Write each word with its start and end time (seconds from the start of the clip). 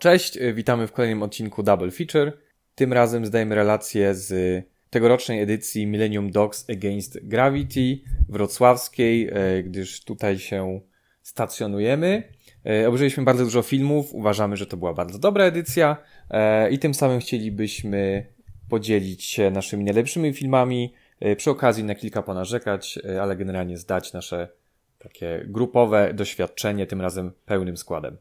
Cześć, 0.00 0.36
y, 0.36 0.54
witamy 0.54 0.86
w 0.86 0.92
kolejnym 0.92 1.22
odcinku 1.22 1.62
Double 1.62 1.90
Feature. 1.90 2.32
Tym 2.74 2.92
razem 2.92 3.26
zdajemy 3.26 3.54
relację 3.54 4.14
z 4.14 4.32
tegorocznej 4.90 5.42
edycji 5.42 5.86
Millennium 5.86 6.30
Dogs 6.30 6.70
Against 6.70 7.18
Gravity 7.22 7.98
wrocławskiej, 8.28 9.30
y, 9.58 9.62
gdyż 9.62 10.04
tutaj 10.04 10.38
się 10.38 10.80
stacjonujemy. 11.22 12.22
Y, 12.82 12.88
obejrzeliśmy 12.88 13.24
bardzo 13.24 13.44
dużo 13.44 13.62
filmów, 13.62 14.14
uważamy, 14.14 14.56
że 14.56 14.66
to 14.66 14.76
była 14.76 14.94
bardzo 14.94 15.18
dobra 15.18 15.44
edycja 15.44 15.96
i 16.70 16.78
tym 16.78 16.94
samym 16.94 17.20
chcielibyśmy 17.20 18.26
podzielić 18.68 19.24
się 19.24 19.50
naszymi 19.50 19.84
najlepszymi 19.84 20.32
filmami, 20.32 20.94
przy 21.36 21.50
okazji 21.50 21.84
na 21.84 21.94
kilka 21.94 22.22
ponarzekać, 22.22 22.98
ale 23.20 23.36
generalnie 23.36 23.76
zdać 23.76 24.12
nasze 24.12 24.48
takie 24.98 25.44
grupowe 25.46 26.14
doświadczenie, 26.14 26.86
tym 26.86 27.00
razem 27.00 27.32
pełnym 27.46 27.76
składem. 27.76 28.16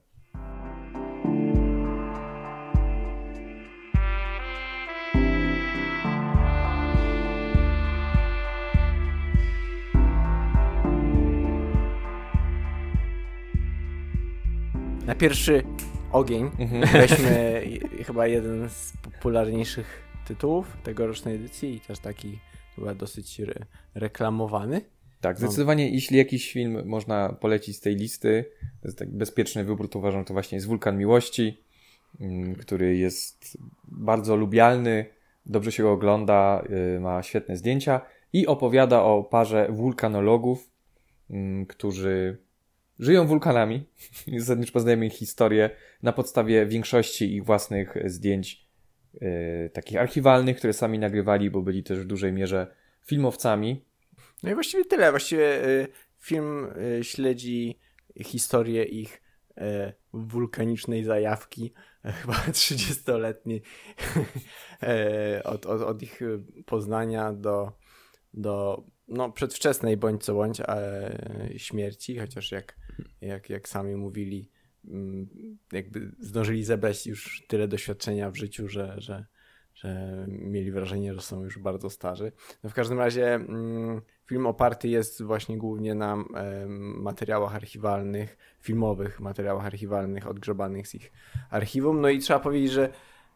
Na 15.10 15.16
pierwszy 15.16 15.64
ogień 16.12 16.52
mhm. 16.60 16.86
weźmy 16.94 17.64
chyba 18.06 18.28
jeden 18.28 18.70
z 18.70 18.94
popularniejszych 19.02 20.02
tytułów 20.28 20.78
tegorocznej 20.84 21.36
edycji 21.36 21.76
i 21.76 21.80
też 21.80 22.00
taki 22.00 22.40
chyba 22.76 22.96
dosyć 22.96 23.40
re 23.40 23.54
reklamowany. 23.96 24.82
Tak, 25.22 25.38
zdecydowanie 25.38 25.90
jeśli 25.90 26.18
jakiś 26.18 26.52
film 26.52 26.82
można 26.86 27.34
polecić 27.34 27.78
z 27.78 27.80
tej 27.80 27.96
listy, 27.96 28.46
to 28.82 28.88
jest 28.88 29.00
tak 29.00 29.12
bezpieczny 29.12 29.64
wybór, 29.64 29.90
to 29.90 30.00
uważam, 30.00 30.26
to 30.26 30.34
właśnie 30.34 30.56
jest 30.56 30.68
Wulkan 30.68 30.98
Miłości, 30.98 31.64
mm, 32.20 32.56
który 32.56 32.98
jest 32.98 33.58
bardzo 33.84 34.36
lubialny, 34.36 35.06
dobrze 35.46 35.72
się 35.72 35.84
go 35.84 35.92
ogląda, 35.92 36.64
y, 36.96 37.00
ma 37.00 37.24
świetne 37.24 37.58
zdjęcia 37.58 38.02
i 38.34 38.48
opowiada 38.48 39.04
o 39.04 39.24
parze 39.24 39.68
wulkanologów, 39.72 40.72
mm, 41.30 41.66
którzy 41.66 42.49
żyją 43.00 43.28
wulkanami. 43.28 43.86
Zasadniczo 44.38 44.74
poznajemy 44.74 45.06
ich 45.06 45.14
historię 45.14 45.70
na 46.04 46.14
podstawie 46.14 46.66
większości 46.66 47.36
ich 47.36 47.46
własnych 47.46 47.96
zdjęć 48.06 48.70
yy, 49.14 49.70
takich 49.74 49.98
archiwalnych, 49.98 50.58
które 50.58 50.74
sami 50.74 51.00
nagrywali, 51.00 51.52
bo 51.52 51.62
byli 51.62 51.84
też 51.84 52.00
w 52.00 52.06
dużej 52.06 52.34
mierze 52.34 52.68
filmowcami. 53.06 53.86
No 54.44 54.52
i 54.52 54.54
właściwie 54.54 54.86
tyle. 54.86 55.12
Właściwie 55.12 55.66
y, 55.68 55.88
film 56.20 56.68
y, 57.00 57.04
śledzi 57.04 57.80
historię 58.24 58.84
ich 58.84 59.22
y, 59.58 59.62
wulkanicznej 60.14 61.04
zajawki, 61.04 61.74
chyba 62.22 62.34
30-letniej, 62.34 63.62
od, 65.44 65.66
od, 65.66 65.82
od 65.82 66.02
ich 66.02 66.20
poznania 66.66 67.34
do, 67.34 67.72
do 68.34 68.84
no, 69.08 69.32
przedwczesnej 69.32 69.98
bądź 69.98 70.24
co 70.24 70.34
bądź 70.34 70.62
śmierci, 71.58 72.20
chociaż 72.20 72.52
jak 72.52 72.76
jak, 73.22 73.50
jak 73.50 73.70
sami 73.70 73.96
mówili, 73.96 74.50
mm, 74.88 75.30
jakby 75.72 76.12
zdążyli 76.20 76.64
zebrać 76.64 77.08
już 77.08 77.44
tyle 77.48 77.68
doświadczenia 77.68 78.32
w 78.32 78.36
życiu, 78.36 78.68
że, 78.68 78.96
że, 78.98 79.26
że 79.74 80.26
mieli 80.28 80.72
wrażenie, 80.72 81.14
że 81.14 81.22
są 81.22 81.44
już 81.44 81.60
bardzo 81.60 81.90
starzy. 81.90 82.32
No 82.64 82.70
w 82.70 82.74
każdym 82.74 83.00
razie 83.00 83.34
mm, 83.34 84.02
film 84.26 84.46
oparty 84.46 84.88
jest 84.88 85.24
właśnie 85.24 85.58
głównie 85.58 85.96
na 85.96 86.24
materiałach 86.78 87.56
archiwalnych, 87.56 88.38
filmowych 88.62 89.20
materiałach 89.20 89.66
archiwalnych 89.66 90.28
odgrzebanych 90.28 90.88
z 90.88 90.96
ich 90.96 91.12
archiwum. 91.50 92.02
No 92.02 92.10
i 92.10 92.20
trzeba 92.20 92.40
powiedzieć, 92.40 92.72
że 92.72 92.90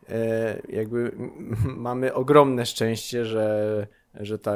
e, 0.09 0.61
jakby 0.70 1.11
mamy 1.88 2.14
ogromne 2.14 2.66
szczęście, 2.66 3.25
że, 3.25 3.88
że 4.14 4.39
ta 4.39 4.55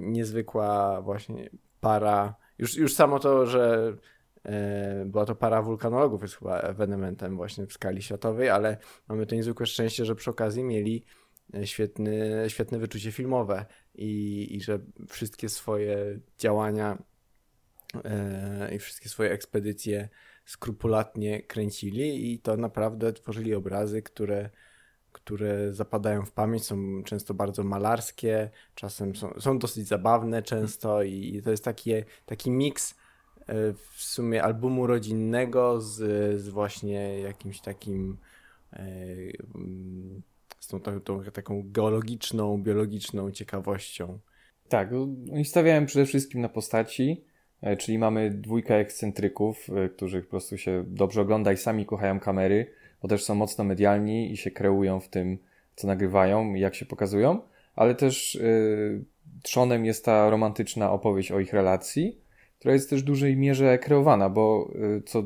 niezwykła 0.00 1.02
właśnie 1.02 1.50
para, 1.80 2.34
już, 2.58 2.76
już 2.76 2.94
samo 2.94 3.18
to, 3.18 3.46
że 3.46 3.94
była 5.06 5.24
to 5.26 5.34
para 5.34 5.62
wulkanologów, 5.62 6.22
jest 6.22 6.34
chyba 6.34 6.60
ewenementem 6.60 7.36
właśnie 7.36 7.66
w 7.66 7.72
skali 7.72 8.02
światowej, 8.02 8.48
ale 8.48 8.76
mamy 9.08 9.26
to 9.26 9.34
niezwykłe 9.34 9.66
szczęście, 9.66 10.04
że 10.04 10.14
przy 10.14 10.30
okazji 10.30 10.64
mieli 10.64 11.04
e, 11.54 11.66
świetny, 11.66 12.44
świetne 12.48 12.78
wyczucie 12.78 13.12
filmowe 13.12 13.66
i, 13.94 14.46
i 14.56 14.60
że 14.60 14.78
wszystkie 15.08 15.48
swoje 15.48 16.20
działania 16.38 17.02
e, 18.04 18.74
i 18.74 18.78
wszystkie 18.78 19.08
swoje 19.08 19.30
ekspedycje 19.30 20.08
skrupulatnie 20.44 21.42
kręcili 21.42 22.32
i 22.32 22.38
to 22.38 22.56
naprawdę 22.56 23.12
tworzyli 23.12 23.54
obrazy, 23.54 24.02
które, 24.02 24.50
które 25.12 25.74
zapadają 25.74 26.24
w 26.24 26.32
pamięć, 26.32 26.64
są 26.64 27.02
często 27.04 27.34
bardzo 27.34 27.64
malarskie, 27.64 28.50
czasem 28.74 29.16
są, 29.16 29.40
są 29.40 29.58
dosyć 29.58 29.88
zabawne 29.88 30.42
często 30.42 31.02
i, 31.02 31.34
i 31.36 31.42
to 31.42 31.50
jest 31.50 31.64
taki, 31.64 31.92
taki 32.26 32.50
miks 32.50 32.94
E, 32.94 32.97
w 33.48 34.02
sumie 34.02 34.42
albumu 34.42 34.86
rodzinnego 34.86 35.80
z, 35.80 35.96
z 36.40 36.48
właśnie 36.48 37.20
jakimś 37.20 37.60
takim 37.60 38.16
e, 38.72 38.86
z 40.60 40.66
tą, 40.66 40.80
tą, 40.80 41.00
tą 41.00 41.24
taką 41.24 41.62
geologiczną, 41.66 42.62
biologiczną 42.62 43.30
ciekawością. 43.30 44.18
Tak, 44.68 44.92
oni 45.32 45.44
stawiałem 45.44 45.86
przede 45.86 46.06
wszystkim 46.06 46.40
na 46.40 46.48
postaci, 46.48 47.24
e, 47.60 47.76
czyli 47.76 47.98
mamy 47.98 48.30
dwójkę 48.30 48.76
ekscentryków, 48.76 49.66
których 49.96 50.24
po 50.24 50.30
prostu 50.30 50.58
się 50.58 50.84
dobrze 50.86 51.20
ogląda 51.20 51.52
i 51.52 51.56
sami 51.56 51.86
kochają 51.86 52.20
kamery, 52.20 52.70
bo 53.02 53.08
też 53.08 53.24
są 53.24 53.34
mocno 53.34 53.64
medialni 53.64 54.32
i 54.32 54.36
się 54.36 54.50
kreują 54.50 55.00
w 55.00 55.08
tym, 55.08 55.38
co 55.76 55.86
nagrywają 55.86 56.54
i 56.54 56.60
jak 56.60 56.74
się 56.74 56.86
pokazują, 56.86 57.40
ale 57.76 57.94
też 57.94 58.34
yy, 58.34 59.04
trzonem 59.42 59.84
jest 59.84 60.04
ta 60.04 60.30
romantyczna 60.30 60.92
opowieść 60.92 61.32
o 61.32 61.40
ich 61.40 61.52
relacji, 61.52 62.20
która 62.58 62.74
jest 62.74 62.90
też 62.90 63.02
w 63.02 63.04
dużej 63.04 63.36
mierze 63.36 63.78
kreowana, 63.78 64.30
bo 64.30 64.70
y, 64.98 65.02
co 65.02 65.22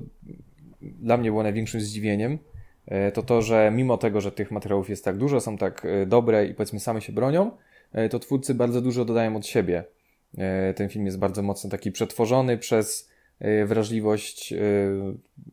dla 0.83 1.17
mnie 1.17 1.31
było 1.31 1.43
największym 1.43 1.81
zdziwieniem, 1.81 2.39
y, 3.09 3.13
to 3.13 3.23
to, 3.23 3.43
że 3.43 3.73
mimo 3.75 3.97
tego, 3.97 4.21
że 4.21 4.33
tych 4.33 4.51
materiałów 4.51 4.91
jest 4.91 5.05
tak 5.05 5.17
dużo, 5.17 5.41
są 5.41 5.59
tak 5.59 5.85
y, 5.85 6.07
dobre 6.07 6.47
i 6.47 6.55
powiedzmy 6.55 6.81
same 6.81 7.01
się 7.01 7.13
bronią, 7.13 7.51
to 8.11 8.19
twórcy 8.19 8.55
bardzo 8.55 8.81
dużo 8.81 9.05
dodają 9.05 9.37
od 9.37 9.47
siebie. 9.47 9.85
Ten 10.77 10.89
film 10.89 11.07
jest 11.07 11.19
bardzo 11.19 11.43
mocno 11.43 11.71
taki 11.71 11.93
przetworzony 11.93 12.59
przez 12.59 13.11
wrażliwość, 13.67 14.55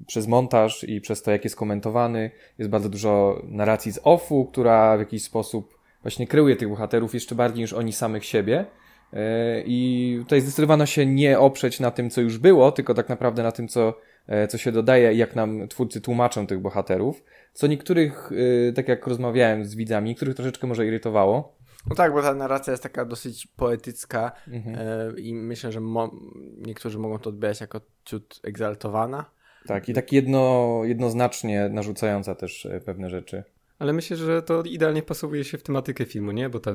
przez 0.08 0.28
montaż 0.28 0.84
i 0.84 1.02
przez 1.02 1.22
to, 1.22 1.32
jak 1.32 1.44
jest 1.44 1.56
komentowany. 1.56 2.32
Jest 2.58 2.72
bardzo 2.72 2.90
dużo 2.90 3.42
narracji 3.48 3.92
z 3.92 4.00
offu, 4.04 4.46
która 4.46 4.98
w 4.98 5.00
jakiś 5.00 5.24
sposób 5.24 5.80
właśnie 6.02 6.28
kreuje 6.28 6.56
tych 6.56 6.70
bohaterów 6.70 7.14
jeszcze 7.14 7.36
bardziej 7.36 7.62
niż 7.62 7.74
oni 7.74 7.94
samych 7.94 8.26
siebie. 8.26 8.66
E, 9.14 9.62
I 9.66 10.18
tutaj 10.20 10.42
zdecydowano 10.42 10.86
się 10.86 11.06
nie 11.06 11.40
oprzeć 11.40 11.80
na 11.80 11.92
tym, 11.92 12.10
co 12.10 12.22
już 12.22 12.38
było, 12.38 12.72
tylko 12.72 12.94
tak 12.94 13.10
naprawdę 13.10 13.44
na 13.44 13.52
tym, 13.52 13.68
co, 13.68 13.94
e, 14.28 14.48
co 14.48 14.58
się 14.58 14.72
dodaje 14.72 15.14
i 15.14 15.18
jak 15.18 15.36
nam 15.36 15.68
twórcy 15.68 16.02
tłumaczą 16.02 16.48
tych 16.48 16.60
bohaterów. 16.60 17.24
Co 17.54 17.68
niektórych, 17.68 18.32
e, 18.70 18.74
tak 18.74 18.88
jak 18.88 19.08
rozmawiałem 19.08 19.66
z 19.66 19.76
widzami, 19.76 20.10
niektórych 20.10 20.36
troszeczkę 20.36 20.68
może 20.68 20.86
irytowało. 20.86 21.60
No 21.90 21.96
tak, 21.96 22.14
bo 22.14 22.22
ta 22.22 22.34
narracja 22.34 22.72
jest 22.72 22.84
taka 22.84 23.06
dosyć 23.06 23.48
poetycka 23.48 24.32
mhm. 24.48 25.18
i 25.18 25.34
myślę, 25.34 25.72
że 25.72 25.80
mo 25.80 26.12
niektórzy 26.58 27.00
mogą 27.00 27.20
to 27.20 27.30
odbierać 27.30 27.62
jako 27.62 27.82
ciut 28.06 28.40
egzaltowana. 28.44 29.26
Tak, 29.68 29.90
i 29.90 29.94
tak 29.94 30.12
jedno, 30.12 30.82
jednoznacznie 30.84 31.70
narzucająca 31.70 32.36
też 32.36 32.68
pewne 32.86 33.10
rzeczy. 33.10 33.44
Ale 33.80 33.94
myślę, 33.94 34.18
że 34.18 34.42
to 34.42 34.64
idealnie 34.64 35.04
pasuje 35.04 35.44
się 35.44 35.58
w 35.58 35.64
tematykę 35.64 36.06
filmu, 36.06 36.32
nie? 36.32 36.50
Bo 36.50 36.60
ta 36.60 36.72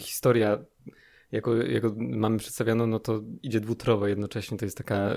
historia 0.00 0.58
jako, 1.36 1.56
jako 1.56 1.94
mamy 1.98 2.38
przedstawioną, 2.38 2.86
no 2.86 2.98
to 2.98 3.22
idzie 3.42 3.60
dwutrowo 3.60 4.06
jednocześnie. 4.06 4.58
To 4.58 4.64
jest 4.64 4.78
taka 4.78 5.16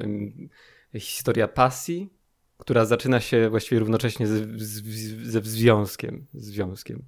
historia 0.93 1.47
pasji, 1.47 2.09
która 2.57 2.85
zaczyna 2.85 3.19
się 3.19 3.49
właściwie 3.49 3.79
równocześnie 3.79 4.27
ze, 4.27 4.39
ze 5.23 5.41
związkiem. 5.41 6.25
związkiem. 6.33 7.03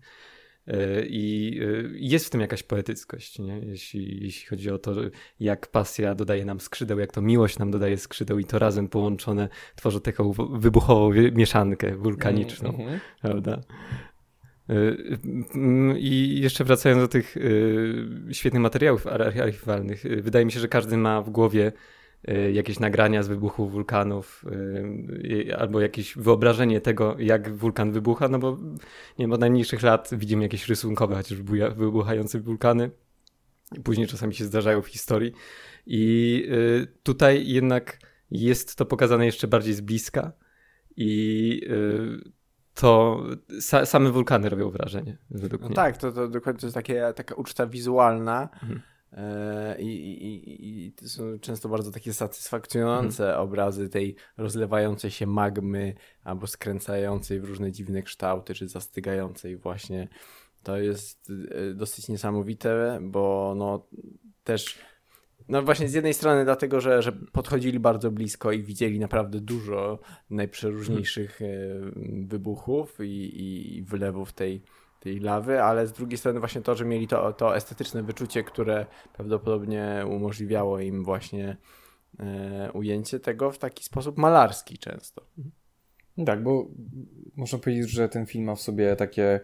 E, 0.67 1.05
I 1.05 1.59
e, 1.61 1.89
jest 1.93 2.25
w 2.25 2.29
tym 2.29 2.41
jakaś 2.41 2.63
poetyckość, 2.63 3.39
nie? 3.39 3.59
Jeśli, 3.59 4.23
jeśli 4.23 4.47
chodzi 4.47 4.71
o 4.71 4.77
to, 4.77 4.95
jak 5.39 5.67
pasja 5.67 6.15
dodaje 6.15 6.45
nam 6.45 6.59
skrzydeł, 6.59 6.99
jak 6.99 7.11
to 7.11 7.21
miłość 7.21 7.59
nam 7.59 7.71
dodaje 7.71 7.97
skrzydeł 7.97 8.39
i 8.39 8.45
to 8.45 8.59
razem 8.59 8.87
połączone 8.87 9.49
tworzy 9.75 10.01
taką 10.01 10.31
wybuchową 10.33 11.11
mieszankę 11.13 11.95
wulkaniczną, 11.95 12.69
mm 12.69 12.87
-hmm. 12.87 12.99
prawda? 13.21 13.61
Y, 14.69 15.19
I 15.99 16.41
jeszcze 16.41 16.63
wracając 16.63 17.01
do 17.01 17.07
tych 17.07 17.37
y, 17.37 18.05
świetnych 18.31 18.61
materiałów 18.61 19.07
archiwalnych, 19.07 20.05
y, 20.05 20.21
wydaje 20.21 20.45
mi 20.45 20.51
się, 20.51 20.59
że 20.59 20.67
każdy 20.67 20.97
ma 20.97 21.21
w 21.21 21.29
głowie 21.29 21.71
jakieś 22.53 22.79
nagrania 22.79 23.23
z 23.23 23.27
wybuchu 23.27 23.69
wulkanów 23.69 24.45
albo 25.57 25.81
jakieś 25.81 26.17
wyobrażenie 26.17 26.81
tego, 26.81 27.15
jak 27.19 27.55
wulkan 27.55 27.91
wybucha, 27.91 28.27
no 28.27 28.39
bo 28.39 28.57
nie 29.19 29.23
wiem, 29.23 29.31
od 29.31 29.39
najmniejszych 29.39 29.81
lat 29.81 30.09
widzimy 30.11 30.43
jakieś 30.43 30.67
rysunkowe, 30.67 31.15
chociaż 31.15 31.37
wybuchające 31.75 32.39
wulkany. 32.39 32.91
Później 33.83 34.07
czasami 34.07 34.33
się 34.33 34.45
zdarzają 34.45 34.81
w 34.81 34.87
historii. 34.87 35.31
I 35.85 36.47
tutaj 37.03 37.47
jednak 37.47 37.99
jest 38.31 38.75
to 38.75 38.85
pokazane 38.85 39.25
jeszcze 39.25 39.47
bardziej 39.47 39.73
z 39.73 39.81
bliska 39.81 40.31
i 40.97 41.61
to 42.73 43.23
sa, 43.59 43.85
same 43.85 44.11
wulkany 44.11 44.49
robią 44.49 44.69
wrażenie, 44.69 45.17
według 45.29 45.61
no 45.61 45.67
mnie. 45.67 45.75
Tak, 45.75 45.97
to, 45.97 46.11
to 46.11 46.27
dokładnie 46.27 46.59
to 46.59 46.65
jest 46.65 46.75
takie, 46.75 47.13
taka 47.15 47.35
uczta 47.35 47.67
wizualna 47.67 48.49
mhm. 48.53 48.81
e, 49.11 49.81
i, 49.81 49.87
i, 50.25 50.85
i, 50.87 50.91
to 50.91 51.09
są 51.09 51.39
często 51.39 51.69
bardzo 51.69 51.91
takie 51.91 52.13
satysfakcjonujące 52.13 53.27
mhm. 53.27 53.43
obrazy 53.43 53.89
tej 53.89 54.15
rozlewającej 54.37 55.11
się 55.11 55.27
magmy 55.27 55.93
albo 56.23 56.47
skręcającej 56.47 57.39
w 57.39 57.45
różne 57.45 57.71
dziwne 57.71 58.01
kształty, 58.03 58.53
czy 58.53 58.67
zastygającej 58.67 59.57
właśnie. 59.57 60.07
To 60.63 60.77
jest 60.77 61.31
e, 61.51 61.73
dosyć 61.73 62.07
niesamowite, 62.07 62.99
bo 63.01 63.53
no 63.57 63.87
też 64.43 64.77
no 65.51 65.61
właśnie 65.61 65.89
z 65.89 65.93
jednej 65.93 66.13
strony 66.13 66.45
dlatego, 66.45 66.81
że, 66.81 67.01
że 67.01 67.11
podchodzili 67.11 67.79
bardzo 67.79 68.11
blisko 68.11 68.51
i 68.51 68.63
widzieli 68.63 68.99
naprawdę 68.99 69.39
dużo 69.39 69.99
najprzeróżniejszych 70.29 71.37
hmm. 71.37 72.27
wybuchów 72.27 72.97
i, 72.99 73.43
i 73.77 73.83
wylewów 73.83 74.33
tej, 74.33 74.61
tej 74.99 75.19
lawy, 75.19 75.63
ale 75.63 75.87
z 75.87 75.93
drugiej 75.93 76.17
strony 76.17 76.39
właśnie 76.39 76.61
to, 76.61 76.75
że 76.75 76.85
mieli 76.85 77.07
to, 77.07 77.33
to 77.33 77.55
estetyczne 77.55 78.03
wyczucie, 78.03 78.43
które 78.43 78.85
prawdopodobnie 79.13 80.05
umożliwiało 80.09 80.79
im 80.79 81.03
właśnie 81.03 81.57
e, 82.19 82.71
ujęcie 82.73 83.19
tego 83.19 83.51
w 83.51 83.57
taki 83.57 83.83
sposób 83.83 84.17
malarski 84.17 84.77
często. 84.77 85.25
Tak, 86.25 86.43
bo 86.43 86.67
można 87.35 87.59
powiedzieć, 87.59 87.89
że 87.89 88.09
ten 88.09 88.25
film 88.25 88.45
ma 88.45 88.55
w 88.55 88.61
sobie 88.61 88.95
takie 88.95 89.39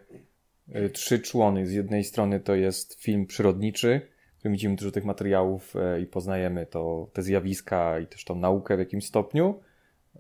y, 0.76 0.90
trzy 0.90 1.20
człony. 1.20 1.68
Z 1.68 1.72
jednej 1.72 2.04
strony 2.04 2.40
to 2.40 2.56
jest 2.56 3.02
film 3.02 3.26
przyrodniczy, 3.26 4.17
którym 4.48 4.54
widzimy 4.54 4.76
dużo 4.76 4.92
tych 4.92 5.06
materiałów 5.06 5.76
e, 5.76 6.02
i 6.02 6.06
poznajemy 6.06 6.66
to, 6.66 7.08
te 7.14 7.22
zjawiska 7.22 8.00
i 8.00 8.08
też 8.08 8.26
tą 8.26 8.36
naukę 8.36 8.76
w 8.76 8.80
jakimś 8.80 9.06
stopniu. 9.06 9.60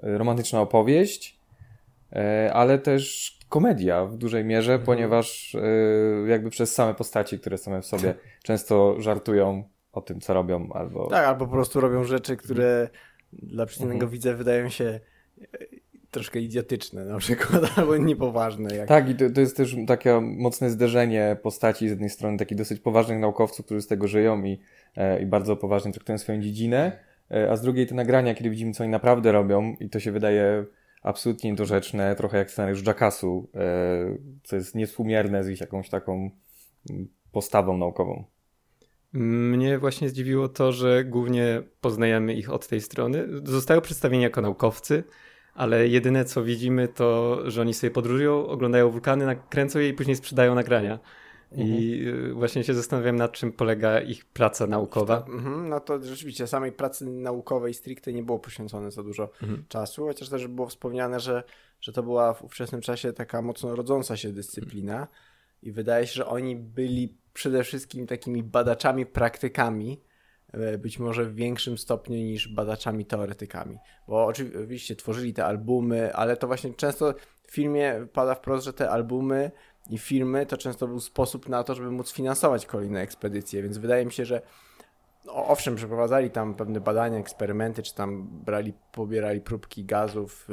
E, 0.03 0.17
romantyczna 0.17 0.61
opowieść, 0.61 1.39
e, 2.11 2.53
ale 2.53 2.79
też 2.79 3.37
komedia 3.49 4.05
w 4.05 4.17
dużej 4.17 4.45
mierze, 4.45 4.71
mhm. 4.71 4.85
ponieważ 4.85 5.55
jakby 6.27 6.49
przez 6.49 6.75
same 6.75 6.93
postaci, 6.93 7.39
które 7.39 7.57
same 7.57 7.81
w 7.81 7.85
sobie 7.85 8.13
często 8.43 9.01
żartują 9.01 9.63
o 9.91 10.01
tym, 10.01 10.19
co 10.19 10.33
robią, 10.33 10.69
albo... 10.73 11.07
Tak, 11.07 11.25
albo 11.25 11.45
po 11.45 11.51
prostu 11.51 11.81
robią 11.81 12.03
rzeczy, 12.03 12.37
które 12.37 12.89
dla 13.33 13.65
przeciwnego 13.65 14.05
mhm. 14.05 14.11
widza 14.11 14.33
wydają 14.33 14.69
się 14.69 14.99
troszkę 16.11 16.39
idiotyczne 16.39 17.05
na 17.05 17.17
przykład, 17.17 17.63
albo 17.77 17.97
niepoważne. 17.97 18.75
Jak... 18.75 18.87
Tak, 18.87 19.09
i 19.09 19.15
to, 19.15 19.29
to, 19.29 19.41
jest 19.41 19.57
też 19.57 19.75
takie 19.87 20.21
mocne 20.21 20.69
zderzenie 20.69 21.37
postaci 21.43 21.87
z 21.87 21.91
jednej 21.91 22.09
strony 22.09 22.37
takich 22.37 22.57
dosyć 22.57 22.79
poważnych 22.79 23.19
naukowców, 23.19 23.65
którzy 23.65 23.81
z 23.81 23.87
tego 23.87 24.07
żyją 24.07 24.43
i, 24.43 24.59
e, 24.95 25.21
i 25.21 25.25
bardzo 25.25 25.55
poważnie 25.55 25.91
traktują 25.91 26.17
swoją 26.17 26.41
dziedzinę, 26.41 26.99
e, 27.31 27.51
a 27.51 27.55
z 27.55 27.61
drugiej 27.61 27.87
te 27.87 27.95
nagrania, 27.95 28.35
kiedy 28.35 28.49
widzimy, 28.49 28.71
co 28.71 28.83
oni 28.83 28.91
naprawdę 28.91 29.31
robią 29.31 29.75
i 29.79 29.89
to 29.89 29.99
się 29.99 30.11
wydaje 30.11 30.65
absolutnie 31.03 31.51
niedorzeczne, 31.51 32.15
trochę 32.15 32.37
jak 32.37 32.51
scenariusz 32.51 32.85
Jackassu, 32.85 33.49
e, 33.55 34.17
co 34.43 34.55
jest 34.55 34.75
niewspółmierne 34.75 35.43
z 35.43 35.49
ich 35.49 35.61
jakąś 35.61 35.89
taką 35.89 36.31
postawą 37.31 37.77
naukową. 37.77 38.23
Mnie 39.13 39.79
właśnie 39.79 40.09
zdziwiło 40.09 40.49
to, 40.49 40.71
że 40.71 41.03
głównie 41.03 41.63
poznajemy 41.81 42.33
ich 42.33 42.51
od 42.51 42.67
tej 42.67 42.81
strony. 42.81 43.27
Zostają 43.43 43.81
przedstawieni 43.81 44.23
jako 44.23 44.41
naukowcy, 44.41 45.03
ale 45.57 45.87
jedyne 45.87 46.25
co 46.25 46.43
widzimy 46.43 46.87
to, 46.87 47.41
że 47.51 47.61
oni 47.61 47.73
sobie 47.73 47.91
podróżują, 47.91 48.47
oglądają 48.47 48.89
wulkany, 48.89 49.25
nakręcą 49.25 49.79
je 49.79 49.89
i 49.89 49.93
później 49.93 50.15
sprzedają 50.15 50.55
nagrania. 50.55 50.99
I 51.51 51.61
mhm. 51.61 52.25
y, 52.25 52.33
właśnie 52.33 52.63
się 52.63 52.73
zastanawiam, 52.73 53.15
nad 53.15 53.31
czym 53.31 53.51
polega 53.51 54.01
ich 54.01 54.25
praca 54.25 54.67
naukowa. 54.67 55.25
Mhm, 55.29 55.69
no 55.69 55.79
to 55.79 56.01
rzeczywiście 56.01 56.47
samej 56.47 56.71
pracy 56.71 57.05
naukowej 57.05 57.73
stricte 57.73 58.13
nie 58.13 58.23
było 58.23 58.39
poświęcone 58.39 58.91
za 58.91 59.03
dużo 59.03 59.23
mhm. 59.41 59.65
czasu, 59.67 60.05
chociaż 60.05 60.29
też 60.29 60.47
było 60.47 60.67
wspomniane, 60.67 61.19
że, 61.19 61.43
że 61.81 61.91
to 61.91 62.03
była 62.03 62.33
w 62.33 62.43
ówczesnym 62.43 62.81
czasie 62.81 63.13
taka 63.13 63.41
mocno 63.41 63.75
rodząca 63.75 64.17
się 64.17 64.33
dyscyplina 64.33 65.07
i 65.63 65.71
wydaje 65.71 66.07
się, 66.07 66.13
że 66.13 66.25
oni 66.25 66.55
byli 66.55 67.17
przede 67.33 67.63
wszystkim 67.63 68.07
takimi 68.07 68.43
badaczami, 68.43 69.05
praktykami, 69.05 70.01
być 70.77 70.99
może 70.99 71.25
w 71.25 71.35
większym 71.35 71.77
stopniu 71.77 72.15
niż 72.15 72.47
badaczami 72.47 73.05
teoretykami. 73.05 73.77
Bo 74.07 74.25
oczywiście 74.25 74.95
tworzyli 74.95 75.33
te 75.33 75.45
albumy, 75.45 76.13
ale 76.13 76.37
to 76.37 76.47
właśnie 76.47 76.73
często 76.73 77.13
w 77.43 77.51
filmie 77.51 78.07
pada 78.13 78.35
wprost, 78.35 78.65
że 78.65 78.73
te 78.73 78.89
albumy 78.89 79.51
i 79.89 79.97
filmy 79.97 80.45
to 80.45 80.57
często 80.57 80.87
był 80.87 80.99
sposób 80.99 81.49
na 81.49 81.63
to, 81.63 81.75
żeby 81.75 81.91
móc 81.91 82.11
finansować 82.11 82.65
kolejne 82.65 83.01
ekspedycje, 83.01 83.63
więc 83.63 83.77
wydaje 83.77 84.05
mi 84.05 84.11
się, 84.11 84.25
że 84.25 84.41
no, 85.25 85.33
owszem, 85.33 85.75
przeprowadzali 85.75 86.31
tam 86.31 86.55
pewne 86.55 86.81
badania, 86.81 87.19
eksperymenty, 87.19 87.83
czy 87.83 87.95
tam 87.95 88.27
brali, 88.27 88.73
pobierali 88.91 89.41
próbki 89.41 89.85
gazów 89.85 90.47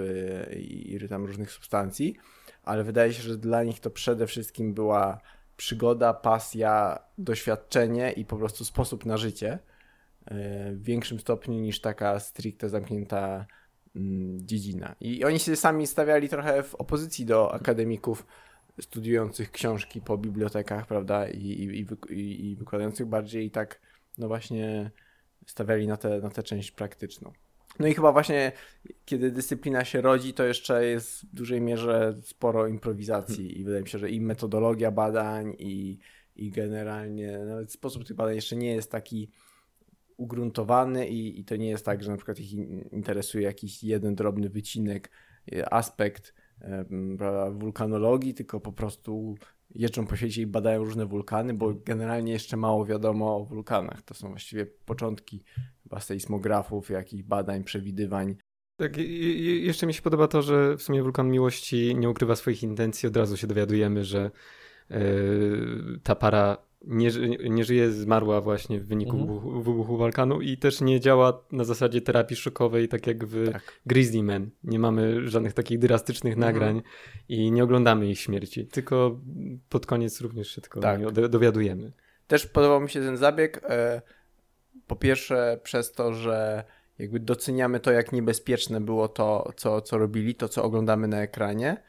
yy, 0.49 0.55
i 0.55 1.09
tam 1.09 1.27
różnych 1.27 1.51
substancji, 1.51 2.17
ale 2.65 2.85
wydaje 2.85 3.13
się, 3.13 3.23
że 3.23 3.37
dla 3.37 3.63
nich 3.63 3.81
to 3.81 3.91
przede 3.91 4.27
wszystkim 4.27 4.75
była 4.75 5.21
przygoda, 5.57 6.15
pasja, 6.15 6.99
doświadczenie 7.19 8.13
i 8.13 8.25
po 8.25 8.37
prostu 8.37 8.65
sposób 8.65 9.07
na 9.07 9.17
życie 9.17 9.59
w 10.31 10.83
większym 10.83 11.21
stopniu 11.21 11.55
niż 11.55 11.81
taka 11.81 12.21
stricte 12.21 12.69
zamknięta 12.69 13.47
mm, 13.97 14.47
dziedzina. 14.47 14.97
I 15.01 15.25
oni 15.25 15.39
się 15.39 15.57
sami 15.57 15.87
stawiali 15.87 16.29
trochę 16.29 16.63
w 16.63 16.75
opozycji 16.75 17.27
do 17.27 17.55
akademików 17.55 18.27
studiujących 18.81 19.51
książki 19.51 20.01
po 20.01 20.19
bibliotekach, 20.19 20.87
prawda, 20.87 21.29
i, 21.29 21.39
i, 21.39 21.87
i, 22.13 22.51
i 22.51 22.57
wykładających 22.57 23.07
bardziej 23.07 23.47
i 23.47 23.51
tak, 23.51 23.81
no 24.19 24.29
właśnie 24.29 24.91
stawiali 25.47 25.87
na 25.87 25.97
tę 25.97 26.21
na 26.21 26.31
tę 26.31 26.43
część 26.43 26.71
praktyczną. 26.71 27.33
No 27.79 27.87
i 27.87 27.95
chyba 27.95 28.13
właśnie, 28.13 28.53
kiedy 29.05 29.31
dyscyplina 29.31 29.85
się 29.85 30.01
rodzi, 30.01 30.35
to 30.35 30.45
jeszcze 30.45 30.87
jest 30.87 31.27
w 31.27 31.35
dużej 31.35 31.61
mierze 31.61 32.15
sporo 32.23 32.67
improwizacji 32.67 33.61
i 33.61 33.65
wydaje 33.65 33.83
mi 33.83 33.89
się, 33.89 33.99
że 33.99 34.11
i 34.11 34.21
metodologia 34.21 34.91
badań, 34.91 35.55
i, 35.59 35.99
i 36.37 36.51
generalnie 36.51 37.39
nawet 37.39 37.73
sposób 37.73 38.05
tych 38.05 38.17
badań 38.17 38.35
jeszcze 38.35 38.57
nie 38.57 38.75
jest 38.75 38.91
taki 38.91 39.31
ugruntowany 40.17 41.09
i, 41.09 41.41
i 41.41 41.45
to 41.45 41.57
nie 41.57 41.69
jest 41.69 41.85
tak, 41.85 42.03
że 42.03 42.11
na 42.11 42.17
przykład 42.17 42.41
ich 42.41 42.53
interesuje 42.93 43.45
jakiś 43.45 43.85
jeden 43.85 44.15
drobny 44.15 44.49
wycinek, 44.49 45.11
e, 45.53 45.73
aspekt 45.73 46.35
prawda, 47.19 47.51
wulkanologii, 47.51 48.35
tylko 48.35 48.61
po 48.61 48.73
prostu 48.73 49.35
jeżdżą 49.75 50.07
po 50.07 50.17
świecie 50.17 50.43
i 50.43 50.47
badają 50.47 50.85
różne 50.85 51.07
wulkany, 51.07 51.55
bo 51.55 51.75
generalnie 51.75 52.33
jeszcze 52.33 52.57
mało 52.57 52.87
wiadomo 52.87 53.37
o 53.37 53.45
wulkanach. 53.45 54.03
To 54.03 54.15
są 54.15 54.29
właściwie 54.29 54.67
początki 54.67 55.43
chyba 55.83 56.01
sejsmografów, 56.01 56.91
jakichś 56.91 57.23
badań, 57.23 57.65
przewidywań. 57.65 58.37
Tak, 58.77 58.97
jeszcze 58.97 59.87
mi 59.87 59.95
się 59.95 60.03
podoba 60.03 60.29
to, 60.29 60.43
że 60.43 60.77
w 60.77 60.83
sumie 60.83 61.03
wulkan 61.03 61.31
miłości 61.31 61.95
nie 61.97 62.11
ukrywa 62.11 62.37
swoich 62.37 62.63
intencji. 62.63 63.07
Od 63.07 63.17
razu 63.17 63.37
się 63.37 63.47
dowiadujemy, 63.47 64.05
że 64.05 64.31
yy, 64.91 66.01
ta 66.03 66.15
para 66.15 66.57
nie, 66.87 67.11
nie 67.51 67.65
żyje, 67.65 67.91
zmarła 67.91 68.41
właśnie 68.41 68.81
w 68.81 68.87
wyniku 68.87 69.17
mhm. 69.17 69.63
wybuchu, 69.63 69.97
wulkanu 69.97 70.41
i 70.41 70.57
też 70.57 70.81
nie 70.81 71.01
działa 71.01 71.45
na 71.53 71.65
zasadzie 71.65 72.01
terapii 72.01 72.37
szokowej, 72.37 72.89
tak 72.89 73.07
jak 73.07 73.27
w 73.27 73.53
tak. 73.53 73.81
Grizzly 73.87 74.23
Man. 74.23 74.51
Nie 74.65 74.79
mamy 74.79 75.29
żadnych 75.29 75.53
takich 75.53 75.79
drastycznych 75.79 76.35
mhm. 76.35 76.55
nagrań 76.55 76.83
i 77.29 77.53
nie 77.53 77.65
oglądamy 77.65 78.07
ich 78.07 78.21
śmierci, 78.21 78.67
tylko 78.67 79.21
pod 79.69 79.87
koniec 79.87 80.21
również 80.21 80.49
się 80.49 80.61
tylko 80.61 80.81
tak. 80.81 81.01
dowiadujemy. 81.11 81.93
Też 82.27 82.47
podobał 82.47 82.81
mi 82.81 82.91
się 82.91 83.01
ten 83.01 83.17
zabieg. 83.17 83.61
E, 83.69 84.03
po 84.87 84.97
pierwsze 84.97 85.61
przez 85.63 85.93
to, 85.93 86.13
że 86.13 86.65
jakby 86.99 87.21
doceniamy 87.21 87.81
to, 87.81 87.91
jak 87.91 88.13
niebezpieczne 88.13 88.81
było 88.81 89.09
to, 89.09 89.53
co, 89.57 89.81
co 89.81 89.99
robili, 89.99 90.35
to, 90.35 90.49
co 90.49 90.63
oglądamy 90.63 91.09
na 91.09 91.23
ekranie 91.23 91.83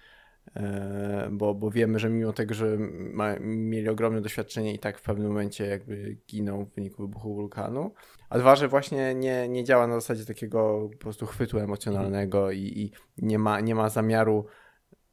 bo, 1.31 1.55
bo 1.55 1.71
wiemy, 1.71 1.99
że 1.99 2.09
mimo 2.09 2.33
tego, 2.33 2.53
że 2.53 2.77
ma, 3.13 3.35
mieli 3.39 3.89
ogromne 3.89 4.21
doświadczenie 4.21 4.73
i 4.73 4.79
tak 4.79 4.99
w 4.99 5.01
pewnym 5.01 5.27
momencie 5.27 5.65
jakby 5.65 6.17
giną 6.29 6.65
w 6.65 6.73
wyniku 6.73 7.01
wybuchu 7.01 7.33
wulkanu. 7.33 7.93
A 8.29 8.39
dwa, 8.39 8.55
że 8.55 8.67
właśnie 8.67 9.15
nie, 9.15 9.47
nie 9.49 9.63
działa 9.63 9.87
na 9.87 9.95
zasadzie 9.95 10.25
takiego 10.25 10.89
po 10.91 10.97
prostu 10.97 11.25
chwytu 11.25 11.59
emocjonalnego 11.59 12.51
i, 12.51 12.59
i 12.59 12.91
nie, 13.17 13.39
ma, 13.39 13.59
nie 13.59 13.75
ma 13.75 13.89
zamiaru 13.89 14.45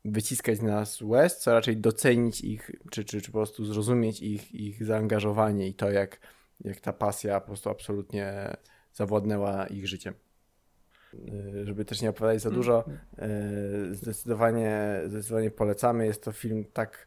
wyciskać 0.05 0.59
z 0.59 0.63
nas 0.63 1.03
łez, 1.03 1.39
co 1.39 1.53
raczej 1.53 1.77
docenić 1.77 2.41
ich, 2.41 2.71
czy, 2.91 3.05
czy, 3.05 3.21
czy 3.21 3.33
po 3.33 3.39
prostu 3.39 3.65
zrozumieć 3.65 4.23
ich, 4.23 4.55
ich 4.55 4.85
zaangażowanie 4.85 5.69
i 5.69 5.75
to, 5.75 5.91
jak, 5.91 6.21
jak 6.61 6.81
ta 6.81 6.93
pasja 6.93 7.41
po 7.41 7.47
prostu 7.47 7.71
absolutnie 7.71 8.57
zawładnęła 8.93 9.67
ich 9.67 9.89
życiem. 9.89 10.15
Y, 11.15 11.67
żeby 11.67 11.85
też 11.85 12.03
nie 12.03 12.11
opowiadać 12.11 12.43
za 12.43 12.51
dużo, 12.51 12.85
y, 13.91 13.95
zdecydowanie, 13.95 15.01
zdecydowanie 15.07 15.51
polecamy. 15.51 16.07
Jest 16.07 16.25
to 16.25 16.33
film 16.33 16.65
tak 16.73 17.07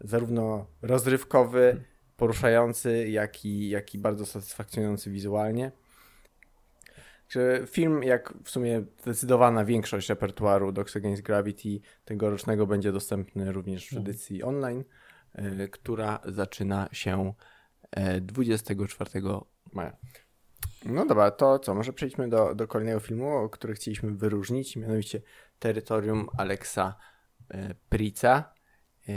zarówno 0.00 0.66
rozrywkowy, 0.82 1.84
poruszający, 2.16 3.08
jak 3.08 3.44
i, 3.44 3.68
jak 3.68 3.94
i 3.94 3.98
bardzo 3.98 4.26
satysfakcjonujący 4.26 5.10
wizualnie. 5.10 5.72
Film, 7.66 8.02
jak 8.02 8.34
w 8.44 8.50
sumie 8.50 8.84
zdecydowana 9.02 9.64
większość 9.64 10.08
repertuaru 10.08 10.72
Dogs 10.72 10.96
Against 10.96 11.22
Gravity 11.22 11.80
tegorocznego 12.04 12.66
będzie 12.66 12.92
dostępny 12.92 13.52
również 13.52 13.88
w 13.88 13.92
mhm. 13.92 14.10
edycji 14.10 14.42
online, 14.42 14.84
y, 15.38 15.68
która 15.68 16.20
zaczyna 16.24 16.88
się 16.92 17.32
24 18.20 19.10
maja. 19.72 19.96
No 20.84 21.06
dobra, 21.06 21.30
to 21.30 21.58
co, 21.58 21.74
może 21.74 21.92
przejdźmy 21.92 22.28
do, 22.28 22.54
do 22.54 22.68
kolejnego 22.68 23.00
filmu, 23.00 23.48
który 23.48 23.74
chcieliśmy 23.74 24.10
wyróżnić, 24.10 24.76
mianowicie 24.76 25.22
Terytorium 25.58 26.28
Alexa 26.38 26.94
e, 27.50 27.74
Prica. 27.88 28.52
E, 29.08 29.12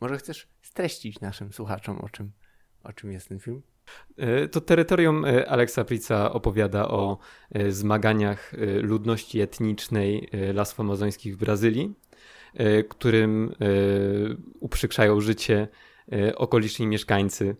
może 0.00 0.18
chcesz 0.18 0.48
streścić 0.62 1.20
naszym 1.20 1.52
słuchaczom, 1.52 1.98
o 1.98 2.08
czym, 2.08 2.32
o 2.84 2.92
czym 2.92 3.12
jest 3.12 3.28
ten 3.28 3.40
film? 3.40 3.62
E, 4.16 4.48
to 4.48 4.60
terytorium 4.60 5.24
e, 5.24 5.48
Aleksa 5.48 5.84
Prica 5.84 6.32
opowiada 6.32 6.88
o 6.88 7.18
e, 7.52 7.70
zmaganiach 7.72 8.52
ludności 8.82 9.40
etnicznej 9.40 10.28
lasów 10.54 10.80
amazońskich 10.80 11.34
w 11.34 11.38
Brazylii, 11.38 11.94
którym 12.88 13.54
uprzykrzają 14.60 15.20
życie 15.20 15.68
okoliczni 16.36 16.86
mieszkańcy, 16.86 17.56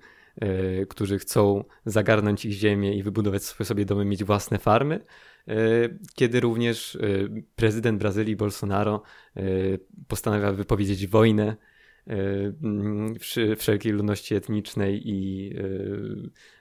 którzy 0.88 1.18
chcą 1.18 1.64
zagarnąć 1.84 2.44
ich 2.44 2.52
ziemię 2.52 2.94
i 2.94 3.02
wybudować 3.02 3.42
sobie 3.42 3.84
domy, 3.84 4.04
mieć 4.04 4.24
własne 4.24 4.58
farmy. 4.58 5.04
Kiedy 6.14 6.40
również 6.40 6.98
prezydent 7.56 7.98
Brazylii 7.98 8.36
Bolsonaro 8.36 9.02
postanawia 10.08 10.52
wypowiedzieć 10.52 11.06
wojnę 11.06 11.56
wszelkiej 13.58 13.92
ludności 13.92 14.34
etnicznej 14.34 15.08
i 15.08 15.50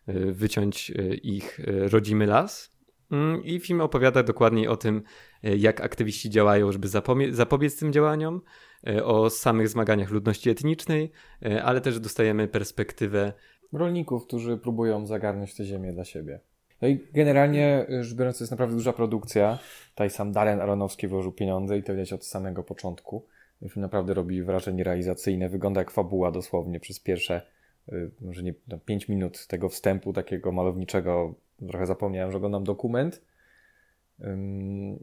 e, 0.07 0.13
e, 0.13 0.31
wyciąć 0.31 0.91
e, 0.91 1.15
ich 1.15 1.59
rodzimy 1.91 2.25
las. 2.25 2.77
Mm, 3.11 3.43
I 3.43 3.59
film 3.59 3.81
opowiada 3.81 4.23
dokładniej 4.23 4.67
o 4.67 4.77
tym, 4.77 5.03
jak 5.43 5.81
aktywiści 5.81 6.29
działają, 6.29 6.71
żeby 6.71 6.87
zapobiec 7.31 7.79
tym 7.79 7.93
działaniom, 7.93 8.41
o 9.03 9.29
samych 9.29 9.69
zmaganiach 9.69 10.11
ludności 10.11 10.49
etnicznej, 10.49 11.11
ale 11.63 11.81
też 11.81 11.99
dostajemy 11.99 12.47
perspektywę 12.47 13.33
rolników, 13.73 14.27
którzy 14.27 14.57
próbują 14.57 15.05
zagarnąć 15.05 15.55
tę 15.55 15.63
ziemię 15.63 15.93
dla 15.93 16.05
siebie. 16.05 16.39
No 16.81 16.87
i 16.87 16.99
generalnie 17.13 17.85
rzecz 18.01 18.13
biorąc, 18.13 18.37
to 18.37 18.43
jest 18.43 18.51
naprawdę 18.51 18.75
duża 18.75 18.93
produkcja. 18.93 19.59
Tutaj 19.89 20.09
sam 20.09 20.31
Darren 20.31 20.61
Aronowski 20.61 21.07
włożył 21.07 21.31
pieniądze 21.31 21.77
i 21.77 21.83
to 21.83 21.93
widać 21.93 22.13
od 22.13 22.25
samego 22.25 22.63
początku. 22.63 23.25
Film 23.61 23.81
naprawdę 23.81 24.13
robi 24.13 24.43
wrażenie 24.43 24.83
realizacyjne, 24.83 25.49
wygląda 25.49 25.81
jak 25.81 25.91
fabuła 25.91 26.31
dosłownie 26.31 26.79
przez 26.79 26.99
pierwsze, 26.99 27.41
y, 27.89 28.11
może 28.21 28.43
nie, 28.43 28.53
5 28.85 29.07
minut 29.07 29.47
tego 29.47 29.69
wstępu 29.69 30.13
takiego 30.13 30.51
malowniczego. 30.51 31.35
Trochę 31.67 31.85
zapomniałem, 31.85 32.31
że 32.31 32.37
oglądam 32.37 32.63
dokument. 32.63 33.21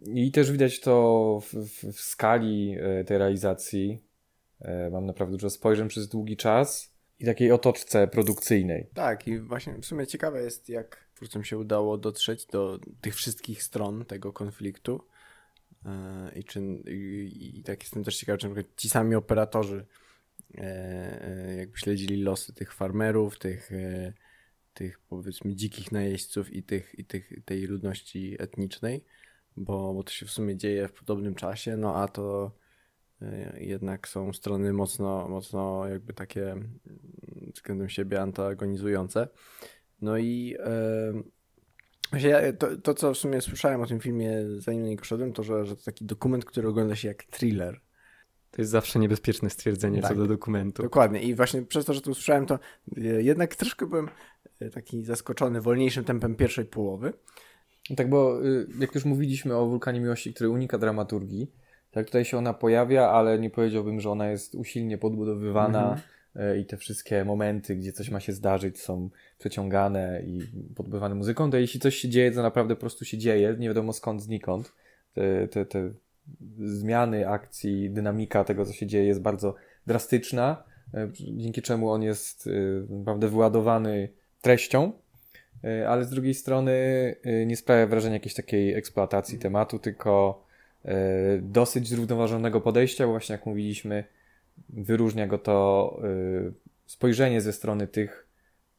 I 0.06 0.33
też 0.33 0.52
widać 0.52 0.80
to 0.80 1.38
w, 1.42 1.54
w, 1.54 1.92
w 1.92 2.00
skali 2.00 2.76
y, 3.00 3.04
tej 3.04 3.18
realizacji. 3.18 4.02
Y, 4.61 4.90
mam 4.90 5.06
naprawdę 5.06 5.33
dużo 5.33 5.50
spojrzeń 5.50 5.88
przez 5.88 6.09
długi 6.09 6.37
czas 6.37 6.93
i 7.18 7.25
takiej 7.25 7.52
otoczce 7.52 8.09
produkcyjnej. 8.09 8.87
Tak, 8.94 9.28
i 9.28 9.38
właśnie 9.38 9.75
w 9.75 9.87
sumie 9.87 10.06
ciekawe 10.06 10.42
jest, 10.42 10.68
jak 10.68 11.09
twórcom 11.14 11.44
się 11.44 11.59
udało 11.59 11.99
dotrzeć 11.99 12.47
do 12.47 12.78
tych 13.00 13.14
wszystkich 13.14 13.62
stron 13.62 14.04
tego 14.04 14.33
konfliktu 14.33 15.04
i, 16.37 16.44
czy, 16.44 16.61
i, 16.90 17.59
i 17.59 17.62
tak 17.62 17.83
jestem 17.83 18.04
też 18.04 18.16
ciekawy, 18.16 18.38
czy 18.38 18.49
na 18.49 18.62
ci 18.76 18.88
sami 18.88 19.14
operatorzy 19.14 19.87
e, 20.59 20.61
e, 20.61 21.54
jakby 21.56 21.78
śledzili 21.78 22.23
losy 22.23 22.52
tych 22.52 22.75
farmerów, 22.75 23.38
tych, 23.38 23.73
e, 23.73 24.12
tych 24.75 25.00
powiedzmy 25.00 25.54
dzikich 25.54 25.92
najeźdźców 25.92 26.52
i, 26.52 26.62
tych, 26.62 26.99
i 26.99 27.04
tych, 27.04 27.33
tej 27.44 27.62
ludności 27.66 28.37
etnicznej, 28.38 29.04
bo, 29.56 29.94
bo 29.94 30.02
to 30.02 30.12
się 30.12 30.26
w 30.26 30.30
sumie 30.30 30.56
dzieje 30.56 30.88
w 30.88 30.92
podobnym 30.92 31.35
czasie, 31.35 31.76
no 31.76 31.97
a 31.97 32.09
to 32.09 32.52
jednak 33.58 34.08
są 34.08 34.32
strony 34.32 34.72
mocno, 34.72 35.28
mocno 35.28 35.88
jakby 35.88 36.12
takie 36.12 36.56
względem 37.54 37.88
siebie 37.88 38.20
antagonizujące. 38.20 39.28
No 40.00 40.18
i 40.18 40.56
to, 42.58 42.76
to, 42.76 42.94
co 42.94 43.14
w 43.14 43.18
sumie 43.18 43.40
słyszałem 43.40 43.80
o 43.80 43.86
tym 43.86 44.00
filmie, 44.00 44.32
zanim 44.58 44.82
na 44.82 44.88
niego 44.88 45.04
szedłem, 45.04 45.32
to 45.32 45.42
że, 45.42 45.66
że 45.66 45.76
to 45.76 45.82
taki 45.82 46.04
dokument, 46.04 46.44
który 46.44 46.68
ogląda 46.68 46.96
się 46.96 47.08
jak 47.08 47.24
thriller. 47.24 47.80
To 48.50 48.62
jest 48.62 48.70
zawsze 48.70 48.98
niebezpieczne 48.98 49.50
stwierdzenie 49.50 50.02
tak, 50.02 50.10
co 50.10 50.16
do 50.16 50.26
dokumentu. 50.26 50.82
Dokładnie. 50.82 51.22
I 51.22 51.34
właśnie 51.34 51.62
przez 51.62 51.84
to, 51.84 51.94
że 51.94 52.00
to 52.00 52.10
usłyszałem, 52.10 52.46
to 52.46 52.58
jednak 53.18 53.56
troszkę 53.56 53.86
byłem 53.86 54.08
e, 54.60 54.70
taki 54.70 55.04
zaskoczony 55.04 55.60
wolniejszym 55.60 56.04
tempem 56.04 56.34
pierwszej 56.34 56.64
połowy. 56.64 57.12
Tak, 57.96 58.08
bo 58.08 58.46
y, 58.46 58.66
jak 58.78 58.94
już 58.94 59.04
mówiliśmy 59.04 59.56
o 59.56 59.66
Wulkanie 59.66 60.00
Miłości, 60.00 60.34
który 60.34 60.50
unika 60.50 60.78
dramaturgii, 60.78 61.52
tak 61.94 62.06
tutaj 62.06 62.24
się 62.24 62.38
ona 62.38 62.54
pojawia, 62.54 63.08
ale 63.08 63.38
nie 63.38 63.50
powiedziałbym, 63.50 64.00
że 64.00 64.10
ona 64.10 64.30
jest 64.30 64.54
usilnie 64.54 64.98
podbudowywana. 64.98 65.94
-hmm 65.94 66.14
E, 66.36 66.58
i 66.58 66.64
te 66.64 66.76
wszystkie 66.76 67.24
momenty, 67.24 67.76
gdzie 67.76 67.92
coś 67.92 68.10
ma 68.10 68.20
się 68.20 68.32
zdarzyć, 68.32 68.80
są 68.80 69.10
przeciągane 69.38 70.22
i 70.26 70.40
podbywane 70.74 71.14
muzyką, 71.14 71.50
to 71.50 71.56
jeśli 71.56 71.80
coś 71.80 71.96
się 71.96 72.08
dzieje, 72.08 72.32
to 72.32 72.42
naprawdę 72.42 72.74
po 72.74 72.80
prostu 72.80 73.04
się 73.04 73.18
dzieje, 73.18 73.56
nie 73.58 73.68
wiadomo 73.68 73.92
skąd, 73.92 74.22
znikąd. 74.22 74.72
Te, 75.14 75.48
te, 75.48 75.66
te 75.66 75.90
zmiany 76.58 77.28
akcji, 77.28 77.90
dynamika 77.90 78.44
tego, 78.44 78.66
co 78.66 78.72
się 78.72 78.86
dzieje, 78.86 79.04
jest 79.04 79.20
bardzo 79.20 79.54
drastyczna, 79.86 80.64
e, 80.94 81.08
dzięki 81.12 81.62
czemu 81.62 81.90
on 81.90 82.02
jest 82.02 82.46
e, 82.46 82.50
naprawdę 82.92 83.28
wyładowany 83.28 84.08
treścią, 84.40 84.92
ale 85.88 86.04
z 86.04 86.10
drugiej 86.10 86.34
strony 86.34 86.72
nie 87.46 87.56
sprawia 87.56 87.86
wrażenia 87.86 88.14
jakiejś 88.14 88.34
takiej 88.34 88.74
eksploatacji 88.74 89.38
tematu, 89.38 89.78
tylko 89.78 90.43
dosyć 91.42 91.88
zrównoważonego 91.88 92.60
podejścia, 92.60 93.04
bo 93.04 93.10
właśnie 93.10 93.32
jak 93.32 93.46
mówiliśmy, 93.46 94.04
wyróżnia 94.68 95.26
go 95.26 95.38
to 95.38 95.98
y, 96.48 96.52
spojrzenie 96.86 97.40
ze 97.40 97.52
strony 97.52 97.86
tych 97.86 98.26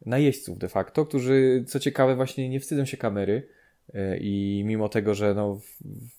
najeźdźców 0.05 0.57
de 0.57 0.69
facto, 0.69 1.05
którzy 1.05 1.63
co 1.67 1.79
ciekawe 1.79 2.15
właśnie 2.15 2.49
nie 2.49 2.59
wstydzą 2.59 2.85
się 2.85 2.97
kamery 2.97 3.47
y, 3.89 4.17
i 4.21 4.63
mimo 4.65 4.89
tego, 4.89 5.13
że 5.13 5.33
no, 5.33 5.59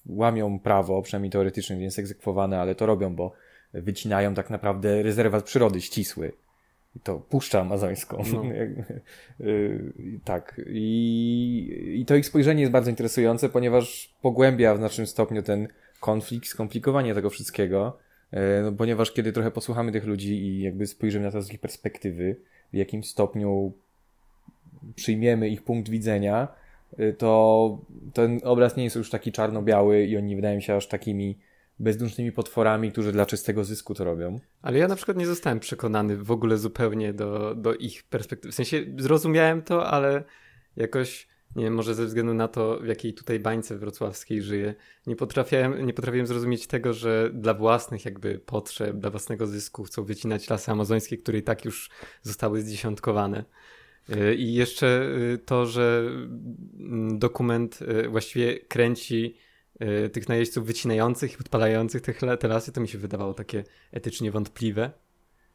łamią 0.06 0.58
prawo, 0.58 1.02
przynajmniej 1.02 1.30
teoretycznie 1.30 1.76
nie 1.76 1.84
jest 1.84 1.98
egzekwowane, 1.98 2.60
ale 2.60 2.74
to 2.74 2.86
robią, 2.86 3.16
bo 3.16 3.32
wycinają 3.72 4.34
tak 4.34 4.50
naprawdę 4.50 5.02
rezerwat 5.02 5.44
przyrody 5.44 5.80
ścisły. 5.80 6.32
I 6.96 7.00
to 7.00 7.18
puszcza 7.18 7.60
amazońską. 7.60 8.22
No. 8.32 8.42
Y, 9.40 9.92
tak. 10.24 10.60
I, 10.66 11.94
I 12.00 12.06
to 12.06 12.16
ich 12.16 12.26
spojrzenie 12.26 12.60
jest 12.60 12.72
bardzo 12.72 12.90
interesujące, 12.90 13.48
ponieważ 13.48 14.14
pogłębia 14.22 14.74
w 14.74 14.78
znacznym 14.78 15.06
stopniu 15.06 15.42
ten 15.42 15.68
konflikt, 16.00 16.48
skomplikowanie 16.48 17.14
tego 17.14 17.30
wszystkiego 17.30 17.98
E, 18.30 18.62
no, 18.62 18.72
ponieważ 18.72 19.12
kiedy 19.12 19.32
trochę 19.32 19.50
posłuchamy 19.50 19.92
tych 19.92 20.04
ludzi 20.04 20.34
i 20.34 20.60
jakby 20.60 20.86
spojrzymy 20.86 21.24
na 21.24 21.30
to 21.30 21.42
z 21.42 21.52
ich 21.52 21.60
perspektywy, 21.60 22.36
w 22.72 22.76
jakim 22.76 23.04
stopniu 23.04 23.72
przyjmiemy 24.94 25.48
ich 25.48 25.62
punkt 25.62 25.88
widzenia, 25.88 26.48
e, 26.98 27.12
to 27.12 27.78
ten 28.12 28.40
obraz 28.44 28.76
nie 28.76 28.84
jest 28.84 28.96
już 28.96 29.10
taki 29.10 29.32
czarno-biały 29.32 30.04
i 30.04 30.16
oni 30.16 30.36
wydają 30.36 30.60
się 30.60 30.74
aż 30.74 30.88
takimi 30.88 31.38
bezdusznymi 31.78 32.32
potworami, 32.32 32.92
którzy 32.92 33.12
dla 33.12 33.26
czystego 33.26 33.64
zysku 33.64 33.94
to 33.94 34.04
robią. 34.04 34.40
Ale 34.62 34.78
ja 34.78 34.88
na 34.88 34.96
przykład 34.96 35.16
nie 35.16 35.26
zostałem 35.26 35.60
przekonany 35.60 36.16
w 36.16 36.30
ogóle 36.30 36.58
zupełnie 36.58 37.12
do, 37.12 37.54
do 37.54 37.74
ich 37.74 38.04
perspektywy. 38.04 38.52
W 38.52 38.54
sensie 38.54 38.84
zrozumiałem 38.98 39.62
to, 39.62 39.86
ale 39.86 40.24
jakoś 40.76 41.28
nie 41.56 41.64
wiem, 41.64 41.74
może 41.74 41.94
ze 41.94 42.06
względu 42.06 42.34
na 42.34 42.48
to, 42.48 42.78
w 42.82 42.86
jakiej 42.86 43.14
tutaj 43.14 43.40
bańce 43.40 43.78
wrocławskiej 43.78 44.42
żyję, 44.42 44.74
nie 45.06 45.16
potrafiłem, 45.16 45.86
nie 45.86 45.92
potrafiłem 45.92 46.26
zrozumieć 46.26 46.66
tego, 46.66 46.92
że 46.92 47.30
dla 47.34 47.54
własnych 47.54 48.04
jakby 48.04 48.38
potrzeb, 48.38 48.96
dla 48.96 49.10
własnego 49.10 49.46
zysku 49.46 49.84
chcą 49.84 50.04
wycinać 50.04 50.50
lasy 50.50 50.70
amazońskie, 50.70 51.18
które 51.18 51.38
i 51.38 51.42
tak 51.42 51.64
już 51.64 51.90
zostały 52.22 52.62
zdziesiątkowane. 52.62 53.44
Y, 54.10 54.34
I 54.34 54.54
jeszcze 54.54 55.08
y, 55.34 55.38
to, 55.38 55.66
że 55.66 56.02
mm, 56.78 57.18
dokument 57.18 57.78
y, 57.82 58.08
właściwie 58.08 58.58
kręci 58.58 59.36
tych 60.12 60.28
najeźdźców 60.28 60.66
wycinających 60.66 61.34
i 61.34 61.36
podpalających 61.36 62.02
te, 62.02 62.36
te 62.36 62.48
lasy, 62.48 62.72
to 62.72 62.80
mi 62.80 62.88
się 62.88 62.98
wydawało 62.98 63.34
takie 63.34 63.64
etycznie 63.92 64.30
wątpliwe. 64.30 64.90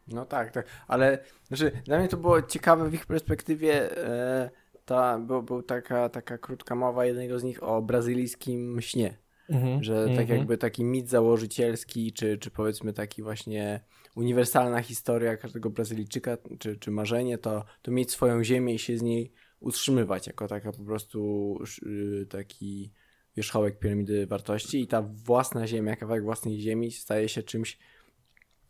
No 0.08 0.26
tak, 0.26 0.52
tak, 0.52 0.66
ale 0.88 1.20
znaczy, 1.48 1.72
dla 1.86 2.00
mnie 2.00 2.08
to 2.08 2.18
było 2.18 2.42
ciekawe 2.42 2.90
w 2.90 2.94
ich 2.94 3.06
perspektywie. 3.06 3.98
E, 3.98 4.50
ta, 4.86 5.20
był, 5.20 5.44
był 5.44 5.64
taka, 5.64 6.10
taka 6.10 6.38
krótka 6.38 6.76
mowa 6.76 7.06
jednego 7.06 7.40
z 7.40 7.44
nich 7.44 7.64
o 7.64 7.82
brazylijskim 7.82 8.82
śnie. 8.82 9.18
Mhm, 9.50 9.84
że 9.84 10.06
tak 10.06 10.20
mhm. 10.20 10.40
jakby 10.40 10.58
taki 10.58 10.84
mit 10.84 11.10
założycielski, 11.10 12.14
czy, 12.14 12.38
czy 12.38 12.52
powiedzmy 12.52 12.94
taki 12.94 13.24
właśnie 13.24 13.82
uniwersalna 14.16 14.82
historia 14.82 15.38
każdego 15.38 15.70
Brazylijczyka, 15.70 16.38
czy, 16.60 16.78
czy 16.78 16.92
marzenie, 16.92 17.38
to, 17.38 17.66
to 17.82 17.92
mieć 17.92 18.12
swoją 18.12 18.44
ziemię 18.44 18.74
i 18.74 18.80
się 18.80 18.98
z 18.98 19.02
niej 19.02 19.32
utrzymywać 19.60 20.28
jako 20.28 20.48
taka 20.48 20.72
po 20.72 20.84
prostu 20.84 21.60
y, 21.86 22.26
taki 22.30 22.92
wierzchołek 23.36 23.80
piramidy 23.80 24.28
wartości 24.28 24.82
i 24.82 24.88
ta 24.88 25.02
własna 25.02 25.68
ziemia, 25.68 25.96
kawałek 25.96 26.24
własnej 26.24 26.60
ziemi 26.60 26.92
staje 26.92 27.30
się 27.30 27.44
czymś, 27.44 27.78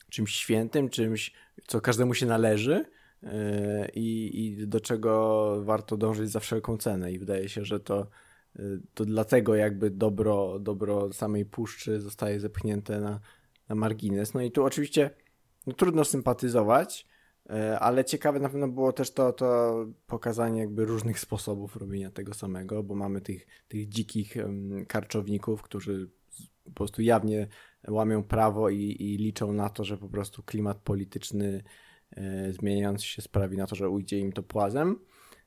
czymś 0.09 0.35
świętym, 0.35 0.89
czymś, 0.89 1.33
co 1.67 1.81
każdemu 1.81 2.13
się 2.13 2.25
należy 2.25 2.85
E, 3.23 3.89
i, 3.95 4.39
i 4.45 4.67
do 4.67 4.79
czego 4.79 5.55
warto 5.63 5.97
dążyć 5.97 6.29
za 6.29 6.39
wszelką 6.39 6.77
cenę. 6.77 7.11
I 7.11 7.19
wydaje 7.19 7.49
się, 7.49 7.65
że 7.65 7.79
to, 7.79 8.07
e, 8.55 8.61
to 8.93 9.05
dlatego 9.05 9.55
jakby 9.55 9.89
dobro, 9.89 10.59
dobro 10.59 11.13
samej 11.13 11.45
puszczy 11.45 11.99
zostaje 11.99 12.39
zepchnięte 12.39 12.99
na, 12.99 13.19
na 13.69 13.75
margines. 13.75 14.33
No 14.33 14.41
i 14.41 14.51
tu 14.51 14.63
oczywiście 14.63 15.09
no, 15.67 15.73
trudno 15.73 16.05
sympatyzować, 16.05 17.07
ale 17.79 18.05
ciekawe 18.05 18.39
na 18.39 18.49
pewno 18.49 18.67
było 18.67 18.93
też 18.93 19.13
to, 19.13 19.33
to 19.33 19.75
pokazanie 20.07 20.59
jakby 20.61 20.85
różnych 20.85 21.19
sposobów 21.19 21.75
robienia 21.75 22.11
tego 22.11 22.33
samego, 22.33 22.83
bo 22.83 22.95
mamy 22.95 23.21
tych, 23.21 23.47
tych 23.67 23.89
dzikich 23.89 24.35
karczowników, 24.87 25.61
którzy 25.61 26.09
po 26.63 26.71
prostu 26.71 27.01
jawnie 27.01 27.47
łamią 27.87 28.23
prawo 28.23 28.69
i, 28.69 28.95
i 28.99 29.17
liczą 29.17 29.53
na 29.53 29.69
to, 29.69 29.83
że 29.83 29.97
po 29.97 30.09
prostu 30.09 30.43
klimat 30.43 30.77
polityczny 30.77 31.63
e, 32.11 32.53
zmieniający 32.53 33.05
się 33.05 33.21
sprawi 33.21 33.57
na 33.57 33.67
to, 33.67 33.75
że 33.75 33.89
ujdzie 33.89 34.19
im 34.19 34.31
to 34.31 34.43
płazem. 34.43 34.99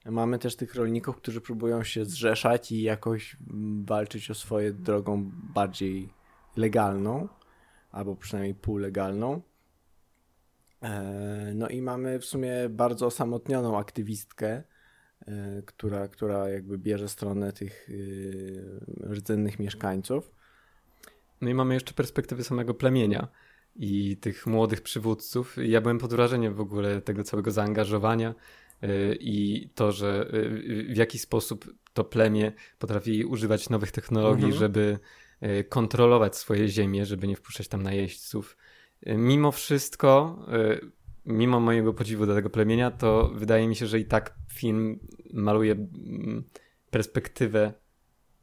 Mamy 0.05 0.39
też 0.39 0.57
tych 0.57 0.75
rolników, 0.75 1.17
którzy 1.17 1.41
próbują 1.41 1.85
się 1.85 2.05
zrzeszać 2.05 2.73
i 2.73 2.83
jakoś 2.83 3.37
walczyć 3.85 4.31
o 4.31 4.35
swoje 4.35 4.73
drogą 4.73 5.31
bardziej 5.55 6.09
legalną, 6.57 7.29
albo 7.91 8.17
przynajmniej 8.17 8.55
półlegalną. 8.55 9.43
E, 10.85 11.53
no 11.55 11.69
i 11.69 11.83
mamy 11.83 12.19
w 12.19 12.25
sumie 12.25 12.53
bardzo 12.71 13.07
osamotnioną 13.07 13.79
aktywistkę, 13.79 14.63
e, 15.27 15.63
która, 15.67 16.09
która 16.09 16.49
jakby 16.49 16.79
bierze 16.79 17.09
stronę 17.09 17.53
tych 17.53 17.89
e, 19.09 19.15
rdzennych 19.15 19.59
mieszkańców. 19.59 20.31
No 21.41 21.51
i 21.51 21.55
mamy 21.55 21.75
jeszcze 21.75 21.95
perspektywy 21.95 22.45
samego 22.45 22.75
plemienia 22.75 23.29
i 23.77 24.17
tych 24.17 24.47
młodych 24.47 24.81
przywódców. 24.81 25.57
Ja 25.63 25.81
byłem 25.81 25.99
pod 25.99 26.11
wrażeniem 26.11 26.55
w 26.55 26.61
ogóle 26.61 27.01
tego 27.03 27.25
całego 27.25 27.51
zaangażowania 27.51 28.35
i 29.21 29.69
to, 29.75 29.93
że 29.93 30.31
w 30.89 30.97
jaki 30.97 31.19
sposób 31.19 31.75
to 31.93 32.05
plemię 32.05 32.53
potrafi 32.79 33.25
używać 33.25 33.71
nowych 33.71 33.93
technologii, 33.93 34.45
mhm. 34.45 34.61
żeby 34.61 34.99
kontrolować 35.69 36.37
swoje 36.37 36.69
ziemie, 36.69 37.07
żeby 37.07 37.27
nie 37.27 37.37
wpuszczać 37.37 37.69
tam 37.69 37.83
najeźdźców 37.83 38.57
mimo 39.07 39.53
wszystko, 39.53 40.39
y, 40.55 40.91
mimo 41.27 41.61
mojego 41.61 41.95
podziwu 41.95 42.27
do 42.27 42.35
tego 42.35 42.51
plemienia, 42.51 42.91
to 42.91 43.31
wydaje 43.35 43.69
mi 43.69 43.77
się, 43.77 43.87
że 43.87 43.99
i 43.99 44.05
tak 44.05 44.35
film 44.53 44.99
maluje 45.33 45.73
mm, 45.73 46.45
perspektywę 46.91 47.73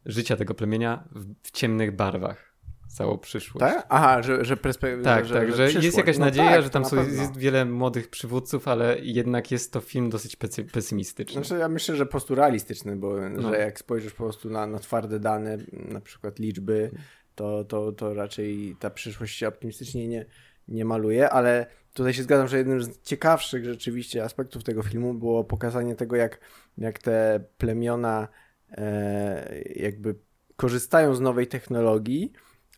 życia 0.05 0.37
tego 0.37 0.53
plemienia 0.53 1.03
w, 1.11 1.25
w 1.43 1.51
ciemnych 1.51 1.95
barwach. 1.95 2.51
Całą 2.87 3.17
przyszłość. 3.17 3.59
Tak? 3.59 3.85
Aha, 3.89 4.21
że, 4.21 4.45
że 4.45 4.57
perspektywa. 4.57 5.03
Tak, 5.03 5.25
że, 5.25 5.35
tak, 5.35 5.55
że, 5.55 5.69
że 5.69 5.79
jest 5.79 5.97
jakaś 5.97 6.17
no 6.17 6.25
nadzieja, 6.25 6.51
tak, 6.51 6.63
że 6.63 6.69
tam 6.69 6.85
są, 6.85 6.95
jest 6.95 7.37
wiele 7.37 7.65
młodych 7.65 8.09
przywódców, 8.09 8.67
ale 8.67 8.97
jednak 9.01 9.51
jest 9.51 9.73
to 9.73 9.81
film 9.81 10.09
dosyć 10.09 10.35
pesymistyczny. 10.73 11.43
Znaczy, 11.43 11.61
ja 11.61 11.69
myślę, 11.69 11.95
że 11.95 12.05
po 12.05 12.11
prostu 12.11 12.35
realistyczny, 12.35 12.95
bo 12.95 13.29
no. 13.29 13.49
że 13.49 13.57
jak 13.57 13.79
spojrzysz 13.79 14.13
po 14.13 14.23
prostu 14.23 14.49
na, 14.49 14.67
na 14.67 14.79
twarde 14.79 15.19
dane, 15.19 15.57
na 15.73 16.01
przykład 16.01 16.39
liczby, 16.39 16.91
to, 17.35 17.63
to, 17.63 17.91
to 17.91 18.13
raczej 18.13 18.75
ta 18.79 18.89
przyszłość 18.89 19.37
się 19.37 19.47
optymistycznie 19.47 20.07
nie, 20.07 20.25
nie 20.71 20.85
maluje, 20.85 21.29
ale 21.29 21.65
tutaj 21.93 22.13
się 22.13 22.23
zgadzam, 22.23 22.47
że 22.47 22.57
jednym 22.57 22.83
z 22.83 23.01
ciekawszych 23.01 23.65
rzeczywiście 23.65 24.23
aspektów 24.23 24.63
tego 24.63 24.83
filmu 24.83 25.13
było 25.13 25.43
pokazanie 25.43 25.95
tego, 25.95 26.15
jak, 26.15 26.39
jak 26.77 26.99
te 26.99 27.43
plemiona 27.57 28.27
e, 28.71 29.61
jakby 29.75 30.15
korzystają 30.55 31.15
z 31.15 31.21
nowej 31.21 31.47
technologii, 31.47 32.31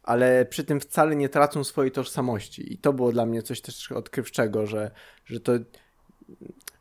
ale 0.04 0.46
przy 0.46 0.64
tym 0.64 0.80
wcale 0.80 1.16
nie 1.16 1.30
tracą 1.30 1.64
swojej 1.64 1.92
tożsamości. 1.92 2.74
I 2.74 2.78
to 2.78 2.94
było 2.94 3.12
dla 3.12 3.26
mnie 3.26 3.42
coś 3.42 3.62
też 3.62 3.92
odkrywczego, 3.92 4.66
że, 4.66 4.92
że 5.26 5.40
to 5.40 5.54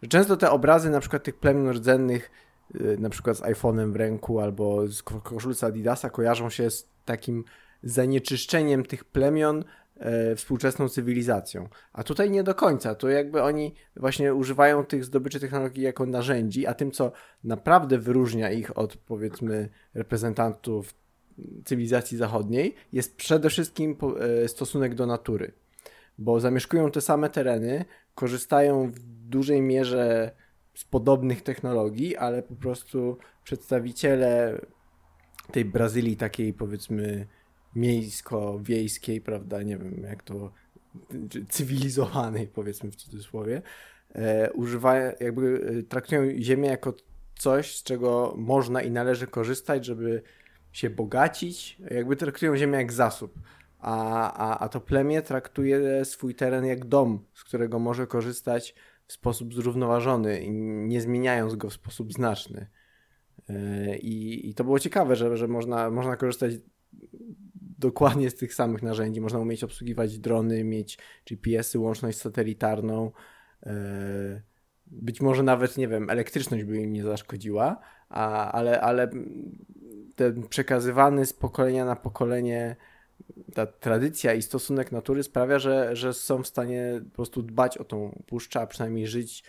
że 0.02 0.08
często 0.08 0.36
te 0.36 0.50
obrazy 0.50 0.90
na 0.90 1.00
przykład 1.00 1.22
tych 1.22 1.36
plemion 1.36 1.70
rdzennych 1.70 2.30
e, 2.74 2.96
na 2.96 3.10
przykład 3.10 3.36
z 3.36 3.40
iPhone'em 3.42 3.92
w 3.92 3.96
ręku 3.96 4.40
albo 4.40 4.88
z 4.88 5.02
koszulce 5.02 5.66
Adidasa 5.66 6.10
kojarzą 6.10 6.50
się 6.50 6.70
z 6.70 6.88
takim 7.04 7.44
zanieczyszczeniem 7.82 8.84
tych 8.84 9.04
plemion 9.04 9.64
współczesną 10.36 10.88
cywilizacją. 10.88 11.68
A 11.92 12.02
tutaj 12.02 12.30
nie 12.30 12.42
do 12.42 12.54
końca. 12.54 12.94
To 12.94 13.08
jakby 13.08 13.42
oni 13.42 13.74
właśnie 13.96 14.34
używają 14.34 14.84
tych 14.84 15.04
zdobyczy 15.04 15.40
technologii 15.40 15.82
jako 15.82 16.06
narzędzi, 16.06 16.66
a 16.66 16.74
tym, 16.74 16.90
co 16.90 17.12
naprawdę 17.44 17.98
wyróżnia 17.98 18.50
ich 18.50 18.78
od 18.78 18.96
powiedzmy 18.96 19.68
reprezentantów 19.94 20.94
cywilizacji 21.64 22.18
zachodniej, 22.18 22.74
jest 22.92 23.16
przede 23.16 23.50
wszystkim 23.50 23.96
e, 24.44 24.48
stosunek 24.48 24.94
do 24.94 25.06
natury. 25.06 25.52
Bo 26.18 26.40
zamieszkują 26.40 26.90
te 26.90 27.00
same 27.00 27.30
tereny, 27.30 27.84
korzystają 28.14 28.90
w 28.90 28.98
dużej 29.28 29.62
mierze 29.62 30.30
z 30.74 30.84
podobnych 30.84 31.42
technologii, 31.42 32.16
ale 32.16 32.42
po 32.42 32.54
prostu 32.54 33.18
przedstawiciele 33.44 34.60
tej 35.52 35.64
Brazylii 35.64 36.16
takiej 36.16 36.52
powiedzmy 36.52 37.26
miejsko-wiejskiej, 37.76 39.20
prawda, 39.20 39.62
nie 39.62 39.76
wiem 39.76 40.02
jak 40.02 40.22
to, 40.22 40.52
cywilizowanej 41.48 42.48
powiedzmy 42.48 42.90
w 42.90 42.96
cudzysłowie, 42.96 43.62
e, 44.14 44.52
używają, 44.52 45.12
jakby 45.20 45.74
e, 45.78 45.82
traktują 45.82 46.42
ziemię 46.42 46.68
jako 46.68 46.94
coś, 47.34 47.76
z 47.76 47.82
czego 47.82 48.34
można 48.38 48.82
i 48.82 48.90
należy 48.90 49.26
korzystać, 49.26 49.84
żeby 49.84 50.22
się 50.72 50.90
bogacić, 50.90 51.78
jakby 51.90 52.16
traktują 52.16 52.56
ziemię 52.56 52.78
jak 52.78 52.92
zasób. 52.92 53.38
A, 53.78 54.32
a, 54.32 54.58
a 54.58 54.68
to 54.68 54.80
plemię 54.80 55.22
traktuje 55.22 56.04
swój 56.04 56.34
teren 56.34 56.66
jak 56.66 56.84
dom, 56.84 57.24
z 57.34 57.44
którego 57.44 57.78
może 57.78 58.06
korzystać 58.06 58.74
w 59.06 59.12
sposób 59.12 59.54
zrównoważony, 59.54 60.46
nie 60.86 61.00
zmieniając 61.00 61.56
go 61.56 61.70
w 61.70 61.72
sposób 61.72 62.12
znaczny. 62.12 62.66
E, 63.48 63.96
I, 63.98 64.48
i 64.48 64.54
to 64.54 64.64
było 64.64 64.78
ciekawe, 64.78 65.16
że, 65.16 65.36
że 65.36 65.48
można, 65.48 65.90
można 65.90 66.16
korzystać 66.16 66.52
dokładnie 67.82 68.30
z 68.30 68.34
tych 68.34 68.54
samych 68.54 68.82
narzędzi. 68.82 69.20
Można 69.20 69.38
umieć 69.38 69.64
obsługiwać 69.64 70.18
drony, 70.18 70.64
mieć 70.64 70.98
GPS-y, 71.26 71.78
łączność 71.78 72.18
satelitarną. 72.18 73.12
E, 73.66 73.72
być 74.86 75.20
może 75.20 75.42
nawet, 75.42 75.76
nie 75.76 75.88
wiem, 75.88 76.10
elektryczność 76.10 76.64
by 76.64 76.76
im 76.76 76.92
nie 76.92 77.02
zaszkodziła, 77.02 77.80
a, 78.08 78.52
ale, 78.52 78.80
ale 78.80 79.10
ten 80.16 80.48
przekazywany 80.48 81.26
z 81.26 81.32
pokolenia 81.32 81.84
na 81.84 81.96
pokolenie 81.96 82.76
ta 83.54 83.66
tradycja 83.66 84.34
i 84.34 84.42
stosunek 84.42 84.92
natury 84.92 85.22
sprawia, 85.22 85.58
że, 85.58 85.96
że 85.96 86.14
są 86.14 86.42
w 86.42 86.46
stanie 86.46 87.00
po 87.04 87.16
prostu 87.16 87.42
dbać 87.42 87.78
o 87.78 87.84
tą 87.84 88.22
puszczę, 88.26 88.60
a 88.60 88.66
przynajmniej 88.66 89.06
żyć 89.06 89.44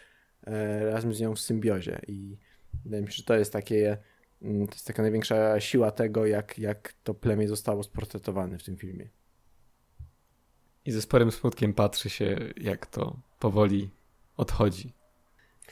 e, 0.48 0.86
razem 0.92 1.14
z 1.14 1.22
nią 1.22 1.36
w 1.36 1.40
symbiozie. 1.40 2.00
I 2.08 2.38
wydaje 2.86 3.04
mi 3.04 3.12
się, 3.12 3.18
że 3.18 3.24
to 3.24 3.36
jest 3.36 3.54
takie 3.54 3.98
to 4.44 4.74
jest 4.74 4.88
taka 4.88 5.02
największa 5.02 5.60
siła 5.60 5.92
tego, 5.92 6.26
jak, 6.26 6.60
jak 6.60 6.94
to 7.04 7.14
plemię 7.14 7.48
zostało 7.48 7.84
sportretowane 7.84 8.58
w 8.58 8.64
tym 8.64 8.78
filmie. 8.78 9.10
I 10.86 10.92
ze 10.92 11.02
sporym 11.02 11.32
smutkiem 11.32 11.74
patrzy 11.74 12.10
się, 12.10 12.38
jak 12.58 12.86
to 12.86 13.20
powoli 13.40 13.90
odchodzi. 14.38 14.94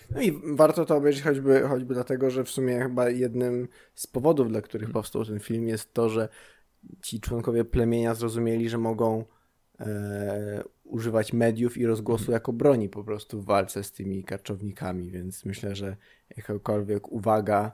No 0.09 0.21
i 0.21 0.41
warto 0.55 0.85
to 0.85 0.95
obejrzeć 0.95 1.23
choćby, 1.23 1.61
choćby 1.61 1.93
dlatego, 1.93 2.29
że 2.29 2.43
w 2.43 2.49
sumie 2.49 2.79
chyba 2.79 3.09
jednym 3.09 3.67
z 3.95 4.07
powodów, 4.07 4.49
dla 4.49 4.61
których 4.61 4.87
hmm. 4.87 4.93
powstał 4.93 5.25
ten 5.25 5.39
film 5.39 5.67
jest 5.67 5.93
to, 5.93 6.09
że 6.09 6.29
ci 7.01 7.19
członkowie 7.19 7.65
plemienia 7.65 8.15
zrozumieli, 8.15 8.69
że 8.69 8.77
mogą 8.77 9.25
e, 9.79 10.63
używać 10.83 11.33
mediów 11.33 11.77
i 11.77 11.85
rozgłosu 11.85 12.25
hmm. 12.25 12.33
jako 12.33 12.53
broni 12.53 12.89
po 12.89 13.03
prostu 13.03 13.41
w 13.41 13.45
walce 13.45 13.83
z 13.83 13.91
tymi 13.91 14.23
karczownikami, 14.23 15.11
więc 15.11 15.45
myślę, 15.45 15.75
że 15.75 15.97
jakakolwiek 16.37 17.11
uwaga 17.11 17.71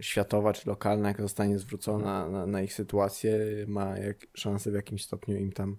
światowa 0.00 0.52
czy 0.52 0.68
lokalna, 0.68 1.08
jak 1.08 1.20
zostanie 1.20 1.58
zwrócona 1.58 2.28
na, 2.28 2.46
na 2.46 2.62
ich 2.62 2.74
sytuację, 2.74 3.38
ma 3.66 3.98
jak, 3.98 4.26
szansę 4.34 4.70
w 4.70 4.74
jakimś 4.74 5.04
stopniu 5.04 5.36
im 5.36 5.52
tam 5.52 5.76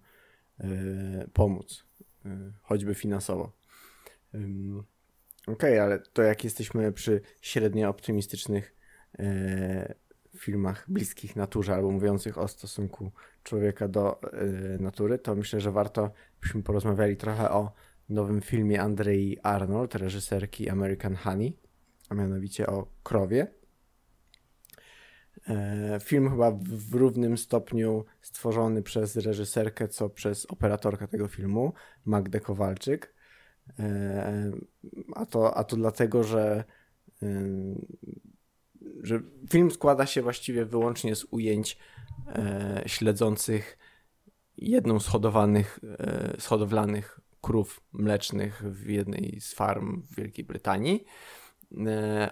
y, 0.60 1.30
pomóc, 1.34 1.86
y, 2.26 2.30
choćby 2.62 2.96
finansowo. 2.96 3.52
Y, 4.36 4.38
Okej, 5.48 5.54
okay, 5.54 5.82
ale 5.82 6.00
to 6.00 6.22
jak 6.22 6.44
jesteśmy 6.44 6.92
przy 6.92 7.22
średnio 7.42 7.90
optymistycznych 7.90 8.76
filmach 10.38 10.86
bliskich 10.88 11.36
naturze 11.36 11.74
albo 11.74 11.92
mówiących 11.92 12.38
o 12.38 12.48
stosunku 12.48 13.12
człowieka 13.44 13.88
do 13.88 14.22
natury, 14.80 15.20
to 15.20 15.36
myślę, 15.36 15.60
że 15.60 15.72
warto 15.72 16.12
byśmy 16.42 16.64
porozmawiali 16.64 17.18
trochę 17.18 17.52
o 17.52 17.72
nowym 18.10 18.42
filmie 18.42 18.82
Andrei 18.82 19.38
Arnold, 19.44 19.96
reżyserki 19.96 20.70
American 20.70 21.16
Honey, 21.16 21.58
a 22.10 22.16
mianowicie 22.16 22.68
o 22.68 22.88
krowie. 23.04 23.48
E, 25.50 26.00
film 26.04 26.30
chyba 26.30 26.52
w 26.52 26.94
równym 26.94 27.38
stopniu 27.38 28.06
stworzony 28.22 28.82
przez 28.82 29.16
reżyserkę, 29.16 29.88
co 29.88 30.10
przez 30.10 30.46
operatorkę 30.46 31.08
tego 31.08 31.28
filmu, 31.28 31.74
Magdę 32.06 32.40
Kowalczyk. 32.40 33.14
E, 33.80 34.52
a 35.16 35.26
to, 35.26 35.58
a 35.58 35.64
to 35.64 35.76
dlatego, 35.76 36.24
że, 36.24 36.64
e, 37.24 37.28
że 39.04 39.22
film 39.50 39.72
składa 39.72 40.06
się 40.06 40.22
właściwie 40.22 40.66
wyłącznie 40.66 41.16
z 41.16 41.26
ujęć 41.32 41.78
śledzących 42.86 43.78
jedną 44.58 45.00
z 45.00 45.08
hodowanych, 45.08 45.80
z 46.40 46.46
hodowlanych 46.46 47.20
krów 47.42 47.84
mlecznych 47.94 48.64
w 48.64 48.90
jednej 48.90 49.42
z 49.42 49.54
farm 49.54 50.02
w 50.02 50.16
Wielkiej 50.16 50.46
Brytanii 50.46 51.06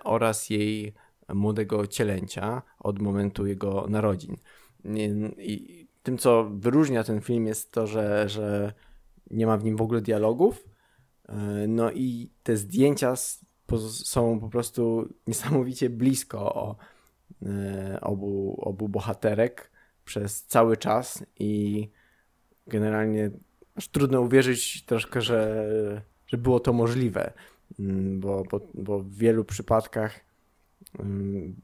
oraz 0.04 0.50
jej 0.50 0.94
młodego 1.34 1.88
cielęcia 1.88 2.62
od 2.80 3.00
momentu 3.00 3.48
jego 3.48 3.86
narodzin. 3.90 4.38
I 5.38 5.88
tym, 6.04 6.18
co 6.18 6.50
wyróżnia 6.54 7.04
ten 7.04 7.22
film, 7.22 7.48
jest 7.48 7.72
to, 7.72 7.88
że, 7.88 8.30
że 8.30 8.74
nie 9.32 9.48
ma 9.48 9.58
w 9.58 9.64
nim 9.64 9.78
w 9.78 9.82
ogóle 9.82 10.02
dialogów. 10.02 10.66
E, 11.30 11.36
no 11.68 11.92
i 11.92 12.30
te 12.44 12.58
zdjęcia 12.58 13.16
są 13.90 14.40
po 14.40 14.50
prostu 14.50 15.10
niesamowicie 15.28 15.90
blisko 15.90 16.54
o 16.54 16.76
e, 17.46 18.02
obu, 18.02 18.62
obu 18.62 18.90
bohaterek 18.90 19.72
przez 20.06 20.44
cały 20.44 20.78
czas 20.78 21.26
i 21.40 21.90
generalnie 22.68 23.32
aż 23.76 23.88
trudno 23.88 24.22
uwierzyć 24.22 24.86
troszkę, 24.86 25.22
że, 25.22 25.68
że 26.28 26.38
było 26.38 26.60
to 26.60 26.74
możliwe, 26.74 27.34
mm, 27.80 28.20
bo, 28.20 28.44
bo, 28.52 28.60
bo 28.74 29.00
w 29.00 29.14
wielu 29.14 29.46
przypadkach 29.46 30.31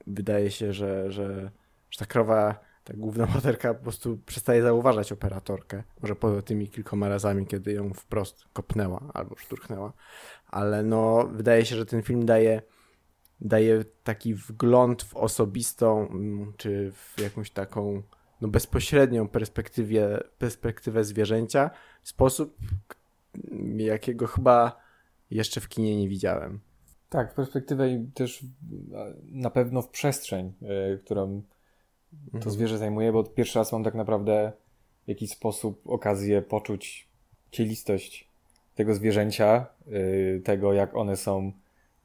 wydaje 0.08 0.52
się, 0.52 0.74
że, 0.74 1.12
że, 1.12 1.52
że 1.90 2.00
ta 2.00 2.06
krowa, 2.06 2.60
ta 2.84 2.94
główna 2.94 3.26
bohaterka 3.28 3.74
po 3.74 3.84
prostu 3.84 4.18
przestaje 4.26 4.62
zauważać 4.62 5.12
operatorkę, 5.12 5.84
może 6.02 6.16
poza 6.16 6.42
tymi 6.42 6.68
kilkoma 6.68 7.10
razami, 7.10 7.48
kiedy 7.48 7.74
ją 7.74 7.94
wprost 7.94 8.46
kopnęła 8.54 9.12
albo 9.14 9.36
szturchnęła, 9.36 9.94
ale 10.48 10.84
no 10.84 11.30
wydaje 11.32 11.66
się, 11.66 11.76
że 11.76 11.86
ten 11.86 12.02
film 12.02 12.26
daje 12.26 12.62
daje 13.42 13.86
taki 14.04 14.34
wgląd 14.34 15.04
w 15.04 15.16
osobistą, 15.16 16.08
mm, 16.10 16.54
czy 16.58 16.92
w 16.92 17.22
jakąś 17.22 17.52
taką 17.52 18.04
no, 18.42 18.48
bezpośrednią 18.48 19.28
perspektywie, 19.28 20.20
perspektywę 20.38 21.04
zwierzęcia 21.04 21.70
w 22.02 22.10
sposób, 22.10 22.58
jakiego 23.78 24.28
chyba 24.28 24.80
jeszcze 25.32 25.62
w 25.62 25.70
kinie 25.70 25.98
nie 25.98 26.10
widziałem. 26.10 26.60
Tak, 27.10 27.32
w 27.32 27.36
perspektywę 27.36 27.90
i 27.90 28.08
też 28.14 28.46
na 29.32 29.50
pewno 29.50 29.82
w 29.82 29.90
przestrzeń, 29.90 30.54
yy, 30.62 31.00
którą 31.06 31.42
to 32.32 32.38
mhm. 32.38 32.52
zwierzę 32.52 32.78
zajmuje, 32.78 33.12
bo 33.12 33.24
pierwszy 33.24 33.60
raz 33.60 33.72
mam 33.72 33.84
tak 33.84 33.96
naprawdę 33.96 34.52
w 35.06 35.08
jakiś 35.08 35.32
sposób 35.32 35.82
okazję 35.90 36.42
poczuć 36.42 37.08
cielistość 37.52 38.28
tego 38.76 38.94
zwierzęcia, 38.94 39.66
yy, 39.88 40.42
tego 40.44 40.74
jak 40.74 40.96
one 40.96 41.18
są 41.18 41.52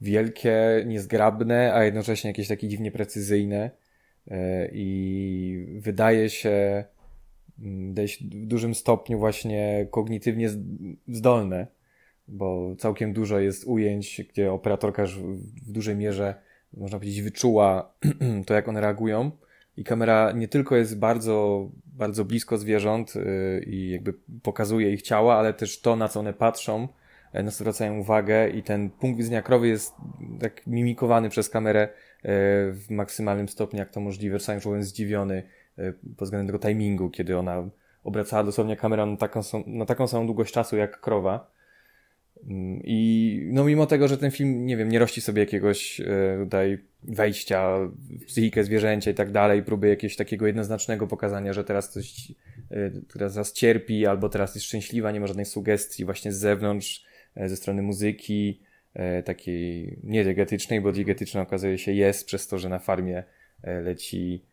wielkie, 0.02 0.84
niezgrabne, 0.86 1.74
a 1.74 1.84
jednocześnie 1.84 2.30
jakieś 2.30 2.48
takie 2.48 2.68
dziwnie 2.68 2.92
precyzyjne 2.92 3.70
e, 4.30 4.68
i 4.72 5.78
wydaje 5.78 6.30
się, 6.30 6.84
mm, 7.58 7.88
wydaje 7.88 8.08
się 8.08 8.24
w 8.24 8.46
dużym 8.46 8.74
stopniu 8.74 9.18
właśnie 9.18 9.86
kognitywnie 9.90 10.50
zdolne, 11.08 11.66
bo 12.28 12.74
całkiem 12.78 13.12
dużo 13.12 13.40
jest 13.40 13.64
ujęć, 13.66 14.22
gdzie 14.30 14.52
operatorka 14.52 15.04
w 15.66 15.72
dużej 15.72 15.96
mierze, 15.96 16.34
można 16.76 16.98
powiedzieć, 16.98 17.22
wyczuła 17.22 17.94
to, 18.46 18.54
jak 18.54 18.68
one 18.68 18.80
reagują. 18.80 19.30
I 19.76 19.84
kamera 19.84 20.32
nie 20.32 20.48
tylko 20.48 20.76
jest 20.76 20.98
bardzo, 20.98 21.68
bardzo 21.86 22.24
blisko 22.24 22.58
zwierząt 22.58 23.14
e, 23.16 23.62
i 23.62 23.90
jakby 23.90 24.14
pokazuje 24.42 24.92
ich 24.92 25.02
ciała, 25.02 25.36
ale 25.36 25.54
też 25.54 25.80
to, 25.80 25.96
na 25.96 26.08
co 26.08 26.20
one 26.20 26.32
patrzą, 26.32 26.88
E, 27.32 27.42
nas 27.42 27.56
zwracają 27.56 27.98
uwagę 27.98 28.48
i 28.48 28.62
ten 28.62 28.90
punkt 28.90 29.18
widzenia 29.18 29.42
krowy 29.42 29.68
jest 29.68 29.94
tak 30.40 30.66
mimikowany 30.66 31.28
przez 31.28 31.48
kamerę 31.48 31.82
e, 31.82 31.88
w 32.72 32.86
maksymalnym 32.90 33.48
stopniu, 33.48 33.78
jak 33.78 33.90
to 33.90 34.00
możliwe. 34.00 34.38
Czasami 34.38 34.60
byłem 34.60 34.82
zdziwiony 34.82 35.42
pod 36.16 36.26
względem 36.26 36.46
tego 36.46 36.68
timingu, 36.68 37.10
kiedy 37.10 37.38
ona 37.38 37.68
obracała 38.04 38.44
dosłownie 38.44 38.76
kamerę 38.76 39.06
na 39.06 39.16
taką, 39.16 39.40
na 39.66 39.84
taką 39.86 40.06
samą 40.06 40.26
długość 40.26 40.54
czasu 40.54 40.76
jak 40.76 41.00
krowa. 41.00 41.50
Mm, 42.48 42.80
I 42.84 43.48
no 43.52 43.64
mimo 43.64 43.86
tego, 43.86 44.08
że 44.08 44.18
ten 44.18 44.30
film, 44.30 44.66
nie 44.66 44.76
wiem, 44.76 44.88
nie 44.88 44.98
rości 44.98 45.20
sobie 45.20 45.42
jakiegoś 45.42 46.00
tutaj 46.44 46.78
wejścia 47.02 47.78
w 48.20 48.24
psychikę 48.24 48.64
zwierzęcia 48.64 49.10
i 49.10 49.14
tak 49.14 49.30
dalej, 49.30 49.62
próby 49.62 49.88
jakiegoś 49.88 50.16
takiego 50.16 50.46
jednoznacznego 50.46 51.06
pokazania, 51.06 51.52
że 51.52 51.64
teraz 51.64 51.92
coś, 51.92 52.32
teraz 53.12 53.34
teraz 53.34 53.52
cierpi 53.52 54.06
albo 54.06 54.28
teraz 54.28 54.54
jest 54.54 54.66
szczęśliwa, 54.66 55.12
nie 55.12 55.20
ma 55.20 55.26
żadnej 55.26 55.46
sugestii 55.46 56.04
właśnie 56.04 56.32
z 56.32 56.38
zewnątrz, 56.38 57.04
E, 57.34 57.48
ze 57.48 57.56
strony 57.56 57.82
muzyki, 57.82 58.60
e, 58.94 59.22
takiej 59.22 59.98
nie 60.04 60.24
diegetycznej, 60.24 60.80
bo 60.80 60.92
diegetyczna 60.92 61.40
okazuje 61.40 61.78
się 61.78 61.92
jest 61.92 62.26
przez 62.26 62.48
to, 62.48 62.58
że 62.58 62.68
na 62.68 62.78
farmie 62.78 63.24
e, 63.62 63.80
leci 63.80 64.44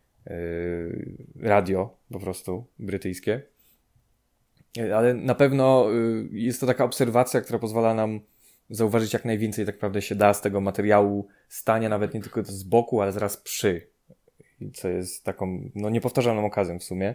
radio 1.40 1.96
po 2.12 2.20
prostu 2.20 2.66
brytyjskie. 2.78 3.42
Ale 4.94 5.14
na 5.14 5.34
pewno 5.34 5.86
jest 6.30 6.60
to 6.60 6.66
taka 6.66 6.84
obserwacja, 6.84 7.40
która 7.40 7.58
pozwala 7.58 7.94
nam 7.94 8.20
zauważyć 8.70 9.12
jak 9.12 9.24
najwięcej 9.24 9.66
tak 9.66 9.74
naprawdę 9.74 10.02
się 10.02 10.14
da 10.14 10.34
z 10.34 10.40
tego 10.40 10.60
materiału 10.60 11.28
stania, 11.48 11.88
nawet 11.88 12.14
nie 12.14 12.20
tylko 12.20 12.44
z 12.44 12.62
boku, 12.62 13.00
ale 13.00 13.12
zaraz 13.12 13.36
przy 13.36 13.90
co 14.74 14.88
jest 14.88 15.24
taką 15.24 15.70
no, 15.74 15.90
niepowtarzalną 15.90 16.46
okazją 16.46 16.78
w 16.78 16.84
sumie. 16.84 17.14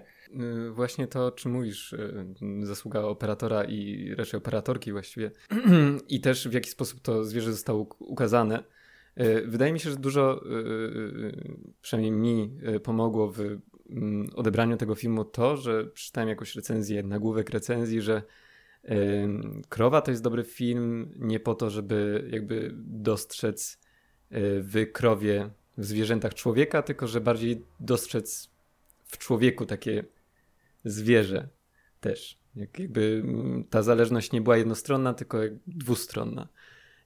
Y, 0.67 0.71
właśnie 0.71 1.07
to, 1.07 1.31
czym 1.31 1.51
mówisz, 1.51 1.93
y, 1.93 2.25
zasługa 2.63 3.01
operatora 3.01 3.63
i 3.63 4.09
raczej 4.17 4.37
operatorki 4.37 4.91
właściwie 4.91 5.31
i 6.09 6.21
też 6.21 6.47
w 6.47 6.53
jaki 6.53 6.69
sposób 6.69 6.99
to 7.01 7.23
zwierzę 7.23 7.51
zostało 7.51 7.87
ukazane. 7.99 8.63
Y, 9.19 9.43
wydaje 9.47 9.73
mi 9.73 9.79
się, 9.79 9.89
że 9.89 9.97
dużo, 9.97 10.43
przynajmniej 11.81 12.11
mi, 12.11 12.57
pomogło 12.83 13.31
w 13.31 13.39
odebraniu 14.35 14.77
tego 14.77 14.95
filmu 14.95 15.25
to, 15.25 15.57
że 15.57 15.85
przeczytałem 15.85 16.29
jakąś 16.29 16.55
recenzję, 16.55 17.03
nagłówek 17.03 17.49
recenzji, 17.49 18.01
że 18.01 18.21
Krowa 19.69 20.01
to 20.01 20.11
jest 20.11 20.23
dobry 20.23 20.43
film 20.43 21.13
nie 21.19 21.39
po 21.39 21.55
to, 21.55 21.69
żeby 21.69 22.27
jakby 22.31 22.71
dostrzec 22.75 23.79
w 24.31 24.91
krowie 24.91 25.49
w 25.77 25.85
zwierzętach 25.85 26.33
człowieka, 26.33 26.81
tylko 26.81 27.07
że 27.07 27.21
bardziej 27.21 27.61
dostrzec 27.79 28.49
w 29.05 29.17
człowieku 29.17 29.65
takie 29.65 30.03
zwierzę 30.85 31.49
też. 31.99 32.39
Jak 32.55 32.79
jakby 32.79 33.21
mm, 33.23 33.63
ta 33.63 33.83
zależność 33.83 34.31
nie 34.31 34.41
była 34.41 34.57
jednostronna, 34.57 35.13
tylko 35.13 35.37
dwustronna. 35.67 36.47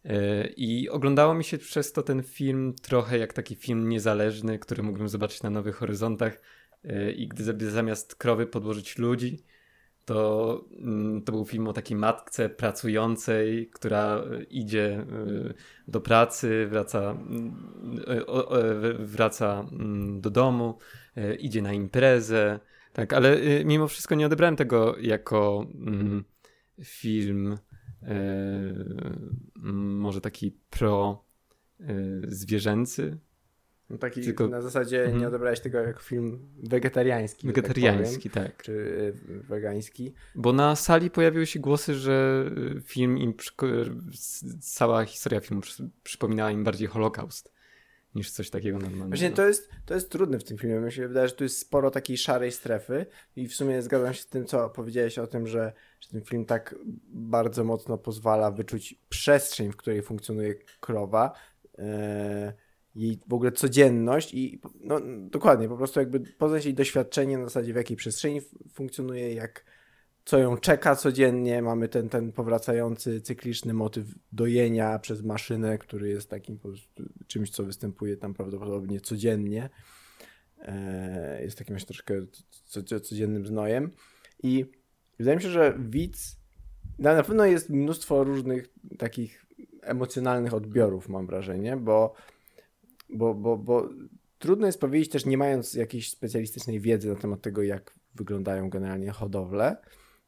E, 0.06 0.48
I 0.48 0.90
oglądało 0.90 1.34
mi 1.34 1.44
się 1.44 1.58
przez 1.58 1.94
to 1.94 2.04
ten 2.04 2.24
film 2.24 2.74
trochę 2.82 3.18
jak 3.18 3.34
taki 3.34 3.56
film 3.56 3.90
niezależny, 3.90 4.60
który 4.60 4.84
mógłbym 4.84 5.10
zobaczyć 5.10 5.44
na 5.44 5.50
Nowych 5.50 5.76
Horyzontach. 5.76 6.42
E, 6.84 7.12
I 7.12 7.28
gdy 7.28 7.72
zamiast 7.72 8.16
krowy 8.16 8.48
podłożyć 8.48 8.98
ludzi, 8.98 9.44
to, 10.06 10.66
mm, 10.72 11.22
to 11.22 11.32
był 11.32 11.46
film 11.46 11.68
o 11.68 11.74
takiej 11.74 11.98
matce 11.98 12.50
pracującej, 12.50 13.70
która 13.74 14.18
e, 14.18 14.44
idzie 14.44 14.86
e, 14.94 15.06
do 15.88 16.02
pracy, 16.02 16.68
wraca, 16.70 17.12
mm, 17.12 17.56
wraca 19.00 19.68
mm, 19.72 20.22
do 20.22 20.30
domu, 20.30 20.78
idzie 21.40 21.62
na 21.62 21.74
imprezę. 21.74 22.60
Tak, 22.94 23.14
ale 23.14 23.38
mimo 23.66 23.88
wszystko 23.88 24.16
nie 24.16 24.26
odebrałem 24.26 24.56
tego 24.56 24.96
jako 24.98 25.68
film 26.84 27.58
może 29.64 30.22
taki 30.22 30.52
pro 30.70 31.24
zwierzęcy, 32.28 33.18
taki 33.98 34.22
Tylko... 34.22 34.48
na 34.48 34.62
zasadzie 34.62 35.04
mhm. 35.04 35.22
nie 35.22 35.28
odebrałeś 35.28 35.60
tego 35.60 35.78
jako 35.78 36.00
film 36.00 36.40
wegetariański. 36.64 37.48
Wegetariański, 37.48 38.30
tak, 38.30 38.46
tak. 38.46 38.64
Czy 38.64 38.72
y, 38.72 39.14
wegański. 39.44 40.14
Bo 40.36 40.54
na 40.54 40.76
sali 40.76 41.12
pojawiły 41.12 41.46
się 41.46 41.60
głosy, 41.60 41.94
że 41.94 42.46
y, 42.78 42.82
film 42.82 43.18
im, 43.18 43.34
cała 44.62 45.06
historia 45.06 45.40
filmu 45.40 45.62
przypominała 46.04 46.52
im 46.52 46.64
bardziej 46.64 46.88
Holokaust 46.88 47.52
niż 48.16 48.32
coś 48.32 48.50
takiego 48.50 48.78
normalnego. 48.78 49.08
Właśnie 49.08 49.32
to 49.32 49.48
jest, 49.48 49.70
to 49.86 49.94
jest 49.94 50.10
trudne 50.10 50.40
w 50.40 50.44
tym 50.44 50.58
filmie. 50.58 50.80
Mi 50.80 50.92
się 50.92 51.08
wydaje, 51.08 51.28
że 51.28 51.36
tu 51.36 51.44
jest 51.44 51.60
sporo 51.60 51.92
takiej 51.92 52.18
szarej 52.18 52.52
strefy 52.52 53.06
i 53.36 53.48
w 53.48 53.56
sumie 53.56 53.82
zgadzam 53.82 54.14
się 54.14 54.22
z 54.22 54.28
tym, 54.28 54.46
co 54.46 54.70
powiedziałeś 54.70 55.20
o 55.20 55.28
tym, 55.28 55.48
że, 55.48 55.74
że 56.00 56.10
ten 56.10 56.22
film 56.22 56.46
tak 56.46 56.76
bardzo 57.08 57.64
mocno 57.64 57.98
pozwala 57.98 58.52
wyczuć 58.52 58.96
przestrzeń, 59.10 59.72
w 59.72 59.76
której 59.76 60.02
funkcjonuje 60.02 60.56
krowa. 60.80 61.32
Yy 61.78 61.84
jej 63.00 63.20
w 63.28 63.34
ogóle 63.34 63.52
codzienność 63.52 64.34
i 64.34 64.62
no, 64.82 65.00
dokładnie, 65.30 65.68
po 65.68 65.78
prostu 65.78 66.00
jakby 66.00 66.20
poznać 66.20 66.66
jej 66.66 66.74
doświadczenie 66.74 67.38
na 67.38 67.44
zasadzie 67.44 67.74
w 67.74 67.76
jakiej 67.76 67.98
przestrzeni 67.98 68.42
funkcjonuje, 68.74 69.34
jak 69.34 69.66
co 70.26 70.38
ją 70.38 70.58
czeka 70.58 70.96
codziennie. 70.96 71.62
Mamy 71.62 71.88
ten, 71.88 72.10
ten 72.10 72.32
powracający 72.32 73.22
cykliczny 73.22 73.74
motyw 73.74 74.06
dojenia 74.32 75.00
przez 75.00 75.24
maszynę, 75.24 75.78
który 75.78 76.10
jest 76.10 76.30
takim 76.30 76.60
czymś, 77.28 77.50
co 77.50 77.64
występuje 77.64 78.18
tam 78.18 78.34
prawdopodobnie 78.34 79.02
codziennie. 79.02 79.70
E, 80.62 81.44
jest 81.44 81.58
takim 81.58 81.78
troszkę 81.78 82.14
codziennym 83.02 83.46
znojem. 83.46 83.92
I 84.44 84.66
wydaje 85.20 85.38
mi 85.38 85.44
się, 85.44 85.50
że 85.50 85.78
widz 85.80 86.40
na 87.00 87.24
pewno 87.24 87.46
jest 87.46 87.70
mnóstwo 87.70 88.24
różnych 88.24 88.70
takich 88.98 89.46
emocjonalnych 89.82 90.54
odbiorów, 90.54 91.10
mam 91.10 91.28
wrażenie, 91.28 91.78
bo 91.78 92.14
bo, 93.10 93.34
bo, 93.34 93.58
bo 93.58 93.90
trudno 94.40 94.66
jest 94.66 94.80
powiedzieć 94.80 95.10
też, 95.10 95.26
nie 95.26 95.38
mając 95.38 95.74
jakiejś 95.74 96.10
specjalistycznej 96.12 96.80
wiedzy 96.80 97.10
na 97.10 97.16
temat 97.16 97.42
tego, 97.42 97.64
jak 97.64 98.00
wyglądają 98.16 98.70
generalnie 98.70 99.12
hodowle. 99.12 99.78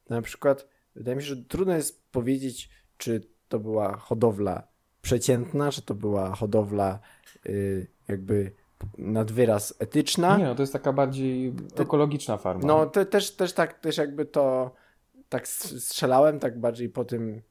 Na 0.09 0.21
przykład, 0.21 0.67
wydaje 0.95 1.15
mi 1.17 1.23
się, 1.23 1.27
że 1.27 1.37
trudno 1.37 1.75
jest 1.75 2.11
powiedzieć, 2.11 2.69
czy 2.97 3.27
to 3.47 3.59
była 3.59 3.97
hodowla 3.97 4.67
przeciętna, 5.01 5.71
czy 5.71 5.81
to 5.81 5.95
była 5.95 6.35
hodowla 6.35 6.99
yy, 7.45 7.87
jakby 8.07 8.51
nad 8.97 9.31
wyraz 9.31 9.73
etyczna. 9.79 10.37
Nie, 10.37 10.43
no 10.43 10.55
to 10.55 10.63
jest 10.63 10.73
taka 10.73 10.93
bardziej 10.93 11.53
ekologiczna 11.75 12.37
farma. 12.37 12.67
No, 12.67 12.85
te, 12.85 13.05
też, 13.05 13.35
też 13.35 13.53
tak, 13.53 13.79
też 13.79 13.97
jakby 13.97 14.25
to 14.25 14.73
tak 15.29 15.47
strzelałem, 15.47 16.39
tak 16.39 16.59
bardziej 16.59 16.89
po 16.89 17.05
tym, 17.05 17.41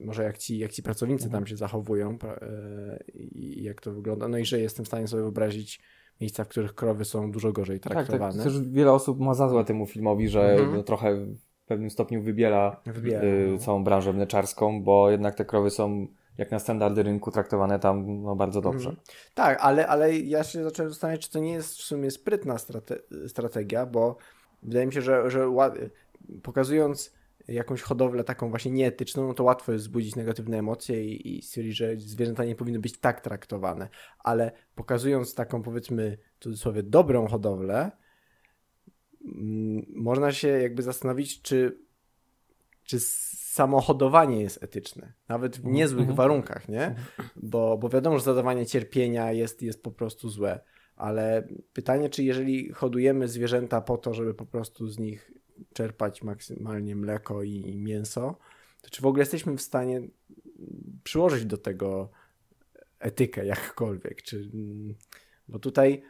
może 0.00 0.22
jak 0.22 0.38
ci, 0.38 0.58
jak 0.58 0.72
ci 0.72 0.82
pracownicy 0.82 1.24
tam 1.24 1.34
mhm. 1.34 1.46
się 1.46 1.56
zachowują 1.56 2.18
e, 2.24 2.98
i 3.14 3.62
jak 3.62 3.80
to 3.80 3.92
wygląda. 3.92 4.28
No 4.28 4.38
i 4.38 4.44
że 4.44 4.60
jestem 4.60 4.84
w 4.84 4.88
stanie 4.88 5.08
sobie 5.08 5.22
wyobrazić 5.22 5.80
miejsca, 6.20 6.44
w 6.44 6.48
których 6.48 6.74
krowy 6.74 7.04
są 7.04 7.30
dużo 7.30 7.52
gorzej 7.52 7.80
traktowane. 7.80 8.34
Tak, 8.34 8.44
tak. 8.44 8.52
Też 8.52 8.62
wiele 8.68 8.92
osób 8.92 9.20
ma 9.20 9.34
za 9.34 9.48
złe 9.48 9.64
temu 9.64 9.86
filmowi, 9.86 10.28
że 10.28 10.52
mhm. 10.52 10.74
no, 10.74 10.82
trochę 10.82 11.16
w 11.16 11.66
pewnym 11.66 11.90
stopniu 11.90 12.22
wybiela, 12.22 12.80
Wybiela, 12.86 13.24
y, 13.24 13.48
no. 13.52 13.58
całą 13.58 13.84
branżę 13.84 14.12
mleczarską, 14.12 14.82
bo 14.82 15.10
jednak 15.10 15.34
te 15.34 15.44
krowy 15.44 15.70
są 15.70 16.06
jak 16.38 16.50
na 16.50 16.58
standardy 16.58 17.02
rynku 17.02 17.30
traktowane 17.30 17.78
tam 17.78 18.22
no, 18.22 18.36
bardzo 18.36 18.60
dobrze. 18.60 18.88
Mhm. 18.88 19.06
Tak, 19.34 19.58
ale, 19.60 19.86
ale 19.86 20.16
ja 20.16 20.44
się 20.44 20.64
zacząłem 20.64 20.90
zastanawiać, 20.90 21.20
czy 21.20 21.30
to 21.30 21.38
nie 21.38 21.52
jest 21.52 21.78
w 21.78 21.82
sumie 21.82 22.10
sprytna 22.10 22.54
strate- 22.54 23.28
strategia, 23.28 23.86
bo 23.86 24.16
wydaje 24.62 24.86
mi 24.86 24.92
się, 24.92 25.02
że, 25.02 25.30
że 25.30 25.50
pokazując 26.42 27.15
jakąś 27.48 27.82
hodowlę 27.82 28.24
taką 28.24 28.50
właśnie 28.50 28.70
nieetyczną, 28.70 29.26
no 29.26 29.34
to 29.34 29.44
łatwo 29.44 29.72
jest 29.72 29.84
wzbudzić 29.84 30.16
negatywne 30.16 30.58
emocje 30.58 31.04
i, 31.04 31.38
i 31.38 31.42
stwierdzić, 31.42 31.76
że 31.76 31.96
zwierzęta 31.96 32.44
nie 32.44 32.54
powinny 32.54 32.78
być 32.78 32.98
tak 32.98 33.20
traktowane. 33.20 33.88
Ale 34.18 34.52
pokazując 34.74 35.34
taką 35.34 35.62
powiedzmy 35.62 36.18
w 36.38 36.42
cudzysłowie 36.42 36.82
dobrą 36.82 37.26
hodowlę, 37.28 37.90
mm, 39.24 39.86
można 39.94 40.32
się 40.32 40.48
jakby 40.48 40.82
zastanowić, 40.82 41.42
czy, 41.42 41.78
czy 42.84 43.00
samo 43.00 43.80
hodowanie 43.80 44.42
jest 44.42 44.62
etyczne. 44.62 45.12
Nawet 45.28 45.56
w 45.56 45.64
niezłych 45.64 46.00
Mhm. 46.00 46.16
warunkach, 46.16 46.68
nie? 46.68 46.94
Bo, 47.36 47.78
bo 47.78 47.88
wiadomo, 47.88 48.18
że 48.18 48.24
zadawanie 48.24 48.66
cierpienia 48.66 49.32
jest, 49.32 49.62
jest 49.62 49.82
po 49.82 49.90
prostu 49.90 50.28
złe. 50.28 50.60
Ale 50.96 51.48
pytanie, 51.72 52.10
czy 52.10 52.24
jeżeli 52.24 52.72
hodujemy 52.72 53.28
zwierzęta 53.28 53.80
po 53.80 53.96
to, 53.98 54.14
żeby 54.14 54.34
po 54.34 54.46
prostu 54.46 54.86
z 54.88 54.98
nich 54.98 55.32
czerpać 55.72 56.22
maksymalnie 56.22 56.96
mleko 56.96 57.42
i, 57.42 57.50
i 57.50 57.78
mięso, 57.78 58.38
to 58.82 58.90
czy 58.90 59.02
w 59.02 59.06
ogóle 59.06 59.22
jesteśmy 59.22 59.56
w 59.56 59.62
stanie 59.62 60.02
przyłożyć 61.04 61.44
do 61.44 61.58
tego 61.58 62.10
etykę 62.98 63.46
jakkolwiek? 63.46 64.22
Czy, 64.22 64.50
mm, 64.54 64.94
bo 65.48 65.58
tutaj, 65.58 66.02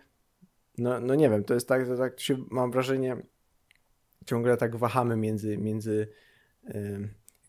no, 0.79 1.01
no 1.01 1.15
nie 1.15 1.31
wiem, 1.31 1.45
to 1.45 1.55
jest 1.55 1.69
tak, 1.69 1.87
to 1.87 1.97
tak 1.97 2.21
się, 2.21 2.37
mam 2.51 2.71
wrażenie, 2.71 3.17
ciągle 4.27 4.57
tak 4.57 4.77
wahamy 4.77 5.17
między, 5.17 5.59
między 5.59 6.09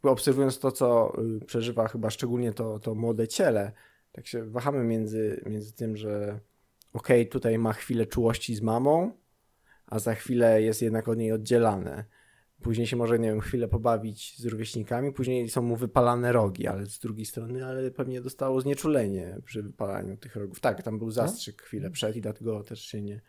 jakby 0.08 0.10
obserwując 0.10 0.60
to, 0.60 0.72
co 0.72 1.14
y, 1.42 1.46
przeżywa 1.46 1.88
chyba 1.88 2.10
szczególnie 2.10 2.54
to, 2.54 2.80
to 2.80 2.96
młode 2.96 3.28
ciele, 3.28 3.72
tak 4.12 4.28
się 4.28 4.46
wahamy 4.46 4.84
między, 4.84 5.42
między 5.46 5.74
tym, 5.74 5.98
że 5.98 6.40
okej, 6.94 7.30
tutaj 7.30 7.58
ma 7.58 7.74
chwilę 7.74 8.06
czułości 8.06 8.56
z 8.56 8.62
mamą, 8.62 9.12
a 9.88 10.00
za 10.00 10.16
chwilę 10.16 10.62
jest 10.62 10.82
jednak 10.82 11.08
od 11.08 11.18
niej 11.18 11.32
oddzielane. 11.32 12.06
Później 12.62 12.88
się 12.88 12.96
może, 12.96 13.20
nie 13.20 13.30
wiem, 13.30 13.42
chwilę 13.42 13.68
pobawić 13.68 14.40
z 14.40 14.46
rówieśnikami, 14.46 15.14
później 15.14 15.50
są 15.50 15.62
mu 15.62 15.76
wypalane 15.76 16.32
rogi, 16.32 16.68
ale 16.68 16.86
z 16.86 17.00
drugiej 17.00 17.26
strony, 17.26 17.66
ale 17.66 17.92
pewnie 17.92 18.22
dostało 18.22 18.62
znieczulenie 18.62 19.38
przy 19.46 19.64
wypalaniu 19.64 20.18
tych 20.18 20.36
rogów. 20.36 20.60
Tak, 20.60 20.84
tam 20.84 21.00
był 21.00 21.12
zastrzyk 21.12 21.62
chwilę 21.62 21.92
przed 21.92 22.16
i 22.16 22.22
dlatego 22.22 22.64
też 22.64 22.82
się 22.82 23.02
nie 23.02 23.22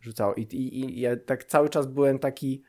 rzucało. 0.00 0.34
I, 0.34 0.42
i, 0.42 0.80
i 0.80 1.00
ja 1.00 1.16
tak 1.16 1.44
cały 1.44 1.68
czas 1.68 1.86
byłem 1.86 2.18
taki 2.18 2.62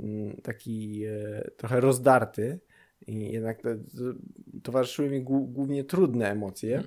mm, 0.00 0.36
taki 0.36 1.04
e, 1.04 1.50
trochę 1.56 1.80
rozdarty 1.80 2.60
i 3.06 3.32
jednak 3.32 3.62
to, 3.62 3.68
to, 3.74 4.18
towarzyszyły 4.62 5.10
mi 5.10 5.22
głównie 5.22 5.84
trudne 5.84 6.30
emocje 6.30 6.82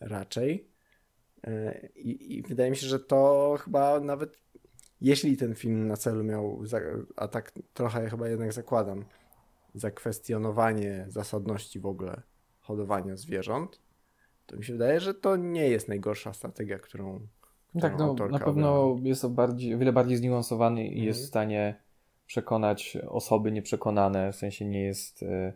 raczej. 0.00 0.68
E, 1.46 1.88
I, 1.96 2.38
I 2.38 2.42
wydaje 2.42 2.70
mi 2.70 2.76
się, 2.76 2.86
że 2.86 3.00
to 3.00 3.56
chyba 3.60 4.00
nawet 4.00 4.38
jeśli 5.00 5.36
ten 5.36 5.54
film 5.54 5.88
na 5.88 5.96
celu 5.96 6.24
miał, 6.24 6.62
a 7.16 7.28
tak 7.28 7.52
trochę 7.74 8.10
chyba 8.10 8.28
jednak 8.28 8.52
zakładam, 8.52 9.04
zakwestionowanie 9.74 11.06
zasadności 11.08 11.80
w 11.80 11.86
ogóle 11.86 12.22
hodowania 12.60 13.16
zwierząt, 13.16 13.80
to 14.46 14.56
mi 14.56 14.64
się 14.64 14.72
wydaje, 14.72 15.00
że 15.00 15.14
to 15.14 15.36
nie 15.36 15.68
jest 15.68 15.88
najgorsza 15.88 16.32
strategia, 16.32 16.78
którą, 16.78 17.20
którą 17.68 17.80
Tak, 17.82 17.98
no, 17.98 18.14
na 18.30 18.38
pewno 18.38 18.82
obrała. 18.82 19.08
jest 19.08 19.22
to 19.22 19.30
bardziej, 19.30 19.74
o 19.74 19.78
wiele 19.78 19.92
bardziej 19.92 20.16
zniuansowany 20.16 20.84
i 20.84 20.88
Mhm. 20.88 21.04
jest 21.06 21.22
w 21.22 21.26
stanie 21.26 21.80
przekonać 22.26 22.98
osoby 23.08 23.52
nieprzekonane, 23.52 24.32
w 24.32 24.36
sensie 24.36 24.64
nie 24.64 24.82
jest 24.82 25.22
e, 25.22 25.52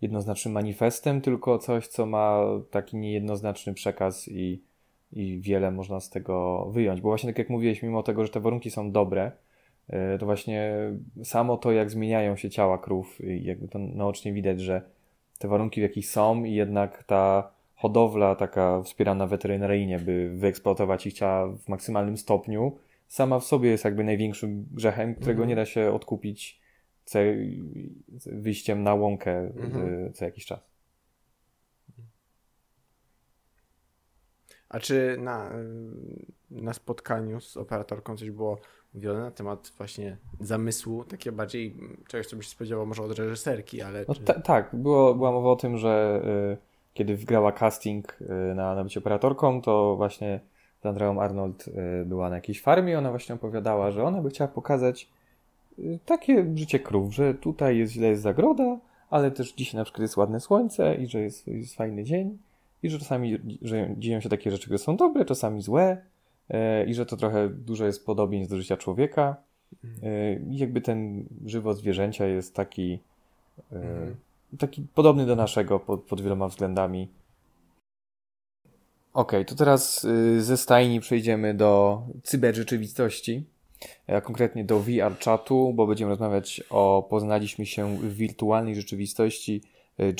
jednoznacznym 0.00 0.54
manifestem, 0.54 1.20
tylko 1.20 1.58
coś, 1.58 1.88
co 1.88 2.06
ma 2.06 2.40
taki 2.70 2.96
niejednoznaczny 2.96 3.74
przekaz 3.74 4.28
i, 4.28 4.62
i 5.12 5.40
wiele 5.40 5.70
można 5.70 6.00
z 6.00 6.10
tego 6.10 6.66
wyjąć. 6.70 7.00
Bo 7.00 7.08
właśnie 7.08 7.30
tak 7.30 7.38
jak 7.38 7.50
mówiłeś, 7.50 7.82
mimo 7.82 8.02
tego, 8.02 8.26
że 8.26 8.32
te 8.32 8.40
warunki 8.40 8.70
są 8.70 8.92
dobre, 8.92 9.32
e, 9.88 10.18
to 10.18 10.26
właśnie 10.26 10.74
samo 11.24 11.56
to, 11.56 11.72
jak 11.72 11.90
zmieniają 11.90 12.36
się 12.36 12.50
ciała 12.50 12.78
krów, 12.78 13.20
i 13.24 13.44
jakby 13.44 13.68
to 13.68 13.78
naocznie 13.78 14.32
widać, 14.32 14.60
że 14.60 14.82
te 15.38 15.48
warunki 15.48 15.80
w 15.80 15.82
jakich 15.82 16.06
są 16.06 16.44
i 16.44 16.54
jednak 16.54 17.04
ta 17.04 17.50
hodowla 17.74 18.34
taka 18.34 18.82
wspierana 18.82 19.26
weterynaryjnie, 19.26 19.98
by 19.98 20.30
wyeksploatować 20.34 21.06
ich 21.06 21.12
ciała 21.14 21.48
w 21.48 21.68
maksymalnym 21.68 22.16
stopniu, 22.16 22.76
sama 23.08 23.38
w 23.38 23.44
sobie 23.44 23.70
jest 23.70 23.84
jakby 23.84 24.04
największym 24.04 24.66
grzechem, 24.72 25.14
którego 25.14 25.42
Mhm. 25.42 25.48
nie 25.48 25.56
da 25.56 25.64
się 25.64 25.92
odkupić 25.92 26.60
wyjściem 28.26 28.82
na 28.82 28.94
łąkę 28.94 29.44
y, 30.08 30.12
co 30.12 30.24
jakiś 30.24 30.46
czas. 30.46 30.75
A 34.68 34.80
czy 34.80 35.16
na, 35.20 35.50
y, 35.50 36.62
na 36.62 36.72
spotkaniu 36.72 37.40
z 37.40 37.56
operatorką 37.56 38.16
coś 38.16 38.30
było 38.30 38.58
mówione 38.94 39.20
na 39.20 39.30
temat 39.30 39.72
właśnie 39.76 40.16
zamysłu, 40.40 41.04
takie 41.04 41.32
bardziej 41.32 41.72
mm, 41.72 41.96
czegoś, 42.08 42.26
co 42.26 42.36
byś 42.36 42.46
się 42.46 42.52
spodziewał 42.52 42.86
może 42.86 43.02
od 43.02 43.18
reżyserki, 43.18 43.82
ale 43.82 44.04
No 44.08 44.14
czy... 44.14 44.20
ta, 44.20 44.40
tak, 44.40 44.70
było, 44.72 45.14
była 45.14 45.32
mowa 45.32 45.50
o 45.50 45.56
tym, 45.56 45.78
że 45.78 46.22
y, 46.54 46.56
kiedy 46.94 47.16
wgrała 47.16 47.52
casting 47.52 48.18
y, 48.20 48.54
na, 48.54 48.74
na 48.74 48.84
bycie 48.84 49.00
operatorką, 49.00 49.62
to 49.62 49.96
właśnie 49.96 50.40
z 50.82 50.86
Andreą 50.86 51.20
Arnold 51.20 51.68
y, 51.68 52.04
była 52.04 52.30
na 52.30 52.36
jakiejś 52.36 52.62
farmie 52.62 52.92
i 52.92 52.96
ona 52.96 53.10
właśnie 53.10 53.34
opowiadała, 53.34 53.90
że 53.90 54.04
ona 54.04 54.22
by 54.22 54.30
chciała 54.30 54.48
pokazać 54.48 55.08
y, 55.78 55.98
takie 56.04 56.46
życie 56.54 56.78
krów, 56.80 57.14
że 57.14 57.34
tutaj 57.34 57.78
jest 57.78 57.92
źle 57.92 58.08
jest 58.08 58.22
zagroda, 58.22 58.78
ale 59.10 59.30
też 59.30 59.52
dzisiaj 59.52 59.78
na 59.78 59.84
przykład 59.84 60.02
jest 60.02 60.16
ładne 60.16 60.40
słońce 60.40 60.94
i 60.94 61.06
że 61.06 61.20
jest, 61.20 61.46
jest 61.46 61.74
fajny 61.74 62.04
dzień 62.04 62.38
i 62.82 62.90
że 62.90 62.98
czasami 62.98 63.38
że 63.62 63.94
dzieją 63.98 64.20
się 64.20 64.28
takie 64.28 64.50
rzeczy, 64.50 64.64
które 64.64 64.78
są 64.78 64.96
dobre, 64.96 65.24
czasami 65.24 65.62
złe 65.62 65.96
y, 66.50 66.54
i 66.86 66.94
że 66.94 67.06
to 67.06 67.16
trochę 67.16 67.48
dużo 67.48 67.86
jest 67.86 68.06
podobieństw 68.06 68.50
do 68.50 68.56
życia 68.56 68.76
człowieka 68.76 69.36
y, 69.84 70.42
i 70.50 70.56
jakby 70.58 70.80
ten 70.80 71.24
żywot 71.46 71.78
zwierzęcia 71.78 72.26
jest 72.26 72.54
taki 72.54 72.98
y, 73.72 73.76
Mhm. 73.76 74.16
taki 74.58 74.82
podobny 74.94 75.26
do 75.26 75.36
naszego 75.36 75.80
pod, 75.80 76.02
pod 76.02 76.20
wieloma 76.20 76.48
względami. 76.48 77.08
Okej, 79.14 79.44
to 79.44 79.54
teraz 79.54 80.04
y, 80.04 80.42
ze 80.44 80.56
stajni 80.56 81.00
przejdziemy 81.00 81.54
do 81.54 82.02
cyberrzeczywistości, 82.22 83.44
a 84.06 84.20
konkretnie 84.20 84.64
do 84.64 84.80
VR 84.80 85.18
czatu, 85.18 85.72
bo 85.74 85.86
będziemy 85.86 86.10
rozmawiać 86.10 86.62
o 86.70 87.06
poznaliśmy 87.10 87.66
się 87.66 87.96
w 87.98 88.14
wirtualnej 88.14 88.74
rzeczywistości 88.74 89.62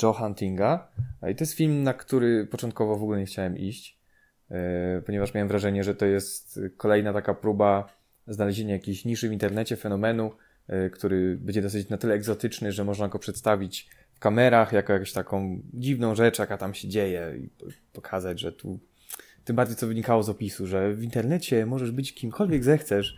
Joe 0.03 0.13
Huntinga. 0.13 0.87
I 1.31 1.35
to 1.35 1.43
jest 1.43 1.53
film, 1.53 1.83
na 1.83 1.93
który 1.93 2.45
początkowo 2.45 2.95
w 2.95 3.03
ogóle 3.03 3.19
nie 3.19 3.25
chciałem 3.25 3.57
iść, 3.57 3.97
y, 4.51 5.01
ponieważ 5.01 5.33
miałem 5.33 5.47
wrażenie, 5.47 5.83
że 5.83 5.95
to 5.95 6.05
jest 6.05 6.59
kolejna 6.77 7.13
taka 7.13 7.33
próba 7.33 7.97
znalezienia 8.27 8.73
jakiejś 8.73 9.05
niszy 9.05 9.29
w 9.29 9.31
internecie, 9.31 9.75
fenomenu, 9.75 10.31
y, 10.69 10.89
który 10.89 11.37
będzie 11.41 11.61
dosyć 11.61 11.89
na 11.89 11.97
tyle 11.97 12.13
egzotyczny, 12.13 12.71
że 12.71 12.83
można 12.83 13.07
go 13.07 13.19
przedstawić 13.19 13.89
w 14.13 14.19
kamerach 14.19 14.73
jako 14.73 14.93
jakąś 14.93 15.13
taką 15.13 15.61
dziwną 15.73 16.15
rzecz, 16.15 16.39
jaka 16.39 16.57
tam 16.57 16.73
się 16.73 16.87
dzieje 16.87 17.33
i 17.43 17.47
po- 17.47 17.65
pokazać, 17.93 18.39
że 18.39 18.51
tu 18.51 18.79
tym 19.45 19.55
bardziej 19.55 19.75
co 19.75 19.87
wynikało 19.87 20.23
z 20.23 20.29
opisu, 20.29 20.67
że 20.67 20.93
w 20.93 21.03
internecie 21.03 21.65
możesz 21.65 21.91
być 21.91 22.13
kimkolwiek 22.13 22.63
zechcesz 22.63 23.17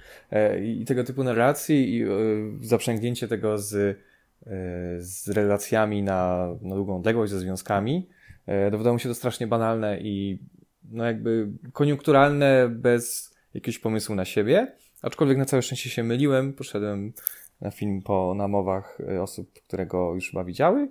i 0.63 0.85
tego 0.85 1.03
typu 1.03 1.23
narracji 1.23 1.97
i 1.97 2.05
zaprzęgnięcie 2.61 3.27
tego 3.27 3.57
z, 3.57 3.97
z 4.97 5.29
relacjami 5.29 6.03
na, 6.03 6.49
na 6.61 6.75
długą 6.75 6.97
odległość, 6.97 7.31
ze 7.31 7.39
związkami, 7.39 8.09
e, 8.45 8.71
dowiadało 8.71 8.93
mi 8.93 8.99
się 8.99 9.09
to 9.09 9.15
strasznie 9.15 9.47
banalne 9.47 9.99
i 9.99 10.39
no 10.83 11.05
jakby 11.05 11.47
koniunkturalne 11.73 12.69
bez 12.69 13.35
jakiegoś 13.53 13.79
pomysłu 13.79 14.15
na 14.15 14.25
siebie, 14.25 14.75
aczkolwiek 15.01 15.37
na 15.37 15.45
całe 15.45 15.61
szczęście 15.61 15.89
się 15.89 16.03
myliłem, 16.03 16.53
poszedłem 16.53 17.13
na 17.61 17.71
film 17.71 18.01
po 18.01 18.33
namowach 18.37 18.97
e, 19.09 19.21
osób, 19.21 19.53
które 19.53 19.85
go 19.85 20.15
już 20.15 20.29
chyba 20.31 20.43
widziały. 20.43 20.89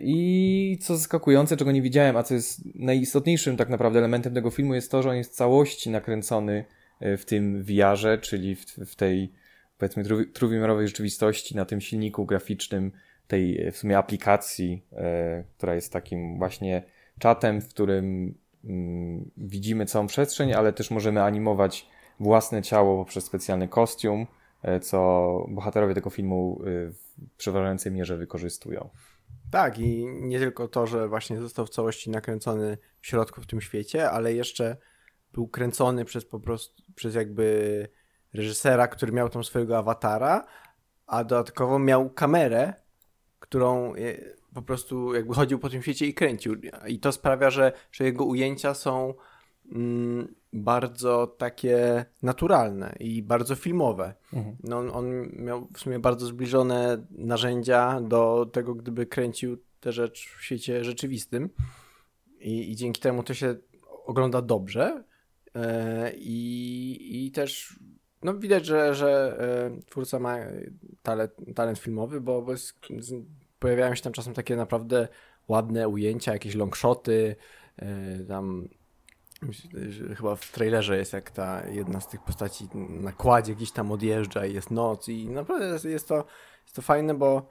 I 0.00 0.78
co 0.82 0.96
zaskakujące, 0.96 1.56
czego 1.56 1.72
nie 1.72 1.82
widziałem, 1.82 2.16
a 2.16 2.22
co 2.22 2.34
jest 2.34 2.74
najistotniejszym 2.74 3.56
tak 3.56 3.68
naprawdę 3.68 3.98
elementem 3.98 4.34
tego 4.34 4.50
filmu, 4.50 4.74
jest 4.74 4.90
to, 4.90 5.02
że 5.02 5.10
on 5.10 5.16
jest 5.16 5.32
w 5.32 5.36
całości 5.36 5.90
nakręcony 5.90 6.64
w 7.00 7.24
tym 7.24 7.62
VR-ze, 7.62 8.18
czyli 8.18 8.56
w, 8.56 8.64
w 8.64 8.96
tej 8.96 9.32
powiedzmy 9.78 10.04
trój- 10.04 10.32
trójwymiarowej 10.32 10.88
rzeczywistości, 10.88 11.56
na 11.56 11.64
tym 11.64 11.80
silniku 11.80 12.26
graficznym 12.26 12.92
tej 13.26 13.66
e, 13.66 13.72
w 13.72 13.76
sumie 13.76 13.98
aplikacji, 13.98 14.86
e, 14.92 15.44
która 15.56 15.74
jest 15.74 15.92
takim 15.92 16.38
właśnie 16.38 16.82
czatem, 17.18 17.60
w 17.60 17.68
którym 17.68 18.34
mm, 18.64 19.30
widzimy 19.36 19.86
całą 19.86 20.06
przestrzeń, 20.06 20.54
ale 20.54 20.72
też 20.72 20.90
możemy 20.90 21.22
animować 21.22 21.86
własne 22.20 22.62
ciało 22.62 23.04
poprzez 23.04 23.24
specjalny 23.24 23.68
kostium, 23.68 24.26
e, 24.62 24.80
co 24.80 25.46
bohaterowie 25.48 25.94
tego 25.94 26.10
filmu 26.10 26.60
w 26.64 27.36
przeważającej 27.36 27.92
mierze 27.92 28.16
wykorzystują. 28.16 28.90
Tak, 29.50 29.78
i 29.78 30.06
nie 30.06 30.38
tylko 30.38 30.68
to, 30.68 30.86
że 30.86 31.08
właśnie 31.08 31.40
został 31.40 31.66
w 31.66 31.70
całości 31.70 32.10
nakręcony 32.10 32.78
w 33.00 33.06
środku 33.06 33.40
w 33.40 33.46
tym 33.46 33.60
świecie, 33.60 34.10
ale 34.10 34.34
jeszcze 34.34 34.76
był 35.32 35.48
kręcony 35.48 36.04
przez 36.04 36.24
po 36.24 36.40
prostu, 36.40 36.82
przez 36.94 37.14
jakby 37.14 37.88
reżysera, 38.34 38.88
który 38.88 39.12
miał 39.12 39.28
tam 39.28 39.44
swojego 39.44 39.78
awatara, 39.78 40.46
a 41.06 41.24
dodatkowo 41.24 41.78
miał 41.78 42.10
kamerę, 42.10 42.74
którą 43.40 43.94
e, 43.94 43.98
po 44.54 44.62
prostu 44.62 45.14
jakby 45.14 45.34
chodził 45.34 45.58
po 45.58 45.70
tym 45.70 45.82
świecie 45.82 46.06
i 46.06 46.14
kręcił. 46.14 46.56
I 46.86 46.98
to 47.00 47.12
sprawia, 47.12 47.50
że, 47.50 47.72
że 47.92 48.04
jego 48.04 48.24
ujęcia 48.24 48.74
są 48.74 49.14
mm, 49.72 50.34
bardzo 50.52 51.26
takie 51.26 52.04
naturalne 52.22 52.96
i 53.00 53.22
bardzo 53.22 53.54
filmowe. 53.54 54.14
Mhm. 54.32 54.56
No, 54.62 54.78
on 54.78 55.28
miał 55.32 55.68
w 55.74 55.78
sumie 55.78 55.98
bardzo 55.98 56.26
zbliżone 56.26 57.06
narzędzia 57.10 58.00
do 58.00 58.50
tego, 58.52 58.74
gdyby 58.74 59.06
kręcił 59.06 59.56
tę 59.80 59.92
rzecz 59.92 60.28
w 60.38 60.44
świecie 60.44 60.84
rzeczywistym. 60.84 61.50
I, 62.40 62.70
i 62.70 62.76
dzięki 62.76 63.00
temu 63.00 63.22
to 63.22 63.34
się 63.34 63.56
ogląda 64.04 64.42
dobrze. 64.42 65.04
E, 65.54 66.12
I, 66.16 67.26
i 67.26 67.30
też 67.30 67.78
no 68.22 68.34
widać, 68.34 68.66
że, 68.66 68.94
że 68.94 69.36
e, 69.40 69.80
twórca 69.90 70.18
ma 70.18 70.36
talent, 71.02 71.32
talent 71.54 71.78
filmowy, 71.78 72.20
bo, 72.20 72.42
bo 72.42 72.52
jest, 72.52 72.74
pojawiają 73.58 73.94
się 73.94 74.02
tam 74.02 74.12
czasem 74.12 74.34
takie 74.34 74.56
naprawdę 74.56 75.08
ładne 75.48 75.88
ujęcia, 75.88 76.32
jakieś 76.32 76.54
longshoty, 76.54 77.36
e, 77.76 78.24
tam 78.24 78.68
chyba 80.16 80.36
w 80.36 80.52
trailerze 80.52 80.98
jest 80.98 81.12
jak 81.12 81.30
ta 81.30 81.66
jedna 81.66 82.00
z 82.00 82.08
tych 82.08 82.22
postaci 82.22 82.68
na 82.74 83.12
kładzie 83.12 83.54
gdzieś 83.54 83.72
tam 83.72 83.92
odjeżdża 83.92 84.46
i 84.46 84.54
jest 84.54 84.70
noc 84.70 85.08
i 85.08 85.28
naprawdę 85.28 85.66
jest, 85.66 85.84
jest 85.84 86.08
to, 86.08 86.24
jest 86.64 86.76
to 86.76 86.82
fajne, 86.82 87.14
bo 87.14 87.50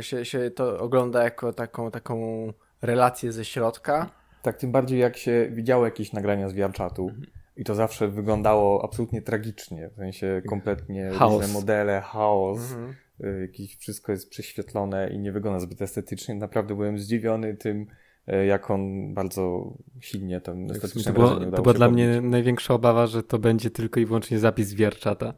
się, 0.00 0.24
się 0.24 0.50
to 0.50 0.78
ogląda 0.78 1.24
jako 1.24 1.52
taką, 1.52 1.90
taką 1.90 2.48
relację 2.82 3.32
ze 3.32 3.44
środka. 3.44 4.10
Tak, 4.42 4.56
tym 4.56 4.72
bardziej 4.72 5.00
jak 5.00 5.16
się 5.16 5.48
widziało 5.52 5.84
jakieś 5.84 6.12
nagrania 6.12 6.48
z 6.48 6.52
VR-czatu 6.52 7.08
mhm. 7.08 7.26
I 7.58 7.64
to 7.64 7.74
zawsze 7.74 8.08
wyglądało 8.08 8.84
absolutnie 8.84 9.22
tragicznie, 9.22 9.90
w 9.92 9.96
sensie 9.96 10.42
kompletnie 10.48 11.10
chaos. 11.10 11.32
różne 11.32 11.54
modele, 11.54 12.00
chaos, 12.00 12.58
mhm. 12.72 12.94
Y, 13.24 13.40
jakieś 13.40 13.76
wszystko 13.76 14.12
jest 14.12 14.30
prześwietlone 14.30 15.10
i 15.10 15.18
nie 15.18 15.32
wygląda 15.32 15.60
zbyt 15.60 15.82
estetycznie. 15.82 16.34
Naprawdę 16.34 16.74
byłem 16.74 16.98
zdziwiony 16.98 17.56
tym, 17.56 17.86
y, 18.28 18.46
jak 18.46 18.70
on 18.70 19.14
bardzo 19.14 19.72
silnie 20.00 20.40
ten 20.40 20.68
tak, 20.68 20.76
estetyczne 20.76 21.12
to 21.12 21.18
było, 21.18 21.50
To 21.50 21.62
była 21.62 21.74
dla 21.74 21.90
mnie 21.90 22.20
największa 22.20 22.74
obawa, 22.74 23.06
że 23.06 23.22
to 23.22 23.38
będzie 23.38 23.70
tylko 23.70 24.00
i 24.00 24.06
wyłącznie 24.06 24.38
zapis 24.38 24.68
z 24.68 24.74
VR-czata. 24.74 25.34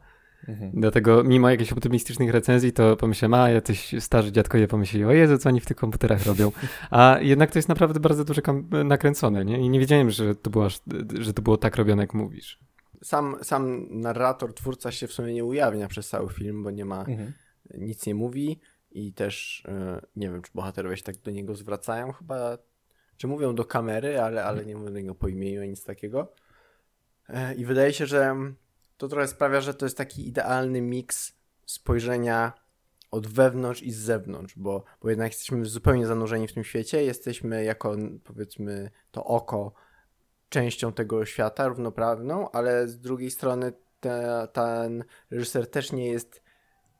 Mhm. 0.47 0.71
Dlatego 0.73 1.23
mimo 1.23 1.49
jakichś 1.49 1.71
optymistycznych 1.71 2.31
recenzji 2.31 2.73
to 2.73 2.97
pomyślałem, 2.97 3.33
a 3.33 3.49
jacyś 3.49 3.95
starzy 3.99 4.31
dziadkowie 4.31 4.67
pomyśleli, 4.67 5.05
o 5.05 5.11
Jezu, 5.11 5.37
co 5.37 5.49
oni 5.49 5.59
w 5.59 5.65
tych 5.65 5.77
komputerach 5.77 6.25
robią. 6.25 6.51
A 6.91 7.17
jednak 7.21 7.51
to 7.51 7.59
jest 7.59 7.69
naprawdę 7.69 7.99
bardzo 7.99 8.25
dużo 8.25 8.41
nakręcone, 8.83 9.45
nie? 9.45 9.59
I 9.59 9.69
nie 9.69 9.79
wiedziałem, 9.79 10.09
że 10.09 10.35
to, 10.35 10.49
było, 10.49 10.67
że 11.19 11.33
to 11.33 11.41
było 11.41 11.57
tak 11.57 11.75
robione, 11.75 12.03
jak 12.03 12.13
mówisz. 12.13 12.59
Sam, 13.03 13.35
sam 13.41 13.87
narrator, 13.89 14.53
twórca 14.53 14.91
się 14.91 15.07
w 15.07 15.13
sumie 15.13 15.33
nie 15.33 15.45
ujawnia 15.45 15.87
przez 15.87 16.09
cały 16.09 16.29
film, 16.29 16.63
bo 16.63 16.71
nie 16.71 16.85
ma, 16.85 16.99
mhm. 16.99 17.33
nic 17.77 18.05
nie 18.05 18.15
mówi 18.15 18.59
i 18.91 19.13
też 19.13 19.63
e, 19.67 20.01
nie 20.15 20.29
wiem, 20.29 20.41
czy 20.41 20.51
bohaterowie 20.55 20.97
się 20.97 21.03
tak 21.03 21.17
do 21.17 21.31
niego 21.31 21.55
zwracają, 21.55 22.11
chyba, 22.11 22.57
czy 23.17 23.27
mówią 23.27 23.55
do 23.55 23.65
kamery, 23.65 24.21
ale, 24.21 24.43
ale 24.43 24.65
nie 24.65 24.75
mówią 24.75 24.93
do 24.93 24.99
niego 24.99 25.15
po 25.15 25.27
imieniu, 25.27 25.63
nic 25.63 25.83
takiego. 25.83 26.33
E, 27.29 27.55
I 27.55 27.65
wydaje 27.65 27.93
się, 27.93 28.05
że 28.05 28.35
to 29.01 29.07
trochę 29.07 29.27
sprawia, 29.27 29.61
że 29.61 29.73
to 29.73 29.85
jest 29.85 29.97
taki 29.97 30.27
idealny 30.27 30.81
miks 30.81 31.33
spojrzenia 31.65 32.53
od 33.11 33.27
wewnątrz 33.27 33.83
i 33.83 33.91
z 33.91 33.97
zewnątrz, 33.97 34.53
bo, 34.57 34.83
bo 35.01 35.09
jednak 35.09 35.31
jesteśmy 35.31 35.65
zupełnie 35.65 36.07
zanurzeni 36.07 36.47
w 36.47 36.53
tym 36.53 36.63
świecie, 36.63 37.03
jesteśmy 37.03 37.63
jako 37.63 37.95
powiedzmy 38.23 38.91
to 39.11 39.25
oko 39.25 39.73
częścią 40.49 40.93
tego 40.93 41.25
świata 41.25 41.67
równoprawną, 41.67 42.51
ale 42.51 42.87
z 42.87 42.99
drugiej 42.99 43.31
strony 43.31 43.73
te, 43.99 44.47
ten 44.53 45.03
reżyser 45.31 45.67
też 45.67 45.91
nie 45.91 46.07
jest 46.07 46.41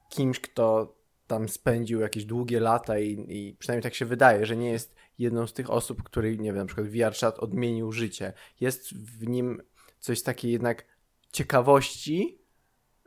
kimś, 0.09 0.39
kto 0.39 0.95
tam 1.27 1.49
spędził 1.49 1.99
jakieś 1.99 2.25
długie 2.25 2.59
lata 2.59 2.99
i, 2.99 3.25
i 3.29 3.55
przynajmniej 3.59 3.83
tak 3.83 3.95
się 3.95 4.05
wydaje, 4.05 4.45
że 4.45 4.57
nie 4.57 4.71
jest 4.71 4.95
jedną 5.19 5.47
z 5.47 5.53
tych 5.53 5.69
osób, 5.69 6.03
której, 6.03 6.39
nie 6.39 6.53
wiem, 6.53 6.57
na 6.57 6.65
przykład 6.65 6.87
VR 6.87 7.13
odmienił 7.37 7.91
życie. 7.91 8.33
Jest 8.59 8.93
w 8.93 9.27
nim 9.27 9.61
coś 9.99 10.23
takiego 10.23 10.51
jednak 10.51 10.90
ciekawości 11.31 12.39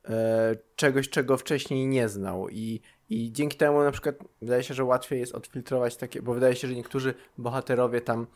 e, 0.09 0.57
czegoś, 0.77 1.09
czego 1.09 1.37
wcześniej 1.37 1.87
nie 1.87 2.09
znał. 2.09 2.49
I, 2.49 2.81
i 3.11 3.33
dzięki 3.33 3.57
temu 3.57 3.83
na 3.83 3.91
przykład 3.91 4.17
wydaje 4.43 4.63
się, 4.63 4.75
że 4.75 4.85
łatwiej 4.85 5.21
jest 5.21 5.35
odfiltrować 5.35 5.97
takie, 5.97 6.23
bo 6.23 6.35
wydaje 6.35 6.57
się, 6.57 6.69
że 6.69 6.75
niektórzy 6.75 7.15
bohaterowie 7.39 8.01
tam 8.01 8.27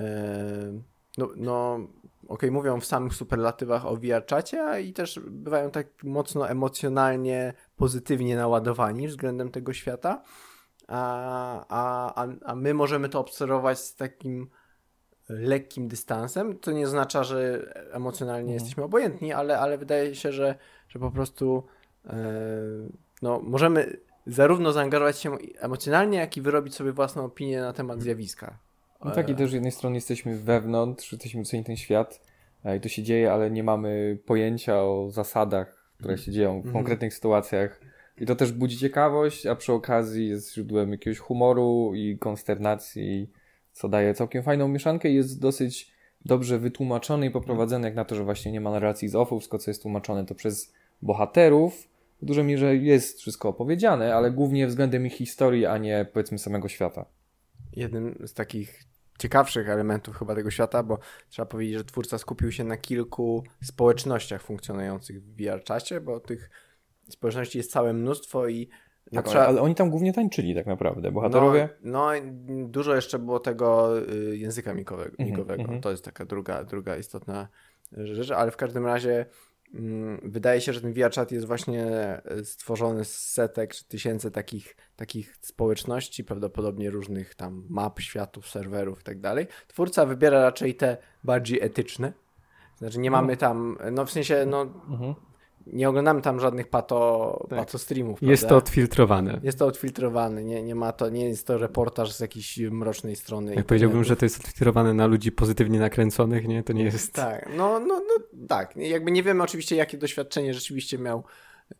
e, 0.00 0.80
no, 1.18 1.28
no 1.36 1.74
okej, 1.74 1.90
okay, 2.28 2.50
mówią 2.50 2.80
w 2.80 2.86
samych 2.86 3.14
superlatywach 3.14 3.86
o 3.86 3.96
VR-czacie, 3.96 4.80
i 4.80 4.92
też 4.92 5.20
bywają 5.26 5.70
tak 5.70 6.04
mocno 6.04 6.48
emocjonalnie, 6.48 7.54
pozytywnie 7.76 8.36
naładowani 8.36 9.08
względem 9.08 9.50
tego 9.50 9.72
świata, 9.72 10.22
a, 10.88 11.64
a, 11.68 12.26
a 12.44 12.54
my 12.54 12.74
możemy 12.74 13.08
to 13.08 13.20
obserwować 13.20 13.78
z 13.78 13.94
takim 13.94 14.50
lekkim 15.28 15.88
dystansem. 15.88 16.58
To 16.58 16.72
nie 16.72 16.84
oznacza, 16.84 17.24
że 17.24 17.72
emocjonalnie 17.92 18.52
mhm. 18.52 18.54
jesteśmy 18.54 18.84
obojętni, 18.84 19.32
ale, 19.32 19.58
ale 19.58 19.78
wydaje 19.78 20.14
się, 20.14 20.32
że, 20.32 20.54
że 20.88 20.98
po 20.98 21.10
prostu 21.10 21.62
e, 22.06 22.16
no, 23.22 23.40
możemy 23.40 23.96
zarówno 24.26 24.72
zaangażować 24.72 25.18
się 25.18 25.36
emocjonalnie, 25.58 26.18
jak 26.18 26.36
i 26.36 26.40
wyrobić 26.40 26.74
sobie 26.74 26.92
własną 26.92 27.24
opinię 27.24 27.60
na 27.60 27.72
temat 27.72 28.02
zjawiska. 28.02 28.58
No 29.04 29.10
tak, 29.10 29.28
i 29.28 29.34
też 29.34 29.50
z 29.50 29.52
jednej 29.52 29.72
strony 29.72 29.96
jesteśmy 29.96 30.38
wewnątrz, 30.38 31.12
jesteśmy 31.12 31.40
ocenić 31.40 31.66
ten 31.66 31.76
świat 31.76 32.20
e, 32.64 32.76
i 32.76 32.80
to 32.80 32.88
się 32.88 33.02
dzieje, 33.02 33.32
ale 33.32 33.50
nie 33.50 33.62
mamy 33.62 34.18
pojęcia 34.26 34.82
o 34.82 35.10
zasadach, 35.10 35.90
które 35.98 36.18
się 36.18 36.32
dzieją 36.32 36.52
w 36.52 36.56
mhm. 36.56 36.74
konkretnych 36.74 37.14
sytuacjach. 37.14 37.80
I 38.18 38.26
to 38.26 38.36
też 38.36 38.52
budzi 38.52 38.78
ciekawość, 38.78 39.46
a 39.46 39.56
przy 39.56 39.72
okazji 39.72 40.28
jest 40.28 40.54
źródłem 40.54 40.90
jakiegoś 40.92 41.18
humoru 41.18 41.92
i 41.94 42.18
konsternacji 42.18 43.30
co 43.76 43.88
daje 43.88 44.14
całkiem 44.14 44.42
fajną 44.42 44.68
mieszankę 44.68 45.10
i 45.10 45.14
jest 45.14 45.40
dosyć 45.40 45.92
dobrze 46.24 46.58
wytłumaczony 46.58 47.26
i 47.26 47.30
poprowadzony, 47.30 47.88
jak 47.88 47.94
na 47.94 48.04
to, 48.04 48.14
że 48.14 48.24
właśnie 48.24 48.52
nie 48.52 48.60
ma 48.60 48.70
narracji 48.70 49.08
z 49.08 49.14
offów, 49.14 49.40
wszystko 49.40 49.58
co 49.58 49.70
jest 49.70 49.82
tłumaczone 49.82 50.26
to 50.26 50.34
przez 50.34 50.72
bohaterów. 51.02 51.88
W 52.22 52.24
dużej 52.24 52.44
mierze 52.44 52.76
jest 52.76 53.20
wszystko 53.20 53.48
opowiedziane, 53.48 54.14
ale 54.14 54.30
głównie 54.30 54.66
względem 54.66 55.06
ich 55.06 55.12
historii, 55.12 55.66
a 55.66 55.78
nie 55.78 56.06
powiedzmy 56.12 56.38
samego 56.38 56.68
świata. 56.68 57.04
Jednym 57.72 58.18
z 58.26 58.34
takich 58.34 58.84
ciekawszych 59.18 59.68
elementów 59.68 60.16
chyba 60.16 60.34
tego 60.34 60.50
świata, 60.50 60.82
bo 60.82 60.98
trzeba 61.28 61.46
powiedzieć, 61.46 61.76
że 61.76 61.84
twórca 61.84 62.18
skupił 62.18 62.52
się 62.52 62.64
na 62.64 62.76
kilku 62.76 63.44
społecznościach 63.64 64.42
funkcjonujących 64.42 65.22
w 65.22 65.36
VR-czasie, 65.36 66.00
bo 66.00 66.20
tych 66.20 66.50
społeczności 67.08 67.58
jest 67.58 67.70
całe 67.70 67.92
mnóstwo 67.92 68.48
i 68.48 68.68
tak, 69.14 69.28
trzeba... 69.28 69.46
ale 69.46 69.60
oni 69.60 69.74
tam 69.74 69.90
głównie 69.90 70.12
tańczyli 70.12 70.54
tak 70.54 70.66
naprawdę, 70.66 71.12
bohaterowie. 71.12 71.68
No, 71.82 72.10
no 72.12 72.66
dużo 72.68 72.94
jeszcze 72.94 73.18
było 73.18 73.40
tego 73.40 73.98
y, 74.08 74.36
języka 74.36 74.74
migowego. 74.74 75.16
Mm 75.18 75.66
-hmm. 75.66 75.80
To 75.80 75.90
jest 75.90 76.04
taka 76.04 76.24
druga, 76.24 76.64
druga 76.64 76.96
istotna 76.96 77.48
rzecz, 77.92 78.30
ale 78.30 78.50
w 78.50 78.56
każdym 78.56 78.86
razie 78.86 79.26
mm, 79.74 80.20
wydaje 80.24 80.60
się, 80.60 80.72
że 80.72 80.80
ten 80.80 80.92
VRChat 80.92 81.32
jest 81.32 81.46
właśnie 81.46 81.86
stworzony 82.44 83.04
z 83.04 83.18
setek 83.18 83.74
czy 83.74 83.88
tysięcy 83.88 84.30
takich, 84.30 84.76
takich 84.96 85.36
społeczności, 85.36 86.24
prawdopodobnie 86.24 86.90
różnych 86.90 87.34
tam 87.34 87.66
map, 87.68 88.00
światów, 88.00 88.48
serwerów 88.48 89.00
i 89.00 89.04
tak 89.04 89.20
dalej. 89.20 89.46
Twórca 89.68 90.06
wybiera 90.06 90.42
raczej 90.42 90.74
te 90.74 90.96
bardziej 91.24 91.62
etyczne. 91.62 92.12
Znaczy 92.78 92.98
nie 92.98 93.10
no. 93.10 93.16
mamy 93.16 93.36
tam, 93.36 93.78
no 93.92 94.04
w 94.04 94.10
sensie, 94.10 94.46
no 94.46 94.62
mhm 94.62 95.14
nie 95.66 95.88
oglądamy 95.88 96.22
tam 96.22 96.40
żadnych 96.40 96.68
pato, 96.68 97.46
tak. 97.50 97.58
pato 97.58 97.78
streamów. 97.78 98.22
Jest 98.22 98.42
prawda? 98.42 98.48
to 98.48 98.56
odfiltrowane. 98.56 99.40
Jest 99.42 99.58
to 99.58 99.66
odfiltrowane, 99.66 100.44
nie, 100.44 100.62
nie 100.62 100.74
ma 100.74 100.92
to, 100.92 101.10
nie 101.10 101.28
jest 101.28 101.46
to 101.46 101.58
reportaż 101.58 102.12
z 102.12 102.20
jakiejś 102.20 102.58
mrocznej 102.58 103.16
strony. 103.16 103.54
Jak 103.54 103.66
powiedziałbym, 103.66 104.04
że 104.04 104.16
to 104.16 104.24
jest 104.24 104.40
odfiltrowane 104.40 104.94
na 104.94 105.06
ludzi 105.06 105.32
pozytywnie 105.32 105.78
nakręconych, 105.78 106.48
nie? 106.48 106.62
To 106.62 106.72
nie 106.72 106.84
jest... 106.84 107.12
Tak, 107.12 107.48
no, 107.56 107.80
no, 107.80 108.02
no 108.08 108.46
tak. 108.48 108.76
Jakby 108.76 109.10
nie 109.10 109.22
wiemy 109.22 109.42
oczywiście, 109.42 109.76
jakie 109.76 109.98
doświadczenie 109.98 110.54
rzeczywiście 110.54 110.98
miał 110.98 111.24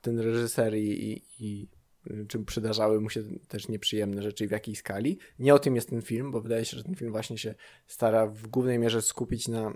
ten 0.00 0.18
reżyser 0.18 0.74
i, 0.74 1.12
i, 1.12 1.22
i 1.40 1.68
czym 2.28 2.44
przydarzały 2.44 3.00
mu 3.00 3.10
się 3.10 3.22
też 3.48 3.68
nieprzyjemne 3.68 4.22
rzeczy 4.22 4.44
i 4.44 4.48
w 4.48 4.50
jakiej 4.50 4.76
skali. 4.76 5.18
Nie 5.38 5.54
o 5.54 5.58
tym 5.58 5.76
jest 5.76 5.90
ten 5.90 6.02
film, 6.02 6.30
bo 6.32 6.40
wydaje 6.40 6.64
się, 6.64 6.76
że 6.76 6.84
ten 6.84 6.94
film 6.94 7.12
właśnie 7.12 7.38
się 7.38 7.54
stara 7.86 8.26
w 8.26 8.46
głównej 8.46 8.78
mierze 8.78 9.02
skupić 9.02 9.48
na 9.48 9.72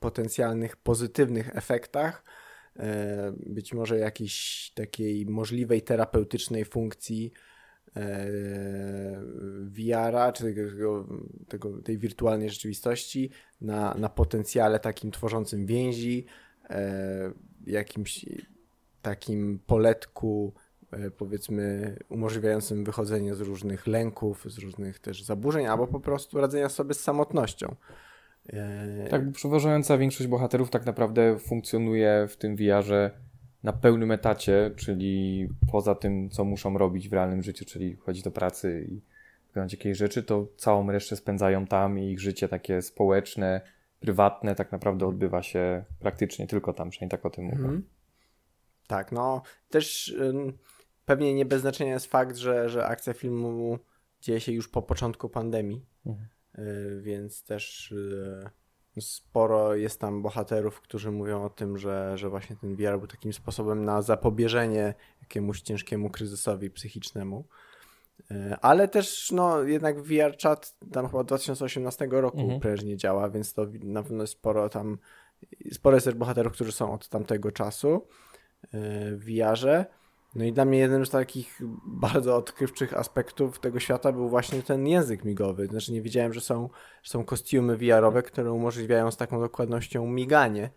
potencjalnych 0.00 0.76
pozytywnych 0.76 1.56
efektach, 1.56 2.24
być 3.46 3.72
może 3.72 3.98
jakiejś 3.98 4.70
takiej 4.74 5.26
możliwej 5.26 5.82
terapeutycznej 5.82 6.64
funkcji 6.64 7.32
e, 7.96 8.26
VR-a, 9.62 10.32
czy 10.32 10.42
tego, 10.42 11.06
tego, 11.48 11.82
tej 11.82 11.98
wirtualnej 11.98 12.50
rzeczywistości, 12.50 13.30
na, 13.60 13.94
na 13.94 14.08
potencjale 14.08 14.80
takim 14.80 15.10
tworzącym 15.10 15.66
więzi, 15.66 16.26
e, 16.70 17.32
jakimś 17.66 18.26
takim 19.02 19.58
poletku, 19.66 20.54
powiedzmy, 21.16 21.96
umożliwiającym 22.08 22.84
wychodzenie 22.84 23.34
z 23.34 23.40
różnych 23.40 23.86
lęków, 23.86 24.44
z 24.46 24.58
różnych 24.58 24.98
też 24.98 25.22
zaburzeń, 25.22 25.66
albo 25.66 25.86
po 25.86 26.00
prostu 26.00 26.40
radzenia 26.40 26.68
sobie 26.68 26.94
z 26.94 27.00
samotnością. 27.00 27.76
Tak, 29.10 29.26
bo 29.26 29.32
przeważająca 29.32 29.98
większość 29.98 30.28
bohaterów 30.28 30.70
tak 30.70 30.86
naprawdę 30.86 31.38
funkcjonuje 31.38 32.26
w 32.28 32.36
tym 32.36 32.56
VR-ze 32.56 33.10
na 33.62 33.72
pełnym 33.72 34.10
etacie, 34.12 34.70
czyli 34.76 35.48
poza 35.72 35.94
tym, 35.94 36.30
co 36.30 36.44
muszą 36.44 36.78
robić 36.78 37.08
w 37.08 37.12
realnym 37.12 37.42
życiu, 37.42 37.64
czyli 37.64 37.96
chodzić 37.96 38.22
do 38.22 38.30
pracy 38.30 38.86
i 38.88 39.00
wykonać 39.48 39.72
jakieś 39.72 39.98
rzeczy, 39.98 40.22
to 40.22 40.46
całą 40.56 40.90
resztę 40.90 41.16
spędzają 41.16 41.66
tam 41.66 41.98
i 41.98 42.10
ich 42.10 42.20
życie 42.20 42.48
takie 42.48 42.82
społeczne, 42.82 43.60
prywatne 44.00 44.54
tak 44.54 44.72
naprawdę 44.72 45.06
odbywa 45.06 45.42
się 45.42 45.84
praktycznie 46.00 46.46
tylko 46.46 46.72
tam, 46.72 46.90
przynajmniej 46.90 47.10
tak 47.10 47.26
o 47.26 47.30
tym 47.30 47.44
mówię. 47.44 47.56
Mhm. 47.56 47.84
Tak, 48.86 49.12
no 49.12 49.42
też 49.70 50.08
ym, 50.08 50.58
pewnie 51.06 51.34
nie 51.34 51.44
bez 51.44 51.60
znaczenia 51.60 51.92
jest 51.92 52.06
fakt, 52.06 52.36
że, 52.36 52.68
że 52.68 52.86
akcja 52.86 53.12
filmu 53.12 53.78
dzieje 54.20 54.40
się 54.40 54.52
już 54.52 54.68
po 54.68 54.82
początku 54.82 55.28
pandemii, 55.28 55.84
mhm. 56.06 56.28
Y, 56.58 57.00
więc 57.02 57.44
też 57.44 57.92
y, 57.92 58.50
sporo 59.00 59.74
jest 59.74 60.00
tam 60.00 60.22
bohaterów, 60.22 60.80
którzy 60.80 61.10
mówią 61.10 61.44
o 61.44 61.50
tym, 61.50 61.78
że, 61.78 62.18
że 62.18 62.28
właśnie 62.28 62.56
ten 62.56 62.76
VR 62.76 62.98
był 62.98 63.06
takim 63.06 63.32
sposobem 63.32 63.84
na 63.84 64.02
zapobieżenie 64.02 64.94
jakiemuś 65.22 65.60
ciężkiemu 65.60 66.10
kryzysowi 66.10 66.70
psychicznemu. 66.70 67.44
E, 68.30 68.58
ale 68.62 68.88
też, 68.88 69.30
no, 69.32 69.62
jednak 69.62 70.02
VR 70.02 70.36
chat 70.42 70.76
tam 70.92 71.06
chyba 71.06 71.24
2018 71.24 72.08
roku 72.10 72.40
mhm. 72.40 72.60
prężnie 72.60 72.96
działa, 72.96 73.30
więc 73.30 73.54
to 73.54 73.66
na 73.82 74.02
pewno 74.02 74.22
jest 74.22 74.32
sporo 74.32 74.68
tam, 74.68 74.98
sporo 75.72 75.96
jest 75.96 76.04
też 76.04 76.14
bohaterów, 76.14 76.52
którzy 76.52 76.72
są 76.72 76.92
od 76.92 77.08
tamtego 77.08 77.52
czasu 77.52 78.06
e, 78.62 78.68
w 79.16 79.24
VR-ze. 79.24 79.86
No 80.34 80.44
i 80.44 80.52
dla 80.52 80.64
mnie 80.64 80.78
jednym 80.78 81.06
z 81.06 81.10
takich 81.10 81.60
bardzo 81.86 82.36
odkrywczych 82.36 82.96
aspektów 82.96 83.58
tego 83.58 83.80
świata 83.80 84.12
był 84.12 84.28
właśnie 84.28 84.62
ten 84.62 84.86
język 84.86 85.24
migowy. 85.24 85.66
Znaczy 85.66 85.92
nie 85.92 86.02
wiedziałem, 86.02 86.32
że 86.32 86.40
są, 86.40 86.68
że 87.02 87.10
są 87.10 87.24
kostiumy 87.24 87.76
VR-owe, 87.76 88.22
które 88.22 88.52
umożliwiają 88.52 89.10
z 89.10 89.16
taką 89.16 89.40
dokładnością 89.40 90.06
miganie, 90.06 90.70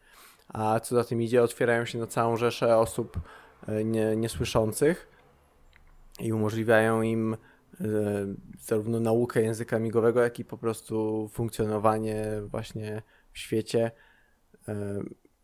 a 0.48 0.80
co 0.80 0.96
za 0.96 1.04
tym 1.04 1.22
idzie, 1.22 1.44
otwierają 1.44 1.86
się 1.86 2.00
na 2.00 2.08
całą 2.08 2.38
rzeszę 2.38 2.78
osób 2.78 3.20
e, 3.68 3.84
nie, 3.84 4.16
niesłyszących 4.16 5.08
i 6.20 6.34
umożliwiają 6.34 7.02
im 7.02 7.34
e, 7.34 7.88
zarówno 8.60 9.00
naukę 9.00 9.42
języka 9.42 9.80
migowego, 9.80 10.22
jak 10.22 10.40
i 10.40 10.46
po 10.46 10.58
prostu 10.58 11.28
funkcjonowanie 11.34 12.26
właśnie 12.46 13.02
w 13.32 13.40
świecie 13.40 13.92
e, 14.68 15.02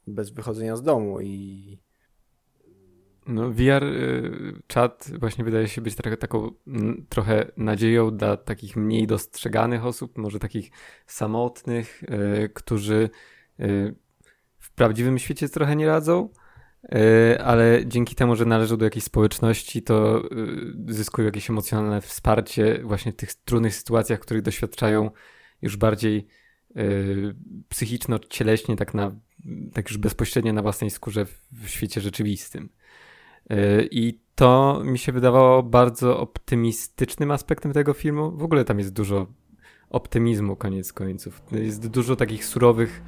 bez 0.08 0.30
wychodzenia 0.30 0.76
z 0.76 0.84
domu 0.84 1.22
i 1.22 1.87
no, 3.28 3.52
VR 3.52 3.84
y, 3.84 4.62
chat 4.74 5.12
właśnie 5.20 5.44
wydaje 5.44 5.68
się 5.68 5.82
być 5.82 5.96
trochę, 5.96 6.18
taką 6.18 6.52
trochę 7.10 7.52
nadzieją 7.58 8.18
dla 8.18 8.38
takich 8.38 8.76
mniej 8.76 9.08
dostrzeganych 9.08 9.86
osób, 9.86 10.18
może 10.18 10.40
takich 10.40 10.72
samotnych, 11.06 12.04
y, 12.04 12.50
którzy 12.50 13.10
y, 13.60 13.96
w 14.60 14.72
prawdziwym 14.72 15.20
świecie 15.20 15.50
trochę 15.50 15.76
nie 15.76 15.88
radzą, 15.88 16.30
ale 17.44 17.86
dzięki 17.86 18.16
temu, 18.16 18.36
że 18.36 18.46
należą 18.46 18.78
do 18.78 18.86
jakiejś 18.86 19.04
społeczności, 19.04 19.82
to 19.82 20.24
zyskują 20.88 21.26
jakieś 21.26 21.50
emocjonalne 21.50 22.02
wsparcie 22.02 22.82
właśnie 22.84 23.12
w 23.12 23.16
tych 23.16 23.34
trudnych 23.34 23.76
sytuacjach, 23.76 24.20
których 24.20 24.44
doświadczają 24.44 25.12
już 25.62 25.78
bardziej 25.78 26.28
psychiczno-cieleśnie, 27.70 28.76
tak, 28.76 28.94
na, 28.94 29.16
tak 29.74 29.90
już 29.90 29.98
bezpośrednio 29.98 30.54
na 30.54 30.62
własnej 30.62 30.90
skórze 30.90 31.26
w 31.52 31.68
świecie 31.68 32.02
rzeczywistym. 32.02 32.70
Y, 33.52 33.88
I 33.92 34.20
to 34.36 34.82
mi 34.84 34.98
się 35.00 35.12
wydawało 35.12 35.64
bardzo 35.64 36.20
optymistycznym 36.20 37.32
aspektem 37.32 37.74
tego 37.74 37.94
filmu. 37.94 38.32
W 38.32 38.44
ogóle 38.44 38.66
tam 38.66 38.80
jest 38.80 38.94
dużo 38.94 39.28
optymizmu, 39.90 40.56
koniec 40.56 40.94
końców. 40.94 41.42
Jest 41.52 41.88
dużo 41.88 42.16
takich 42.16 42.46
surowych, 42.46 43.02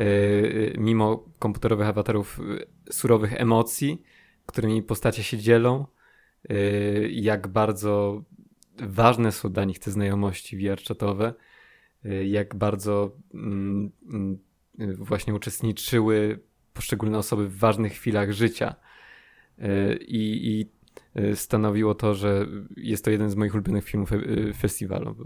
y, 0.00 0.04
y, 0.04 0.76
mimo 0.78 1.24
komputerowych 1.38 1.88
awatarów, 1.88 2.40
surowych 2.90 3.40
emocji, 3.40 4.02
którymi 4.46 4.82
postacie 4.82 5.22
się 5.22 5.38
dzielą. 5.38 5.86
Jak 7.10 7.48
bardzo 7.48 8.22
ważne 8.78 9.32
są 9.32 9.52
dla 9.52 9.64
nich 9.64 9.78
te 9.78 9.90
znajomości 9.90 10.58
VR-chatowe. 10.58 11.32
Jak 12.24 12.54
bardzo 12.54 13.16
mm, 13.34 13.90
mm, 14.08 14.38
właśnie 14.98 15.34
uczestniczyły 15.34 16.40
poszczególne 16.74 17.18
osoby 17.18 17.48
w 17.48 17.58
ważnych 17.58 17.92
chwilach 17.92 18.32
życia 18.32 18.74
E, 18.76 18.85
i, 20.00 20.40
i 20.44 20.70
e, 21.14 21.36
stanowiło 21.36 21.94
to, 21.94 22.14
że 22.14 22.46
jest 22.76 23.04
to 23.04 23.10
jeden 23.10 23.30
z 23.30 23.34
moich 23.34 23.54
ulubionych 23.54 23.84
filmów 23.84 24.12
e, 24.12 24.18
festiwalu. 24.52 25.16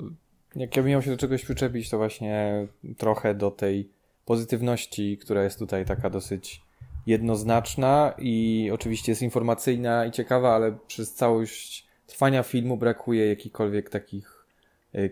Jak 0.56 0.76
ja 0.76 0.82
bym 0.82 0.90
miał 0.90 1.02
się 1.02 1.10
do 1.10 1.16
czegoś 1.16 1.44
przyczepić, 1.44 1.90
to 1.90 1.96
właśnie 1.96 2.66
trochę 2.96 3.34
do 3.34 3.50
tej 3.50 3.90
pozytywności, 4.24 5.18
która 5.18 5.44
jest 5.44 5.58
tutaj 5.58 5.84
taka 5.84 6.10
dosyć 6.10 6.62
jednoznaczna 7.06 8.14
i 8.18 8.70
oczywiście 8.72 9.12
jest 9.12 9.22
informacyjna 9.22 10.06
i 10.06 10.10
ciekawa, 10.10 10.54
ale 10.54 10.78
przez 10.86 11.14
całość 11.14 11.86
trwania 12.06 12.42
filmu 12.42 12.76
brakuje 12.76 13.26
jakichkolwiek 13.26 13.90
takich 13.90 14.46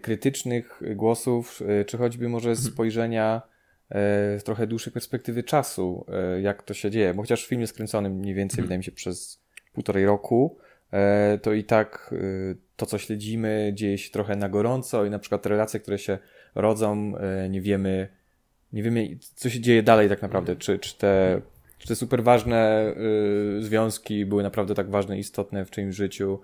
krytycznych 0.03 0.83
głosów, 0.95 1.63
czy 1.87 1.99
choćby 1.99 2.29
może 2.29 2.51
mhm. 2.51 2.69
spojrzenia 2.69 3.43
z 3.91 4.43
trochę 4.45 4.67
dłuższej 4.67 4.93
perspektywy 4.93 5.43
czasu, 5.43 6.07
e, 6.09 6.41
jak 6.41 6.63
to 6.63 6.75
się 6.75 6.91
dzieje. 6.91 7.15
Bo 7.15 7.23
chociaż 7.23 7.47
film 7.47 7.61
jest 7.61 7.73
kręcony 7.73 8.11
mniej 8.11 8.35
więcej, 8.35 8.57
hmm. 8.57 8.67
wydaje 8.67 8.79
mi 8.79 8.85
się, 8.85 8.93
przez 8.93 9.43
półtorej 9.73 10.07
roku, 10.07 10.59
e, 10.93 11.39
to 11.43 11.53
i 11.53 11.65
tak 11.65 12.15
e, 12.15 12.55
to, 12.77 12.87
co 12.87 12.99
śledzimy, 12.99 13.73
dzieje 13.75 13.99
się 13.99 14.11
trochę 14.11 14.37
na 14.37 14.49
gorąco 14.49 15.05
i 15.05 15.11
na 15.11 15.19
przykład 15.19 15.43
te 15.43 15.49
relacje, 15.49 15.81
które 15.81 15.99
się 15.99 16.19
rodzą, 16.55 17.13
nie 17.51 17.61
wiemy, 17.61 18.09
nie 18.73 18.83
wiemy, 18.83 19.19
co 19.35 19.51
się 19.51 19.61
dzieje 19.61 19.83
dalej 19.83 20.09
tak 20.09 20.23
naprawdę. 20.23 20.57
Czy, 20.57 20.79
czy, 20.79 20.99
te, 20.99 21.41
czy 21.79 21.89
te 21.89 21.97
super 21.97 22.23
ważne 22.23 22.95
związki 23.61 24.27
były 24.27 24.43
naprawdę 24.43 24.75
tak 24.75 24.91
ważne, 24.91 25.19
istotne 25.19 25.65
w 25.65 25.71
czyimś 25.71 25.97
życiu 25.97 26.41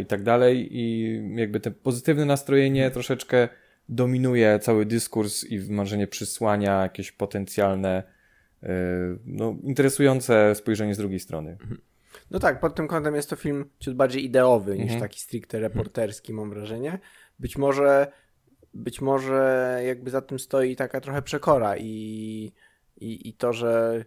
i 0.00 0.06
tak 0.06 0.22
dalej. 0.22 0.68
I 0.70 1.20
jakby 1.34 1.60
te 1.60 1.70
pozytywne 1.70 2.24
nastrojenie 2.24 2.90
troszeczkę 2.90 3.48
dominuje 3.88 4.58
cały 4.58 4.86
dyskurs 4.86 5.44
i 5.44 5.72
marzenie 5.72 6.06
przysłania 6.06 6.82
jakieś 6.82 7.12
potencjalne, 7.12 8.02
yy, 8.62 8.68
no, 9.24 9.56
interesujące 9.62 10.54
spojrzenie 10.54 10.94
z 10.94 10.98
drugiej 10.98 11.20
strony. 11.20 11.50
Mhm. 11.50 11.80
No 12.30 12.38
tak, 12.38 12.60
pod 12.60 12.74
tym 12.74 12.88
kątem 12.88 13.14
jest 13.14 13.30
to 13.30 13.36
film 13.36 13.70
ciut 13.80 13.94
bardziej 13.94 14.24
ideowy 14.24 14.72
mhm. 14.72 14.90
niż 14.90 15.00
taki 15.00 15.20
stricte 15.20 15.60
reporterski, 15.60 16.32
mam 16.32 16.50
wrażenie. 16.50 16.98
Być 17.38 17.58
może, 17.58 18.12
być 18.74 19.00
może 19.00 19.80
jakby 19.86 20.10
za 20.10 20.22
tym 20.22 20.38
stoi 20.38 20.76
taka 20.76 21.00
trochę 21.00 21.22
przekora 21.22 21.76
i, 21.76 22.52
i, 22.96 23.28
i 23.28 23.34
to, 23.34 23.52
że 23.52 24.04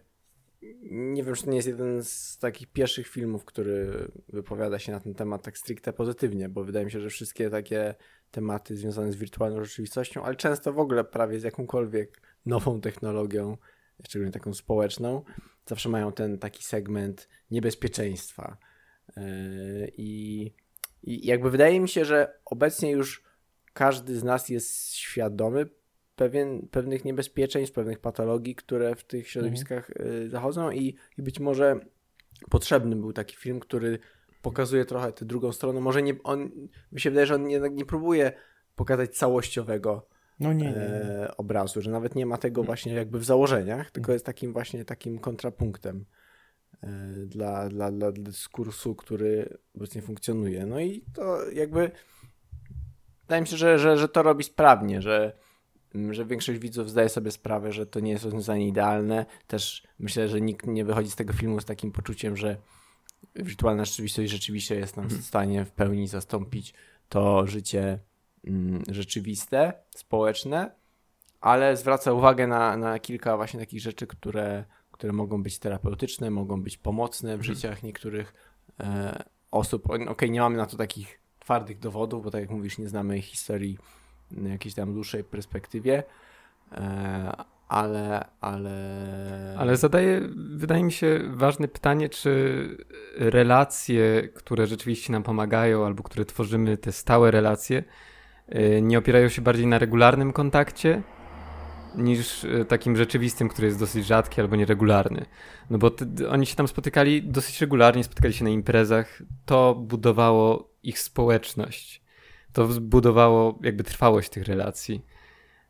nie 0.90 1.24
wiem, 1.24 1.34
czy 1.34 1.44
to 1.44 1.50
nie 1.50 1.56
jest 1.56 1.68
jeden 1.68 2.04
z 2.04 2.38
takich 2.38 2.66
pierwszych 2.66 3.08
filmów, 3.08 3.44
który 3.44 4.08
wypowiada 4.28 4.78
się 4.78 4.92
na 4.92 5.00
ten 5.00 5.14
temat 5.14 5.42
tak 5.42 5.58
stricte 5.58 5.92
pozytywnie, 5.92 6.48
bo 6.48 6.64
wydaje 6.64 6.84
mi 6.84 6.90
się, 6.90 7.00
że 7.00 7.10
wszystkie 7.10 7.50
takie 7.50 7.94
tematy 8.30 8.76
związane 8.76 9.12
z 9.12 9.16
wirtualną 9.16 9.64
rzeczywistością, 9.64 10.22
ale 10.22 10.36
często 10.36 10.72
w 10.72 10.78
ogóle 10.78 11.04
prawie 11.04 11.40
z 11.40 11.42
jakąkolwiek 11.42 12.22
nową 12.46 12.80
technologią, 12.80 13.56
szczególnie 14.04 14.32
taką 14.32 14.54
społeczną, 14.54 15.24
zawsze 15.66 15.88
mają 15.88 16.12
ten 16.12 16.38
taki 16.38 16.64
segment 16.64 17.28
niebezpieczeństwa. 17.50 18.56
Yy, 19.16 19.22
I, 19.96 20.52
i 21.02 21.26
jakby 21.26 21.50
wydaje 21.50 21.80
mi 21.80 21.88
się, 21.88 22.04
że 22.04 22.40
obecnie 22.44 22.90
już 22.90 23.24
każdy 23.72 24.18
z 24.18 24.24
nas 24.24 24.48
jest 24.48 24.94
świadomy 24.94 25.66
pewien, 26.16 26.68
pewnych 26.68 27.04
niebezpieczeństw, 27.04 27.74
pewnych 27.74 27.98
patologii, 27.98 28.54
które 28.54 28.94
w 28.96 29.04
tych 29.04 29.28
środowiskach 29.28 29.90
mhm. 29.90 30.30
zachodzą 30.30 30.70
i, 30.70 30.96
i 31.18 31.22
być 31.22 31.40
może 31.40 31.80
potrzebny 32.50 32.96
był 32.96 33.12
taki 33.12 33.36
film, 33.36 33.60
który 33.60 33.98
pokazuje 34.42 34.84
trochę 34.84 35.12
tę 35.12 35.24
drugą 35.24 35.52
stronę. 35.52 35.80
Może 35.80 36.02
nie, 36.02 36.14
on, 36.24 36.50
mi 36.92 37.00
się 37.00 37.10
wydaje, 37.10 37.26
że 37.26 37.34
on 37.34 37.50
jednak 37.50 37.74
nie 37.74 37.84
próbuje 37.84 38.32
pokazać 38.74 39.16
całościowego 39.16 40.06
no 40.40 40.52
nie, 40.52 40.64
nie, 40.64 40.70
nie. 40.70 40.76
E, 40.76 41.36
obrazu, 41.36 41.82
że 41.82 41.90
nawet 41.90 42.14
nie 42.14 42.26
ma 42.26 42.38
tego 42.38 42.62
właśnie 42.62 42.92
jakby 42.92 43.18
w 43.18 43.24
założeniach, 43.24 43.90
tylko 43.90 44.12
jest 44.12 44.26
takim 44.26 44.52
właśnie 44.52 44.84
takim 44.84 45.18
kontrapunktem 45.18 46.04
e, 46.82 46.88
dla, 47.26 47.68
dla, 47.68 47.92
dla 47.92 48.12
dyskursu, 48.12 48.94
który 48.94 49.58
obecnie 49.76 50.02
funkcjonuje. 50.02 50.66
No 50.66 50.80
i 50.80 51.04
to 51.14 51.50
jakby 51.50 51.90
wydaje 53.22 53.40
mi 53.42 53.48
się, 53.48 53.56
że, 53.56 53.78
że, 53.78 53.96
że 53.96 54.08
to 54.08 54.22
robi 54.22 54.44
sprawnie, 54.44 55.02
że, 55.02 55.32
że 56.10 56.24
większość 56.24 56.58
widzów 56.58 56.90
zdaje 56.90 57.08
sobie 57.08 57.30
sprawę, 57.30 57.72
że 57.72 57.86
to 57.86 58.00
nie 58.00 58.12
jest 58.12 58.24
rozwiązanie 58.24 58.68
idealne. 58.68 59.26
Też 59.46 59.82
myślę, 59.98 60.28
że 60.28 60.40
nikt 60.40 60.66
nie 60.66 60.84
wychodzi 60.84 61.10
z 61.10 61.16
tego 61.16 61.32
filmu 61.32 61.60
z 61.60 61.64
takim 61.64 61.92
poczuciem, 61.92 62.36
że 62.36 62.56
wirtualna 63.36 63.84
rzeczywistość 63.84 64.30
rzeczywiście 64.30 64.74
jest 64.74 64.96
nam 64.96 65.06
w 65.06 65.12
mhm. 65.12 65.22
stanie 65.22 65.64
w 65.64 65.70
pełni 65.70 66.08
zastąpić 66.08 66.74
to 67.08 67.46
życie 67.46 67.98
mm, 68.44 68.82
rzeczywiste, 68.88 69.72
społeczne, 69.90 70.70
ale 71.40 71.76
zwraca 71.76 72.12
uwagę 72.12 72.46
na, 72.46 72.76
na 72.76 72.98
kilka 72.98 73.36
właśnie 73.36 73.60
takich 73.60 73.80
rzeczy, 73.80 74.06
które, 74.06 74.64
które 74.92 75.12
mogą 75.12 75.42
być 75.42 75.58
terapeutyczne, 75.58 76.30
mogą 76.30 76.62
być 76.62 76.78
pomocne 76.78 77.30
w 77.30 77.40
mhm. 77.40 77.54
życiach 77.54 77.82
niektórych 77.82 78.34
e, 78.80 79.22
osób. 79.50 79.90
Okej, 79.90 80.08
okay, 80.08 80.30
nie 80.30 80.40
mamy 80.40 80.56
na 80.56 80.66
to 80.66 80.76
takich 80.76 81.20
twardych 81.38 81.78
dowodów, 81.78 82.24
bo 82.24 82.30
tak 82.30 82.40
jak 82.40 82.50
mówisz, 82.50 82.78
nie 82.78 82.88
znamy 82.88 83.20
historii 83.20 83.78
w 84.30 84.48
jakiejś 84.48 84.74
tam 84.74 84.94
dłuższej 84.94 85.24
perspektywie, 85.24 86.02
e, 86.72 87.32
ale, 87.70 88.24
ale... 88.40 88.74
Ale 89.58 89.76
zadaje, 89.76 90.20
wydaje 90.54 90.84
mi 90.84 90.92
się, 90.92 91.20
ważne 91.34 91.68
pytanie, 91.68 92.08
czy 92.08 92.68
relacje, 93.16 94.28
które 94.34 94.66
rzeczywiście 94.66 95.12
nam 95.12 95.22
pomagają, 95.22 95.86
albo 95.86 96.02
które 96.02 96.24
tworzymy, 96.24 96.76
te 96.76 96.92
stałe 96.92 97.30
relacje, 97.30 97.84
y, 98.54 98.82
nie 98.82 98.98
opierają 98.98 99.28
się 99.28 99.42
bardziej 99.42 99.66
na 99.66 99.78
regularnym 99.78 100.32
kontakcie, 100.32 101.02
niż 101.94 102.44
y, 102.44 102.64
takim 102.68 102.96
rzeczywistym, 102.96 103.48
który 103.48 103.66
jest 103.66 103.78
dosyć 103.78 104.06
rzadki 104.06 104.40
albo 104.40 104.56
nieregularny. 104.56 105.26
No 105.70 105.78
bo 105.78 105.90
oni 106.30 106.46
się 106.46 106.56
tam 106.56 106.68
spotykali 106.68 107.22
dosyć 107.22 107.60
regularnie, 107.60 108.04
spotykali 108.04 108.34
się 108.34 108.44
na 108.44 108.50
imprezach. 108.50 109.22
To 109.46 109.74
budowało 109.74 110.70
ich 110.82 110.98
społeczność. 110.98 112.02
To 112.52 112.66
budowało 112.66 113.58
jakby 113.62 113.84
trwałość 113.84 114.28
tych 114.28 114.44
relacji. 114.44 115.04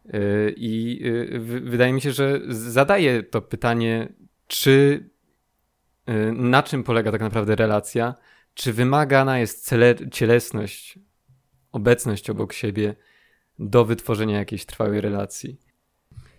Y, 0.06 0.54
I 0.56 1.02
wydaje 1.44 1.92
mi 1.92 2.00
się, 2.00 2.12
że 2.12 2.40
zadaje 2.48 3.22
to 3.22 3.42
pytanie, 3.42 4.12
czy 4.46 5.04
na 6.32 6.62
czym 6.62 6.84
polega 6.84 7.12
tak 7.12 7.20
naprawdę 7.20 7.56
relacja, 7.56 8.14
czy 8.54 8.72
wymagana 8.72 9.38
jest 9.38 9.74
cielesność, 10.12 10.98
obecność 11.72 12.30
obok 12.30 12.52
siebie 12.52 12.94
do 13.58 13.84
wytworzenia 13.84 14.38
jakiejś 14.38 14.66
trwałej 14.66 15.00
relacji. 15.00 15.60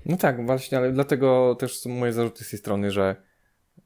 No 0.06 0.18
tak, 0.18 0.46
właśnie, 0.46 0.78
ale 0.78 0.92
dlatego 0.92 1.56
też 1.60 1.80
są 1.80 1.90
moje 1.90 2.14
zarzuty 2.14 2.44
z 2.44 2.50
tej 2.50 2.60
strony, 2.60 2.92
że, 2.92 3.16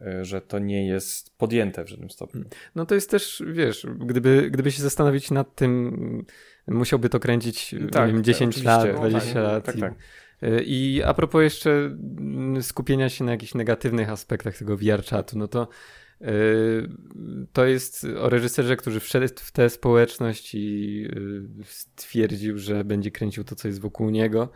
e, 0.01 0.26
że 0.26 0.41
to 0.41 0.59
nie 0.59 0.88
jest 0.88 1.38
podjęte 1.38 1.84
w 1.84 1.89
żadnym 1.89 2.09
stopniu. 2.09 2.43
No 2.76 2.86
to 2.86 2.95
jest 2.95 3.09
też, 3.09 3.43
wiesz, 3.47 3.88
gdyby, 3.99 4.51
gdyby 4.51 4.71
się 4.71 4.84
zastanowić 4.84 5.32
nad 5.32 5.55
tym, 5.55 6.26
musiałby 6.68 7.09
to 7.09 7.20
kręcić 7.20 7.76
tak, 7.91 8.13
wiem, 8.13 8.24
10 8.24 8.63
lat, 8.63 8.95
20 8.95 9.28
no, 9.28 9.34
tak, 9.34 9.43
lat. 9.43 9.66
Tak, 9.66 9.76
tak. 9.76 9.93
E, 10.41 10.63
I 10.63 11.03
a 11.03 11.13
propos 11.13 11.43
jeszcze 11.43 11.72
mm, 11.72 12.63
skupienia 12.63 13.09
się 13.09 13.24
na 13.24 13.32
jakichś 13.32 13.53
negatywnych 13.53 14.09
aspektach 14.09 14.57
tego 14.57 14.78
VR-czatu, 14.78 15.38
no 15.38 15.47
to 15.47 15.68
e, 16.22 16.28
to 17.53 17.66
jest 17.66 18.07
o 18.20 18.30
reżyserze, 18.30 18.76
który 18.76 18.99
wszedł 18.99 19.28
w 19.36 19.51
tę 19.51 19.70
społeczność 19.70 20.55
i 20.55 21.07
stwierdził, 21.63 22.57
że 22.57 22.84
będzie 22.84 23.11
kręcił 23.11 23.43
to, 23.43 23.55
co 23.55 23.68
jest 23.68 23.82
wokół 23.82 24.09
niego. 24.09 24.49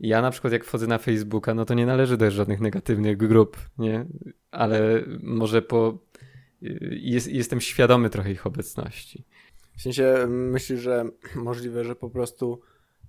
Ja 0.00 0.22
na 0.22 0.30
przykład 0.30 0.52
jak 0.52 0.64
wchodzę 0.64 0.86
na 0.86 0.98
Facebooka, 0.98 1.54
no 1.54 1.64
to 1.64 1.74
nie 1.74 1.86
należy 1.86 2.16
do 2.16 2.30
żadnych 2.30 2.60
negatywnych 2.60 3.16
grup, 3.16 3.56
nie? 3.78 4.06
Ale 4.50 5.02
może 5.22 5.62
po... 5.62 5.98
Jest, 6.90 7.28
jestem 7.28 7.60
świadomy 7.60 8.10
trochę 8.10 8.32
ich 8.32 8.46
obecności. 8.46 9.24
W 9.76 9.82
sensie 9.82 10.26
myślę, 10.28 10.76
że 10.76 11.04
możliwe, 11.34 11.84
że 11.84 11.96
po 11.96 12.10
prostu 12.10 12.60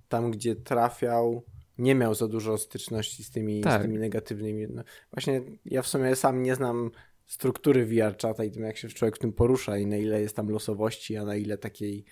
tam, 0.08 0.30
gdzie 0.30 0.56
trafiał, 0.56 1.44
nie 1.78 1.94
miał 1.94 2.14
za 2.14 2.28
dużo 2.28 2.58
styczności 2.58 3.24
z 3.24 3.30
tymi, 3.30 3.60
tak. 3.60 3.80
z 3.80 3.84
tymi 3.84 3.98
negatywnymi. 3.98 4.66
No, 4.70 4.82
właśnie 5.12 5.42
ja 5.64 5.82
w 5.82 5.86
sumie 5.86 6.16
sam 6.16 6.42
nie 6.42 6.54
znam 6.54 6.90
struktury 7.26 7.86
VR 7.86 8.16
czata 8.16 8.44
i 8.44 8.50
tym, 8.50 8.62
jak 8.62 8.76
się 8.76 8.88
człowiek 8.88 9.16
w 9.16 9.18
tym 9.18 9.32
porusza 9.32 9.78
i 9.78 9.86
na 9.86 9.96
ile 9.96 10.20
jest 10.20 10.36
tam 10.36 10.48
losowości, 10.48 11.16
a 11.16 11.24
na 11.24 11.36
ile 11.36 11.58
takiej, 11.58 12.04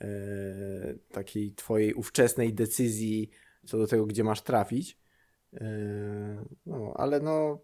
e, 0.00 0.06
takiej 1.12 1.52
twojej 1.52 1.94
ówczesnej 1.94 2.54
decyzji 2.54 3.30
co 3.66 3.78
do 3.78 3.86
tego, 3.86 4.06
gdzie 4.06 4.24
masz 4.24 4.42
trafić. 4.42 4.98
Yy, 5.52 5.60
no, 6.66 6.94
ale 6.96 7.20
no, 7.20 7.60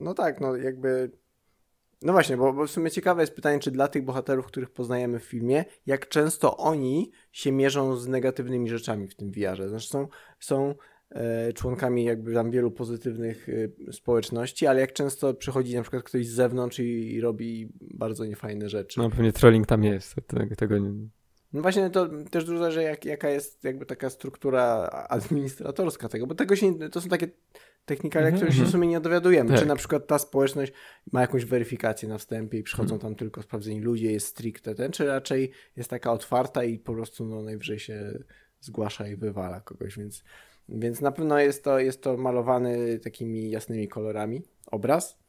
no 0.00 0.14
tak, 0.14 0.40
no 0.40 0.56
jakby. 0.56 1.10
No 2.02 2.12
właśnie, 2.12 2.36
bo, 2.36 2.52
bo 2.52 2.66
w 2.66 2.70
sumie 2.70 2.90
ciekawe 2.90 3.22
jest 3.22 3.34
pytanie, 3.34 3.58
czy 3.58 3.70
dla 3.70 3.88
tych 3.88 4.04
bohaterów, 4.04 4.46
których 4.46 4.70
poznajemy 4.70 5.18
w 5.18 5.24
filmie, 5.24 5.64
jak 5.86 6.08
często 6.08 6.56
oni 6.56 7.10
się 7.32 7.52
mierzą 7.52 7.96
z 7.96 8.08
negatywnymi 8.08 8.68
rzeczami 8.68 9.08
w 9.08 9.14
tym 9.14 9.32
VR-ze. 9.32 9.68
Znaczy 9.68 9.88
są, 9.88 10.08
są 10.40 10.74
e, 11.10 11.52
członkami 11.52 12.04
jakby 12.04 12.34
tam 12.34 12.50
wielu 12.50 12.70
pozytywnych 12.70 13.48
e, 13.88 13.92
społeczności, 13.92 14.66
ale 14.66 14.80
jak 14.80 14.92
często 14.92 15.34
przychodzi 15.34 15.74
na 15.74 15.82
przykład 15.82 16.02
ktoś 16.02 16.26
z 16.26 16.34
zewnątrz 16.34 16.78
i, 16.78 17.14
i 17.14 17.20
robi 17.20 17.72
bardzo 17.80 18.24
niefajne 18.24 18.68
rzeczy. 18.68 19.00
No 19.00 19.10
pewnie 19.10 19.32
trolling 19.32 19.66
tam 19.66 19.84
jest, 19.84 20.14
tego, 20.26 20.56
tego 20.56 20.78
nie... 20.78 20.92
No 21.52 21.62
właśnie 21.62 21.90
to 21.90 22.08
też 22.30 22.44
dużo 22.44 22.58
zależy, 22.58 22.82
jak, 22.82 23.04
jaka 23.04 23.30
jest 23.30 23.64
jakby 23.64 23.86
taka 23.86 24.10
struktura 24.10 24.64
administratorska 25.08 26.08
tego, 26.08 26.26
bo 26.26 26.34
tego 26.34 26.56
się, 26.56 26.74
to 26.88 27.00
są 27.00 27.08
takie 27.08 27.28
technikalia, 27.84 28.28
mm 28.28 28.40
-hmm. 28.40 28.44
się 28.44 28.46
w 28.46 28.54
mhm. 28.54 28.70
sumie 28.70 28.88
nie 28.88 29.00
dowiadujemy. 29.00 29.50
Tak. 29.50 29.58
Czy 29.58 29.66
na 29.66 29.76
przykład 29.76 30.06
ta 30.06 30.18
społeczność 30.18 30.72
ma 31.12 31.20
jakąś 31.20 31.44
weryfikację 31.44 32.08
na 32.08 32.18
wstępie 32.18 32.58
i 32.58 32.62
przychodzą 32.62 32.94
mm. 32.94 33.00
tam 33.00 33.14
tylko 33.14 33.42
sprawdzeni 33.42 33.80
ludzie, 33.80 34.12
jest 34.12 34.26
stricte 34.26 34.74
ten, 34.74 34.92
czy 34.92 35.06
raczej 35.06 35.50
jest 35.76 35.90
taka 35.90 36.12
otwarta 36.12 36.64
i 36.64 36.78
po 36.78 36.92
prostu 36.92 37.24
no, 37.24 37.42
najwyżej 37.42 37.78
się 37.78 38.18
zgłasza 38.60 39.08
i 39.08 39.16
wywala 39.16 39.60
kogoś, 39.60 39.96
więc, 39.98 40.24
więc 40.68 41.00
na 41.00 41.12
pewno 41.12 41.38
jest 41.38 41.64
to, 41.64 41.78
jest 41.78 42.02
to 42.02 42.16
malowany 42.16 42.98
takimi 42.98 43.50
jasnymi 43.50 43.88
kolorami 43.88 44.42
obraz. 44.66 45.22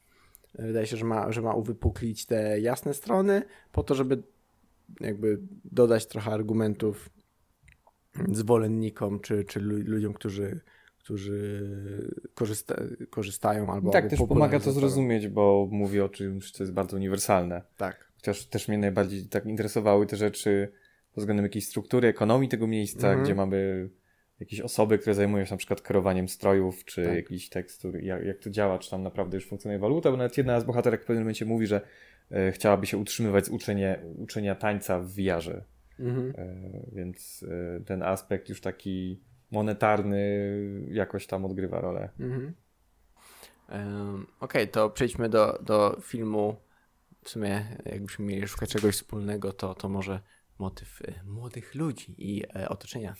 Wydaje 0.58 0.86
się, 0.86 0.96
że 0.96 1.04
ma, 1.04 1.32
że 1.32 1.42
ma 1.42 1.54
uwypuklić 1.54 2.26
te 2.26 2.60
jasne 2.60 2.94
strony, 2.94 3.42
po 3.72 3.82
to, 3.82 3.94
żeby 3.94 4.22
jakby 5.00 5.38
dodać 5.64 6.06
trochę 6.06 6.30
argumentów 6.30 7.10
zwolennikom, 8.32 9.20
czy, 9.20 9.44
czy 9.44 9.60
ludziom, 9.60 10.14
którzy, 10.14 10.60
którzy 11.04 11.62
korzysta, 12.34 12.74
korzystają 13.10 13.72
albo 13.72 13.90
Tak, 13.90 14.10
też 14.10 14.18
pomaga 14.28 14.60
to 14.60 14.72
zrozumieć, 14.72 15.28
bo 15.28 15.68
mówi 15.70 16.00
o 16.00 16.08
czymś, 16.08 16.50
co 16.50 16.62
jest 16.62 16.72
bardzo 16.72 16.96
uniwersalne. 16.96 17.62
Tak. 17.76 18.12
Chociaż 18.16 18.46
też 18.46 18.68
mnie 18.68 18.78
najbardziej 18.78 19.26
tak 19.26 19.46
interesowały 19.46 20.06
te 20.06 20.16
rzeczy 20.16 20.72
pod 21.14 21.22
względem 21.22 21.44
jakiejś 21.44 21.66
struktury, 21.66 22.08
ekonomii 22.08 22.48
tego 22.48 22.66
miejsca, 22.66 23.08
mhm. 23.08 23.24
gdzie 23.24 23.34
mamy 23.34 23.88
jakieś 24.40 24.60
osoby, 24.60 24.98
które 24.98 25.14
zajmują 25.14 25.44
się 25.44 25.50
na 25.50 25.56
przykład 25.56 25.82
kierowaniem 25.82 26.28
strojów, 26.28 26.84
czy 26.84 27.04
tak. 27.04 27.14
jakiś 27.14 27.48
tekstur, 27.48 27.96
jak, 27.96 28.24
jak 28.24 28.38
to 28.38 28.50
działa, 28.50 28.78
czy 28.78 28.90
tam 28.90 29.02
naprawdę 29.02 29.36
już 29.36 29.46
funkcjonuje 29.46 29.78
waluta, 29.78 30.10
bo 30.10 30.16
nawet 30.16 30.38
jedna 30.38 30.60
z 30.60 30.64
bohaterek 30.64 31.02
w 31.02 31.06
pewnym 31.06 31.22
momencie 31.22 31.44
mówi, 31.44 31.66
że 31.66 31.80
E, 32.30 32.52
chciałaby 32.52 32.86
się 32.86 32.98
utrzymywać 32.98 33.46
z 33.46 33.48
uczenia, 33.48 33.98
uczenia 34.16 34.54
tańca 34.54 35.00
w 35.00 35.14
wiarze. 35.14 35.64
Mhm. 36.00 36.32
E, 36.38 36.56
więc 36.92 37.44
e, 37.48 37.80
ten 37.84 38.02
aspekt 38.02 38.48
już 38.48 38.60
taki 38.60 39.20
monetarny 39.54 40.50
jakoś 40.88 41.26
tam 41.26 41.44
odgrywa 41.44 41.80
rolę. 41.80 42.08
Mhm. 42.20 42.54
Um, 43.72 44.26
Okej, 44.40 44.62
okay, 44.62 44.66
to 44.66 44.90
przejdźmy 44.90 45.28
do, 45.28 45.58
do 45.62 46.00
filmu. 46.02 46.56
W 47.24 47.28
sumie, 47.28 47.64
jakbyśmy 47.84 48.24
mieli 48.24 48.48
szukać 48.48 48.70
czegoś 48.70 48.94
wspólnego, 48.94 49.52
to, 49.52 49.74
to 49.74 49.88
może 49.88 50.20
motyw 50.58 51.02
młodych 51.24 51.74
ludzi 51.74 52.14
i 52.18 52.44
e, 52.56 52.68
otoczenia, 52.68 53.14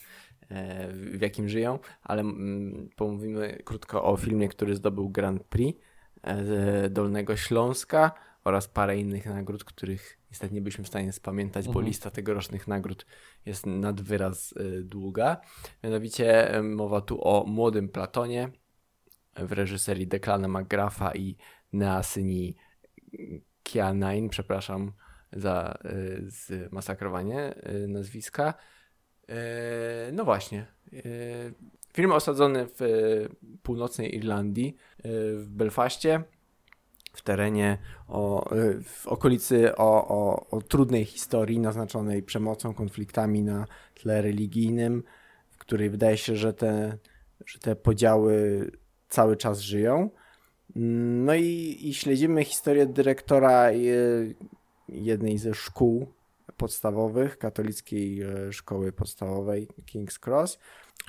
e, 0.48 0.88
w, 0.92 1.20
jakim 1.20 1.48
żyją, 1.48 1.78
ale 2.02 2.20
mm, 2.20 2.88
pomówimy 2.96 3.62
krótko 3.64 4.04
o 4.04 4.16
filmie, 4.16 4.48
który 4.48 4.76
zdobył 4.76 5.10
Grand 5.10 5.44
Prix 5.44 5.80
e, 6.22 6.44
z 6.44 6.92
Dolnego 6.92 7.36
Śląska 7.36 8.12
oraz 8.44 8.68
parę 8.68 8.98
innych 8.98 9.26
nagród, 9.26 9.64
których 9.64 10.18
niestety 10.34 10.54
nie 10.54 10.60
byliśmy 10.60 10.84
w 10.84 10.88
stanie 10.88 11.12
spamiętać, 11.12 11.66
mhm. 11.66 11.74
bo 11.74 11.88
lista 11.88 12.10
tegorocznych 12.10 12.68
nagród 12.68 13.06
jest 13.46 13.66
nad 13.66 14.00
wyraz 14.00 14.52
y, 14.52 14.82
długa. 14.84 15.40
Mianowicie 15.82 16.56
y, 16.56 16.62
mowa 16.62 17.00
tu 17.00 17.28
o 17.28 17.44
Młodym 17.46 17.88
Platonie 17.88 18.50
w 19.36 19.52
reżyserii 19.52 20.06
Declana 20.06 20.48
McGraffa 20.48 21.14
i 21.14 21.36
Neasyni 21.72 22.56
Kianain, 23.62 24.28
przepraszam 24.28 24.92
za 25.32 25.78
y, 25.84 26.24
zmasakrowanie 26.30 27.54
nazwiska. 27.88 28.54
No 30.12 30.24
właśnie. 30.24 30.66
Film 31.94 32.12
osadzony 32.12 32.66
w 32.66 32.80
północnej 33.62 34.16
Irlandii, 34.16 34.76
w 35.34 35.46
Belfaście 35.48 36.24
w 37.14 37.22
terenie, 37.22 37.78
o, 38.08 38.50
w 38.84 39.06
okolicy 39.06 39.76
o, 39.76 40.08
o, 40.08 40.46
o 40.50 40.62
trudnej 40.62 41.04
historii 41.04 41.60
naznaczonej 41.60 42.22
przemocą, 42.22 42.74
konfliktami 42.74 43.42
na 43.42 43.66
tle 43.94 44.22
religijnym, 44.22 45.02
w 45.50 45.58
której 45.58 45.90
wydaje 45.90 46.16
się, 46.16 46.36
że 46.36 46.52
te, 46.52 46.98
że 47.46 47.58
te 47.58 47.76
podziały 47.76 48.70
cały 49.08 49.36
czas 49.36 49.60
żyją. 49.60 50.10
No 51.24 51.34
i, 51.34 51.78
i 51.82 51.94
śledzimy 51.94 52.44
historię 52.44 52.86
dyrektora 52.86 53.70
jednej 54.88 55.38
ze 55.38 55.54
szkół 55.54 56.12
podstawowych, 56.56 57.38
katolickiej 57.38 58.22
e, 58.22 58.52
szkoły 58.52 58.92
podstawowej 58.92 59.68
King's 59.92 60.28
Cross 60.28 60.58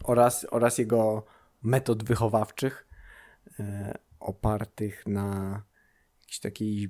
oraz, 0.03 0.47
oraz 0.51 0.77
jego 0.77 1.25
metod 1.63 2.03
wychowawczych 2.03 2.87
e, 3.59 3.97
opartych 4.19 5.07
na 5.07 5.61
jakiejś 6.35 6.39
takiej 6.39 6.89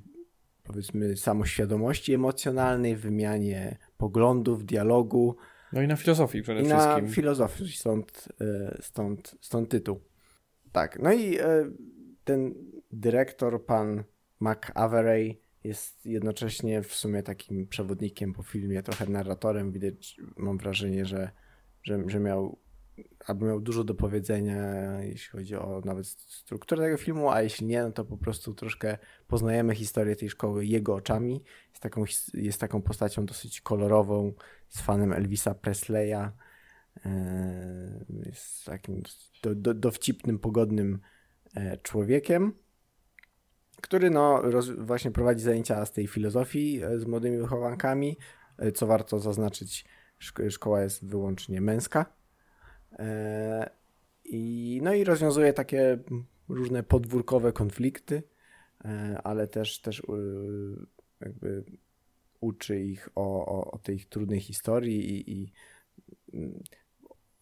powiedzmy 0.63 1.17
samoświadomości 1.17 2.13
emocjonalnej, 2.13 2.95
wymianie 2.95 3.77
poglądów, 3.97 4.65
dialogu. 4.65 5.35
No 5.73 5.81
i 5.81 5.87
na 5.87 5.95
filozofii 5.95 6.41
przede 6.41 6.61
I 6.61 6.65
wszystkim. 6.65 7.05
na 7.05 7.11
filozofii, 7.11 7.71
stąd, 7.71 8.29
e, 8.41 8.77
stąd, 8.81 9.35
stąd 9.41 9.69
tytuł. 9.69 9.99
Tak, 10.71 10.99
no 10.99 11.13
i 11.13 11.37
e, 11.37 11.71
ten 12.23 12.53
dyrektor, 12.91 13.65
pan 13.65 14.03
McAveray, 14.39 15.41
jest 15.63 16.05
jednocześnie 16.05 16.81
w 16.81 16.93
sumie 16.93 17.23
takim 17.23 17.67
przewodnikiem 17.67 18.33
po 18.33 18.43
filmie, 18.43 18.83
trochę 18.83 19.05
narratorem. 19.05 19.71
Widać, 19.71 20.17
mam 20.37 20.57
wrażenie, 20.57 21.05
że, 21.05 21.31
że, 21.83 22.03
że 22.07 22.19
miał 22.19 22.59
albo 23.25 23.45
miał 23.45 23.59
dużo 23.59 23.83
do 23.83 23.95
powiedzenia, 23.95 24.63
jeśli 25.01 25.29
chodzi 25.31 25.55
o 25.55 25.81
nawet 25.85 26.07
strukturę 26.07 26.83
tego 26.83 26.97
filmu, 26.97 27.29
a 27.29 27.41
jeśli 27.41 27.67
nie, 27.67 27.83
no 27.83 27.91
to 27.91 28.05
po 28.05 28.17
prostu 28.17 28.53
troszkę 28.53 28.97
poznajemy 29.27 29.75
historię 29.75 30.15
tej 30.15 30.29
szkoły 30.29 30.65
jego 30.65 30.95
oczami. 30.95 31.43
Jest 31.69 31.83
taką, 31.83 32.03
jest 32.33 32.59
taką 32.59 32.81
postacią 32.81 33.25
dosyć 33.25 33.61
kolorową, 33.61 34.33
z 34.69 34.81
fanem 34.81 35.13
Elvisa 35.13 35.53
Presleya. 35.53 36.31
E, 37.05 38.05
jest 38.25 38.65
takim 38.65 39.03
do, 39.43 39.55
do, 39.55 39.73
dowcipnym, 39.73 40.39
pogodnym 40.39 40.99
e, 41.55 41.77
człowiekiem, 41.77 42.53
który 43.81 44.09
no, 44.09 44.41
roz, 44.41 44.69
właśnie 44.69 45.11
prowadzi 45.11 45.43
zajęcia 45.43 45.85
z 45.85 45.91
tej 45.91 46.07
filozofii 46.07 46.83
e, 46.83 46.99
z 46.99 47.05
młodymi 47.05 47.37
wychowankami. 47.37 48.17
Co 48.73 48.87
warto 48.87 49.19
zaznaczyć, 49.19 49.85
szkoła 50.49 50.81
jest 50.81 51.05
wyłącznie 51.05 51.61
męska. 51.61 52.05
I, 54.25 54.79
no 54.83 54.93
i 54.93 55.03
rozwiązuje 55.03 55.53
takie 55.53 55.97
różne 56.49 56.83
podwórkowe 56.83 57.53
konflikty, 57.53 58.23
ale 59.23 59.47
też, 59.47 59.81
też 59.81 60.03
jakby 61.21 61.63
uczy 62.39 62.79
ich 62.79 63.09
o, 63.15 63.45
o, 63.45 63.71
o 63.71 63.77
tej 63.77 63.99
trudnej 63.99 64.39
historii 64.39 65.09
i, 65.09 65.31
i 65.31 65.53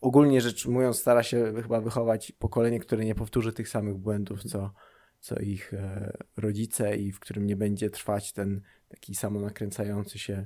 ogólnie 0.02 0.42
rzecz 0.42 0.66
mówiąc, 0.66 1.00
stara 1.00 1.24
się 1.24 1.54
chyba 1.62 1.82
wychować 1.82 2.32
pokolenie, 2.32 2.80
które 2.80 3.06
nie 3.06 3.16
powtórzy 3.16 3.54
tych 3.54 3.70
samych 3.70 3.98
błędów, 3.98 4.44
co, 4.44 4.74
co 5.20 5.40
ich 5.40 5.74
e, 5.74 6.14
rodzice 6.38 6.98
i 6.98 7.12
w 7.12 7.20
którym 7.20 7.46
nie 7.46 7.56
będzie 7.56 7.90
trwać 7.90 8.34
ten 8.34 8.62
taki 8.90 9.16
samonakręcający 9.16 10.20
się, 10.20 10.46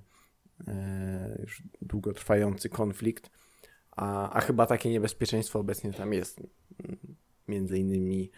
e, 0.68 1.38
już 1.42 1.64
długotrwający 1.82 2.70
konflikt. 2.70 3.30
A, 3.98 4.30
a 4.30 4.42
chyba 4.42 4.66
takie 4.66 4.90
niebezpieczeństwo 4.90 5.60
obecnie 5.60 5.94
tam 5.94 6.14
jest. 6.14 6.42
Między 7.48 7.80
innymi 7.80 8.32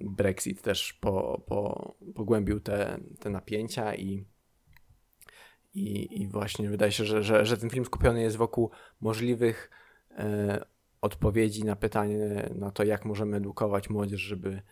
Brexit 0.00 0.62
też 0.62 0.92
po, 0.92 1.42
po, 1.46 1.94
pogłębił 2.14 2.60
te, 2.60 3.00
te 3.20 3.30
napięcia 3.30 3.94
i, 3.94 4.24
i, 5.74 6.20
i 6.22 6.28
właśnie 6.28 6.70
wydaje 6.70 6.92
się, 6.92 7.04
że, 7.04 7.22
że, 7.22 7.46
że 7.46 7.56
ten 7.56 7.70
film 7.70 7.84
skupiony 7.84 8.22
jest 8.22 8.36
wokół 8.36 8.70
możliwych 9.00 9.70
E, 10.18 10.64
odpowiedzi 11.00 11.64
na 11.64 11.76
pytanie 11.76 12.50
na 12.54 12.70
to, 12.70 12.84
jak 12.84 13.04
możemy 13.04 13.36
edukować 13.36 13.90
młodzież, 13.90 14.20
żeby, 14.20 14.62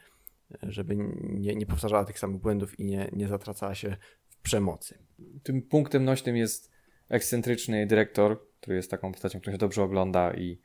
żeby 0.63 0.97
nie, 1.23 1.55
nie 1.55 1.67
powtarzała 1.67 2.05
tych 2.05 2.19
samych 2.19 2.41
błędów 2.41 2.81
i 2.81 2.85
nie, 2.85 3.11
nie 3.13 3.29
zatracała 3.29 3.75
się 3.75 3.97
w 4.29 4.37
przemocy. 4.37 4.99
Tym 5.43 5.63
punktem 5.63 6.05
nośnym 6.05 6.37
jest 6.37 6.71
ekscentryczny 7.09 7.87
dyrektor, 7.87 8.39
który 8.61 8.77
jest 8.77 8.91
taką 8.91 9.13
postacią, 9.13 9.41
która 9.41 9.55
się 9.55 9.59
dobrze 9.59 9.83
ogląda 9.83 10.35
i, 10.35 10.59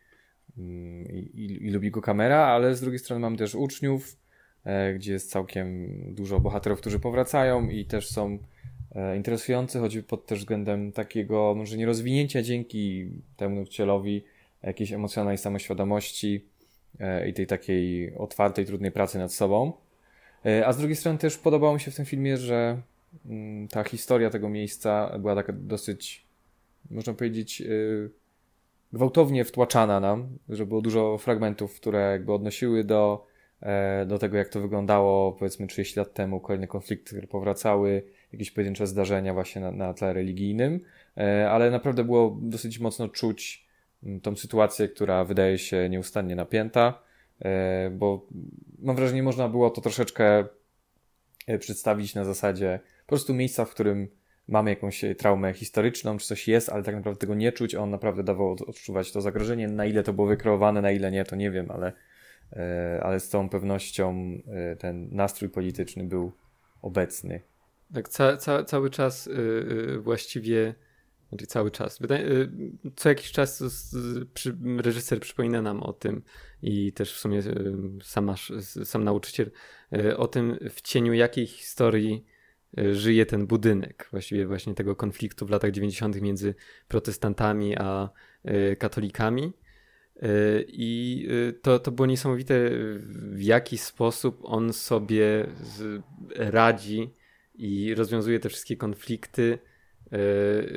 mm, 0.58 1.08
i, 1.08 1.18
i, 1.18 1.66
i 1.68 1.70
lubi 1.70 1.92
go 1.92 2.02
kamera, 2.02 2.38
ale 2.38 2.76
z 2.76 2.82
drugiej 2.82 3.00
strony 3.00 3.20
mamy 3.20 3.38
też 3.38 3.56
uczniów, 3.56 4.18
e, 4.64 4.94
gdzie 4.94 5.14
jest 5.14 5.32
całkiem 5.32 5.88
dużo 6.16 6.40
bohaterów, 6.40 6.80
którzy 6.80 7.00
powracają 7.00 7.70
i 7.70 7.86
też 7.86 8.10
są 8.10 8.38
e, 8.96 9.18
interesujący, 9.18 9.80
choćby 9.80 10.04
pod 10.04 10.26
też 10.26 10.40
względem 10.40 10.92
takiego 10.92 11.54
może 11.58 11.78
nie 11.78 11.86
rozwinięcia 11.86 12.42
dzięki 12.42 13.12
temu 13.38 13.56
nauczycielowi, 13.56 14.24
jakiejś 14.64 14.92
emocjonalnej 14.92 15.38
samoświadomości 15.38 16.46
e, 17.00 17.30
i 17.30 17.34
tej 17.34 17.48
takiej 17.48 18.16
otwartej, 18.16 18.66
trudnej 18.66 18.92
pracy 18.92 19.18
nad 19.18 19.34
sobą. 19.34 19.74
E, 20.46 20.68
a 20.68 20.74
z 20.74 20.78
drugiej 20.78 20.96
strony 20.96 21.18
też 21.18 21.38
podobało 21.38 21.74
mi 21.74 21.80
się 21.80 21.92
w 21.92 21.96
tym 21.96 22.06
filmie, 22.06 22.38
że 22.38 22.82
mm, 23.26 23.68
ta 23.68 23.84
historia 23.84 24.30
tego 24.30 24.50
miejsca 24.50 25.20
była 25.20 25.36
taka 25.36 25.54
dosyć, 25.54 26.26
można 26.90 27.14
powiedzieć, 27.14 27.62
e, 27.62 27.66
gwałtownie 28.94 29.46
wtłaczana 29.46 30.00
nam, 30.00 30.38
że 30.50 30.66
było 30.66 30.82
dużo 30.82 31.18
fragmentów, 31.18 31.76
które 31.76 32.12
jakby 32.12 32.34
odnosiły 32.34 32.84
do, 32.84 33.28
do 34.08 34.20
tego, 34.20 34.38
jak 34.38 34.50
to 34.50 34.62
wyglądało 34.62 35.32
powiedzmy 35.32 35.68
30 35.68 36.00
lat 36.00 36.14
temu, 36.14 36.40
kolejne 36.40 36.68
konflikty, 36.68 37.12
które 37.12 37.28
powracały, 37.28 38.04
jakieś 38.34 38.52
pojedyncze 38.52 38.88
zdarzenia 38.88 39.34
właśnie 39.34 39.62
na, 39.62 39.72
na 39.72 39.94
tle 39.94 40.14
religijnym, 40.14 40.80
ale 41.50 41.72
naprawdę 41.72 42.04
było 42.04 42.38
dosyć 42.42 42.80
mocno 42.80 43.10
czuć 43.10 43.68
tą 44.22 44.36
sytuację, 44.36 44.88
która 44.88 45.26
wydaje 45.26 45.58
się 45.58 45.90
nieustannie 45.90 46.36
napięta, 46.36 47.02
e, 47.42 47.90
bo 47.90 48.28
mam 48.80 48.96
wrażenie, 48.96 49.24
można 49.24 49.50
było 49.50 49.70
to 49.70 49.82
troszeczkę 49.82 50.46
e, 51.48 51.58
przedstawić 51.58 52.16
na 52.16 52.26
zasadzie 52.26 52.80
po 53.06 53.10
prostu 53.10 53.34
miejsca, 53.34 53.66
w 53.66 53.72
którym 53.72 54.08
mamy 54.52 54.70
jakąś 54.70 55.06
traumę 55.18 55.54
historyczną, 55.54 56.18
czy 56.18 56.28
coś 56.28 56.48
jest, 56.48 56.70
ale 56.70 56.84
tak 56.84 56.96
naprawdę 56.96 57.20
tego 57.20 57.36
nie 57.36 57.52
czuć. 57.52 57.76
On 57.76 57.90
naprawdę 57.90 58.24
dawał 58.24 58.52
odczuwać 58.52 59.12
to 59.12 59.22
zagrożenie. 59.22 59.68
Na 59.68 59.86
ile 59.86 60.04
to 60.04 60.14
było 60.14 60.28
wykreowane, 60.28 60.82
na 60.82 60.92
ile 60.92 61.12
nie, 61.12 61.26
to 61.26 61.36
nie 61.36 61.52
wiem, 61.52 61.72
ale, 61.72 61.94
e, 62.54 63.00
ale 63.04 63.20
z 63.20 63.30
całą 63.30 63.50
pewnością 63.50 64.32
ten 64.80 65.10
nastrój 65.12 65.50
polityczny 65.50 66.04
był 66.04 66.32
obecny. 66.82 67.42
Tak, 67.94 68.10
ca, 68.10 68.38
ca, 68.38 68.64
cały 68.64 68.90
czas 68.90 69.26
yy, 69.26 70.00
właściwie 70.00 70.76
znaczy 71.30 71.48
cały 71.48 71.72
czas. 71.72 72.02
Y, 72.02 72.52
co 72.96 73.10
jakiś 73.10 73.32
czas 73.32 73.64
reżyser 74.78 75.20
przypomina 75.20 75.62
nam 75.62 75.84
o 75.84 75.94
tym 75.94 76.24
i 76.62 76.94
też 76.94 77.14
w 77.14 77.20
sumie 77.20 77.40
y, 77.40 77.76
sam, 78.04 78.36
sam 78.84 79.04
nauczyciel 79.04 79.52
o 80.18 80.28
tym, 80.28 80.58
w 80.70 80.82
cieniu 80.82 81.14
jakiej 81.14 81.48
historii 81.48 82.26
żyje 82.92 83.26
ten 83.26 83.48
budynek, 83.48 84.08
właściwie 84.12 84.48
właśnie 84.48 84.74
tego 84.74 84.96
konfliktu 84.96 85.46
w 85.46 85.50
latach 85.50 85.72
90. 85.72 86.22
między 86.22 86.56
protestantami 86.88 87.78
a 87.78 88.10
katolikami. 88.80 89.54
I 90.68 91.28
to, 91.62 91.80
to 91.80 91.92
było 91.92 92.06
niesamowite, 92.06 92.70
w 93.32 93.42
jaki 93.42 93.78
sposób 93.78 94.40
on 94.44 94.74
sobie 94.74 95.48
radzi 96.36 97.14
i 97.56 97.96
rozwiązuje 97.96 98.40
te 98.40 98.50
wszystkie 98.50 98.78
konflikty 98.78 99.60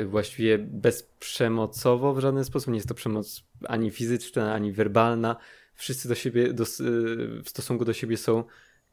właściwie 0.06 0.58
bezprzemocowo 0.58 2.14
w 2.14 2.20
żaden 2.20 2.44
sposób. 2.44 2.68
Nie 2.68 2.76
jest 2.76 2.88
to 2.88 2.94
przemoc 2.94 3.44
ani 3.64 3.90
fizyczna, 3.90 4.54
ani 4.54 4.72
werbalna. 4.72 5.36
Wszyscy 5.74 6.08
do 6.08 6.14
siebie, 6.14 6.52
do, 6.52 6.64
w 7.44 7.48
stosunku 7.48 7.84
do 7.84 7.92
siebie 7.92 8.16
są 8.16 8.44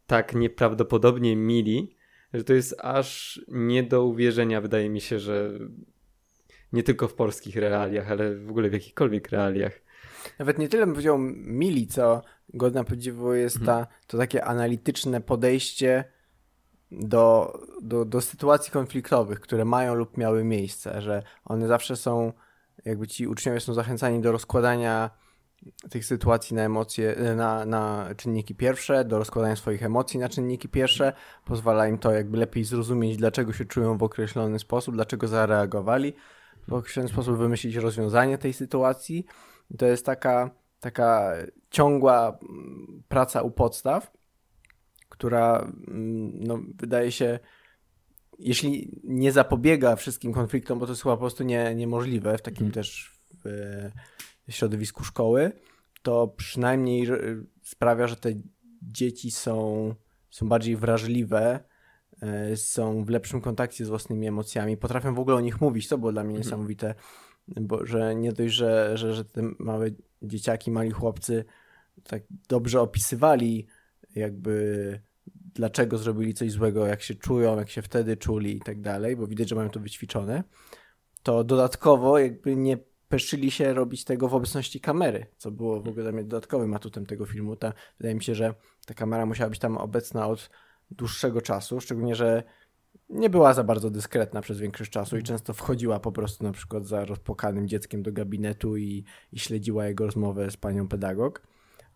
tak 0.07 0.35
nieprawdopodobnie 0.35 1.35
mili, 1.35 1.95
że 2.34 2.43
to 2.43 2.53
jest 2.53 2.75
aż 2.79 3.41
nie 3.47 3.84
do 3.84 4.05
uwierzenia, 4.05 4.61
wydaje 4.61 4.89
mi 4.89 5.01
się, 5.01 5.19
że 5.19 5.51
nie 6.73 6.84
tylko 6.84 7.07
w 7.07 7.13
polskich 7.13 7.55
realiach, 7.55 8.11
ale 8.11 8.36
w 8.36 8.49
ogóle 8.49 8.69
w 8.69 8.73
jakichkolwiek 8.73 9.29
realiach. 9.29 9.82
Nawet 10.39 10.57
nie 10.57 10.69
tyle 10.69 10.86
bym 10.86 10.93
powiedział 10.93 11.17
mili, 11.36 11.88
co 11.88 12.21
godna 12.53 12.84
podziwu 12.84 13.34
jest 13.34 13.57
hmm. 13.57 13.86
ta, 13.86 13.91
to 14.07 14.17
takie 14.17 14.45
analityczne 14.45 15.21
podejście 15.21 16.03
do, 16.91 17.53
do, 17.82 18.05
do 18.05 18.21
sytuacji 18.21 18.71
konfliktowych, 18.71 19.39
które 19.39 19.65
mają 19.65 19.95
lub 19.95 20.17
miały 20.17 20.43
miejsce, 20.43 21.01
że 21.01 21.23
one 21.45 21.67
zawsze 21.67 21.95
są, 21.95 22.34
jakby 22.86 23.07
ci 23.07 23.27
uczniowie 23.27 23.59
są 23.59 23.73
zachęcani 23.73 24.21
do 24.21 24.32
rozkładania 24.32 25.09
tych 25.89 26.05
sytuacji 26.05 26.55
na 26.55 26.64
emocje, 26.64 27.16
na, 27.36 27.66
na 27.66 28.09
czynniki 28.18 28.55
pierwsze, 28.55 29.05
do 29.05 29.18
rozkładania 29.18 29.55
swoich 29.55 29.84
emocji 29.84 30.20
na 30.20 30.30
czynniki 30.30 30.70
pierwsze, 30.70 31.14
pozwala 31.45 31.88
im 31.88 31.97
to 31.97 32.12
jakby 32.12 32.38
lepiej 32.38 32.64
zrozumieć, 32.64 33.18
dlaczego 33.18 33.53
się 33.53 33.66
czują 33.66 33.97
w 33.97 34.03
określony 34.03 34.59
sposób, 34.59 34.95
dlaczego 34.95 35.28
zareagowali, 35.28 36.14
w 36.68 36.74
określony 36.74 37.09
sposób 37.09 37.38
wymyślić 37.38 37.76
rozwiązanie 37.76 38.38
tej 38.38 38.53
sytuacji. 38.53 39.26
I 39.72 39.78
to 39.78 39.86
jest 39.86 40.05
taka, 40.05 40.51
taka 40.80 41.34
ciągła 41.70 42.39
praca 43.07 43.41
u 43.41 43.51
podstaw, 43.51 44.12
która 45.09 45.72
no, 46.34 46.59
wydaje 46.76 47.12
się, 47.12 47.39
jeśli 48.39 48.99
nie 49.03 49.32
zapobiega 49.32 49.95
wszystkim 49.95 50.34
konfliktom, 50.34 50.80
bo 50.80 50.86
to 50.86 50.91
jest 50.91 51.03
chyba 51.03 51.16
po 51.16 51.22
prostu 51.22 51.43
nie, 51.43 51.76
niemożliwe 51.76 52.38
w 52.38 52.41
takim 52.41 52.64
mm. 52.64 52.74
też 52.74 53.12
w 53.43 53.89
środowisku 54.51 55.03
szkoły, 55.03 55.51
to 56.01 56.27
przynajmniej 56.27 57.07
sprawia, 57.63 58.07
że 58.07 58.15
te 58.15 58.29
dzieci 58.81 59.31
są, 59.31 59.95
są 60.29 60.49
bardziej 60.49 60.75
wrażliwe, 60.75 61.59
e, 62.21 62.57
są 62.57 63.05
w 63.05 63.09
lepszym 63.09 63.41
kontakcie 63.41 63.85
z 63.85 63.89
własnymi 63.89 64.27
emocjami, 64.27 64.77
potrafią 64.77 65.15
w 65.15 65.19
ogóle 65.19 65.35
o 65.35 65.41
nich 65.41 65.61
mówić, 65.61 65.87
to 65.87 65.97
było 65.97 66.11
dla 66.11 66.23
mnie 66.23 66.35
mhm. 66.35 66.45
niesamowite, 66.45 66.95
bo 67.47 67.85
że 67.85 68.15
nie 68.15 68.33
dość, 68.33 68.53
że, 68.53 68.97
że, 68.97 69.13
że 69.13 69.25
te 69.25 69.41
małe 69.59 69.89
dzieciaki, 70.21 70.71
mali 70.71 70.91
chłopcy 70.91 71.45
tak 72.03 72.23
dobrze 72.49 72.81
opisywali 72.81 73.67
jakby 74.15 75.01
dlaczego 75.33 75.97
zrobili 75.97 76.33
coś 76.33 76.51
złego, 76.51 76.87
jak 76.87 77.01
się 77.01 77.15
czują, 77.15 77.57
jak 77.57 77.69
się 77.69 77.81
wtedy 77.81 78.17
czuli 78.17 78.57
i 78.57 78.59
tak 78.59 78.81
dalej, 78.81 79.15
bo 79.15 79.27
widać, 79.27 79.49
że 79.49 79.55
mają 79.55 79.69
to 79.69 79.79
wyćwiczone, 79.79 80.43
to 81.23 81.43
dodatkowo 81.43 82.19
jakby 82.19 82.55
nie 82.55 82.77
peszyli 83.12 83.51
się 83.51 83.74
robić 83.74 84.03
tego 84.03 84.28
w 84.28 84.34
obecności 84.34 84.80
kamery, 84.80 85.26
co 85.38 85.51
było 85.51 85.82
w 85.82 85.88
ogóle 85.88 86.03
dla 86.03 86.12
mnie 86.12 86.24
dodatkowym 86.24 86.74
atutem 86.74 87.05
tego 87.05 87.26
filmu. 87.26 87.55
Ta, 87.55 87.74
wydaje 87.97 88.16
mi 88.16 88.24
się, 88.24 88.36
że 88.36 88.53
ta 88.86 88.93
kamera 88.93 89.26
musiała 89.26 89.49
być 89.49 89.59
tam 89.59 89.78
obecna 89.78 90.28
od 90.28 90.49
dłuższego 90.91 91.41
czasu, 91.41 91.82
szczególnie, 91.82 92.16
że 92.16 92.43
nie 93.09 93.30
była 93.30 93.53
za 93.53 93.64
bardzo 93.64 93.89
dyskretna 93.89 94.41
przez 94.41 94.59
większość 94.59 94.91
czasu 94.91 95.18
i 95.18 95.24
często 95.24 95.53
wchodziła 95.53 95.99
po 95.99 96.12
prostu 96.12 96.43
na 96.43 96.51
przykład 96.51 96.86
za 96.86 97.05
rozpłakanym 97.05 97.68
dzieckiem 97.68 98.03
do 98.03 98.12
gabinetu 98.12 98.78
i, 98.78 99.03
i 99.32 99.39
śledziła 99.39 99.88
jego 99.88 100.05
rozmowę 100.05 100.51
z 100.51 100.57
panią 100.57 100.88
pedagog. 100.88 101.41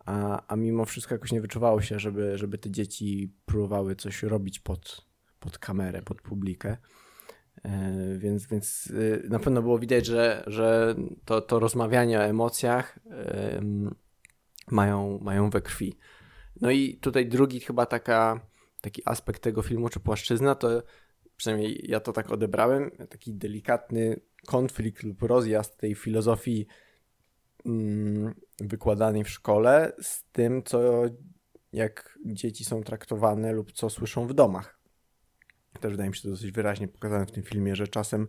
A, 0.05 0.43
a 0.47 0.55
mimo 0.55 0.85
wszystko 0.85 1.15
jakoś 1.15 1.31
nie 1.31 1.41
wyczuwało 1.41 1.81
się, 1.81 1.99
żeby, 1.99 2.37
żeby 2.37 2.57
te 2.57 2.71
dzieci 2.71 3.33
próbowały 3.45 3.95
coś 3.95 4.23
robić 4.23 4.59
pod, 4.59 5.05
pod 5.39 5.57
kamerę, 5.57 6.01
pod 6.01 6.21
publikę. 6.21 6.77
E, 7.65 8.17
więc, 8.17 8.47
więc 8.47 8.93
e, 9.23 9.27
na 9.27 9.39
pewno 9.39 9.61
było 9.61 9.79
widać, 9.79 10.05
że, 10.05 10.43
że 10.47 10.95
to, 11.25 11.41
to 11.41 11.59
rozmawianie 11.59 12.19
o 12.19 12.23
emocjach 12.23 12.99
mają, 14.71 15.19
mają 15.21 15.49
we 15.49 15.61
krwi. 15.61 15.97
No 16.61 16.71
i 16.71 16.97
tutaj 16.97 17.27
drugi 17.27 17.59
chyba 17.59 17.85
taka, 17.85 18.47
taki 18.81 19.01
aspekt 19.05 19.41
tego 19.41 19.61
filmu, 19.61 19.89
czy 19.89 19.99
płaszczyzna, 19.99 20.55
to 20.55 20.83
przynajmniej 21.37 21.85
ja 21.87 21.99
to 21.99 22.13
tak 22.13 22.31
odebrałem, 22.31 22.91
taki 23.09 23.33
delikatny 23.33 24.19
konflikt 24.47 25.03
lub 25.03 25.21
rozjazd 25.21 25.77
tej 25.77 25.95
filozofii 25.95 26.67
mm, 27.65 28.35
wykładanej 28.59 29.23
w 29.23 29.29
szkole 29.29 29.93
z 30.01 30.23
tym, 30.31 30.63
co 30.63 31.03
jak 31.73 32.19
dzieci 32.25 32.65
są 32.65 32.83
traktowane 32.83 33.51
lub 33.51 33.71
co 33.71 33.89
słyszą 33.89 34.27
w 34.27 34.33
domach. 34.33 34.74
Też 35.79 35.91
wydaje 35.91 36.09
mi 36.09 36.15
się 36.15 36.21
to 36.21 36.29
dosyć 36.29 36.51
wyraźnie 36.51 36.87
pokazane 36.87 37.25
w 37.25 37.31
tym 37.31 37.43
filmie, 37.43 37.75
że 37.75 37.87
czasem, 37.87 38.27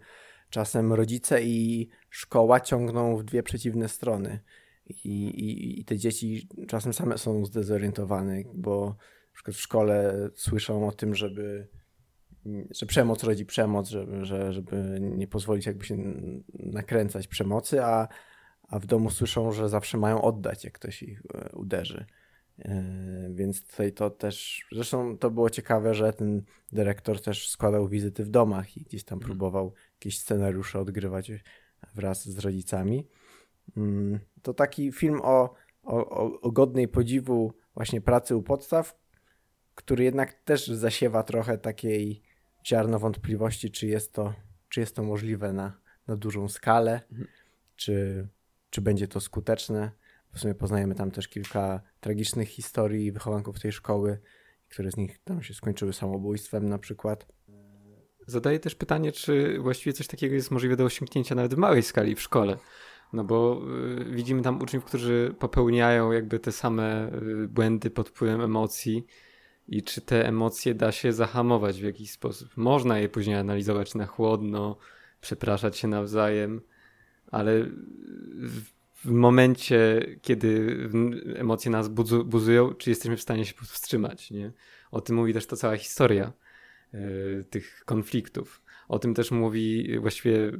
czasem 0.50 0.92
rodzice 0.92 1.42
i 1.42 1.88
szkoła 2.10 2.60
ciągną 2.60 3.16
w 3.16 3.24
dwie 3.24 3.42
przeciwne 3.42 3.88
strony. 3.88 4.40
I, 4.86 5.28
i, 5.28 5.80
I 5.80 5.84
te 5.84 5.98
dzieci 5.98 6.48
czasem 6.68 6.92
same 6.92 7.18
są 7.18 7.44
zdezorientowane, 7.44 8.42
bo 8.54 8.96
na 9.32 9.56
w 9.56 9.60
szkole 9.60 10.28
słyszą 10.34 10.88
o 10.88 10.92
tym, 10.92 11.14
żeby 11.14 11.68
że 12.70 12.86
przemoc 12.86 13.24
rodzi 13.24 13.46
przemoc, 13.46 13.88
żeby, 13.88 14.24
że, 14.24 14.52
żeby 14.52 14.98
nie 15.00 15.26
pozwolić 15.26 15.66
jakby 15.66 15.84
się 15.84 15.96
nakręcać 16.54 17.28
przemocy, 17.28 17.84
a, 17.84 18.08
a 18.68 18.78
w 18.78 18.86
domu 18.86 19.10
słyszą, 19.10 19.52
że 19.52 19.68
zawsze 19.68 19.98
mają 19.98 20.22
oddać, 20.22 20.64
jak 20.64 20.72
ktoś 20.72 21.02
ich 21.02 21.22
e, 21.34 21.50
uderzy. 21.52 22.06
E, 22.58 22.82
więc 23.30 23.66
tutaj 23.66 23.92
to 23.92 24.10
też, 24.10 24.66
zresztą 24.72 25.18
to 25.18 25.30
było 25.30 25.50
ciekawe, 25.50 25.94
że 25.94 26.12
ten 26.12 26.42
dyrektor 26.72 27.20
też 27.20 27.50
składał 27.50 27.88
wizyty 27.88 28.24
w 28.24 28.28
domach 28.28 28.76
i 28.76 28.82
gdzieś 28.82 29.04
tam 29.04 29.16
mhm. 29.16 29.28
próbował 29.28 29.74
jakieś 29.94 30.18
scenariusze 30.18 30.80
odgrywać 30.80 31.32
wraz 31.94 32.28
z 32.28 32.38
rodzicami. 32.38 33.08
Mm, 33.76 34.18
to 34.42 34.54
taki 34.54 34.92
film 34.92 35.20
o, 35.22 35.54
o, 35.82 36.40
o 36.40 36.50
godnej 36.52 36.88
podziwu 36.88 37.52
właśnie 37.74 38.00
pracy 38.00 38.36
u 38.36 38.42
podstaw, 38.42 38.98
który 39.74 40.04
jednak 40.04 40.32
też 40.32 40.66
zasiewa 40.66 41.22
trochę 41.22 41.58
takiej 41.58 42.22
ziarno 42.66 42.98
wątpliwości, 42.98 43.70
czy 43.70 43.86
jest 43.86 44.12
to, 44.12 44.34
czy 44.68 44.80
jest 44.80 44.96
to 44.96 45.02
możliwe 45.02 45.52
na, 45.52 45.80
na 46.06 46.16
dużą 46.16 46.48
skalę, 46.48 47.00
mhm. 47.10 47.28
czy, 47.76 48.26
czy 48.70 48.80
będzie 48.80 49.08
to 49.08 49.20
skuteczne. 49.20 49.90
W 50.34 50.40
sumie 50.40 50.54
poznajemy 50.54 50.94
tam 50.94 51.10
też 51.10 51.28
kilka 51.28 51.80
tragicznych 52.00 52.48
historii 52.48 53.12
wychowanków 53.12 53.60
tej 53.60 53.72
szkoły, 53.72 54.20
które 54.68 54.90
z 54.90 54.96
nich 54.96 55.18
tam 55.24 55.42
się 55.42 55.54
skończyły 55.54 55.92
samobójstwem 55.92 56.68
na 56.68 56.78
przykład. 56.78 57.26
Zadaję 58.26 58.60
też 58.60 58.74
pytanie, 58.74 59.12
czy 59.12 59.58
właściwie 59.58 59.92
coś 59.92 60.06
takiego 60.06 60.34
jest 60.34 60.50
możliwe 60.50 60.76
do 60.76 60.84
osiągnięcia 60.84 61.34
nawet 61.34 61.54
w 61.54 61.58
małej 61.58 61.82
skali 61.82 62.14
w 62.14 62.22
szkole. 62.22 62.56
No 63.12 63.24
bo 63.24 63.62
y, 64.00 64.04
widzimy 64.04 64.42
tam 64.42 64.62
uczniów, 64.62 64.84
którzy 64.84 65.34
popełniają 65.38 66.12
jakby 66.12 66.38
te 66.38 66.52
same 66.52 67.12
y, 67.12 67.48
błędy 67.48 67.90
pod 67.90 68.08
wpływem 68.08 68.40
emocji 68.40 69.06
i 69.68 69.82
czy 69.82 70.00
te 70.00 70.28
emocje 70.28 70.74
da 70.74 70.92
się 70.92 71.12
zahamować 71.12 71.80
w 71.80 71.84
jakiś 71.84 72.10
sposób. 72.10 72.56
Można 72.56 72.98
je 72.98 73.08
później 73.08 73.36
analizować 73.36 73.94
na 73.94 74.06
chłodno, 74.06 74.76
przepraszać 75.20 75.76
się 75.76 75.88
nawzajem, 75.88 76.60
ale 77.30 77.66
w 79.04 79.10
momencie, 79.10 80.06
kiedy 80.22 80.78
emocje 81.36 81.70
nas 81.70 81.88
buzu, 81.88 82.24
buzują, 82.24 82.74
czy 82.74 82.90
jesteśmy 82.90 83.16
w 83.16 83.22
stanie 83.22 83.44
się 83.44 83.54
powstrzymać, 83.54 84.30
nie? 84.30 84.52
O 84.90 85.00
tym 85.00 85.16
mówi 85.16 85.34
też 85.34 85.46
ta 85.46 85.56
cała 85.56 85.76
historia 85.76 86.32
y, 86.94 87.44
tych 87.50 87.82
konfliktów. 87.84 88.62
O 88.88 88.98
tym 88.98 89.14
też 89.14 89.30
mówi 89.30 89.98
właściwie 89.98 90.52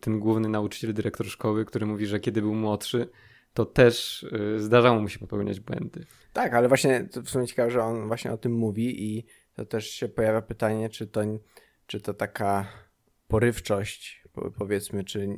ten 0.00 0.20
główny 0.20 0.48
nauczyciel, 0.48 0.94
dyrektor 0.94 1.26
szkoły, 1.26 1.64
który 1.64 1.86
mówi, 1.86 2.06
że 2.06 2.20
kiedy 2.20 2.42
był 2.42 2.54
młodszy, 2.54 3.08
to 3.54 3.64
też 3.64 4.22
y, 4.22 4.60
zdarzało 4.60 5.00
mu 5.00 5.08
się 5.08 5.18
popełniać 5.18 5.60
błędy. 5.60 6.06
Tak, 6.32 6.54
ale 6.54 6.68
właśnie 6.68 7.08
to 7.12 7.22
w 7.22 7.30
sumie 7.30 7.46
ciekawe, 7.46 7.70
że 7.70 7.82
on 7.82 8.06
właśnie 8.06 8.32
o 8.32 8.36
tym 8.36 8.52
mówi 8.52 9.16
i 9.16 9.26
to 9.56 9.64
też 9.64 9.90
się 9.90 10.08
pojawia 10.08 10.42
pytanie, 10.42 10.88
czy 10.88 11.06
to, 11.06 11.20
czy 11.86 12.00
to 12.00 12.14
taka 12.14 12.66
porywczość, 13.28 14.21
powiedzmy, 14.58 15.04
czy 15.04 15.28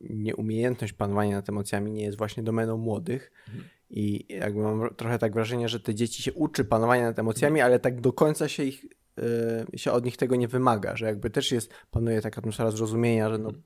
nieumiejętność 0.00 0.92
panowania 0.92 1.36
nad 1.36 1.48
emocjami 1.48 1.92
nie 1.92 2.04
jest 2.04 2.18
właśnie 2.18 2.42
domeną 2.42 2.76
młodych. 2.76 3.32
Mhm. 3.48 3.68
I 3.90 4.26
jakby 4.28 4.60
mam 4.62 4.94
trochę 4.94 5.18
tak 5.18 5.32
wrażenie, 5.32 5.68
że 5.68 5.80
te 5.80 5.94
dzieci 5.94 6.22
się 6.22 6.32
uczy 6.32 6.64
panowania 6.64 7.02
nad 7.02 7.18
emocjami, 7.18 7.60
ale 7.60 7.78
tak 7.78 8.00
do 8.00 8.12
końca 8.12 8.48
się 8.48 8.64
ich 8.64 8.84
y, 9.74 9.78
się 9.78 9.92
od 9.92 10.04
nich 10.04 10.16
tego 10.16 10.36
nie 10.36 10.48
wymaga, 10.48 10.96
że 10.96 11.06
jakby 11.06 11.30
też 11.30 11.52
jest, 11.52 11.72
panuje 11.90 12.20
taka 12.20 12.38
atmosfera 12.38 12.70
zrozumienia, 12.70 13.30
że 13.30 13.38
no 13.38 13.48
mhm 13.48 13.62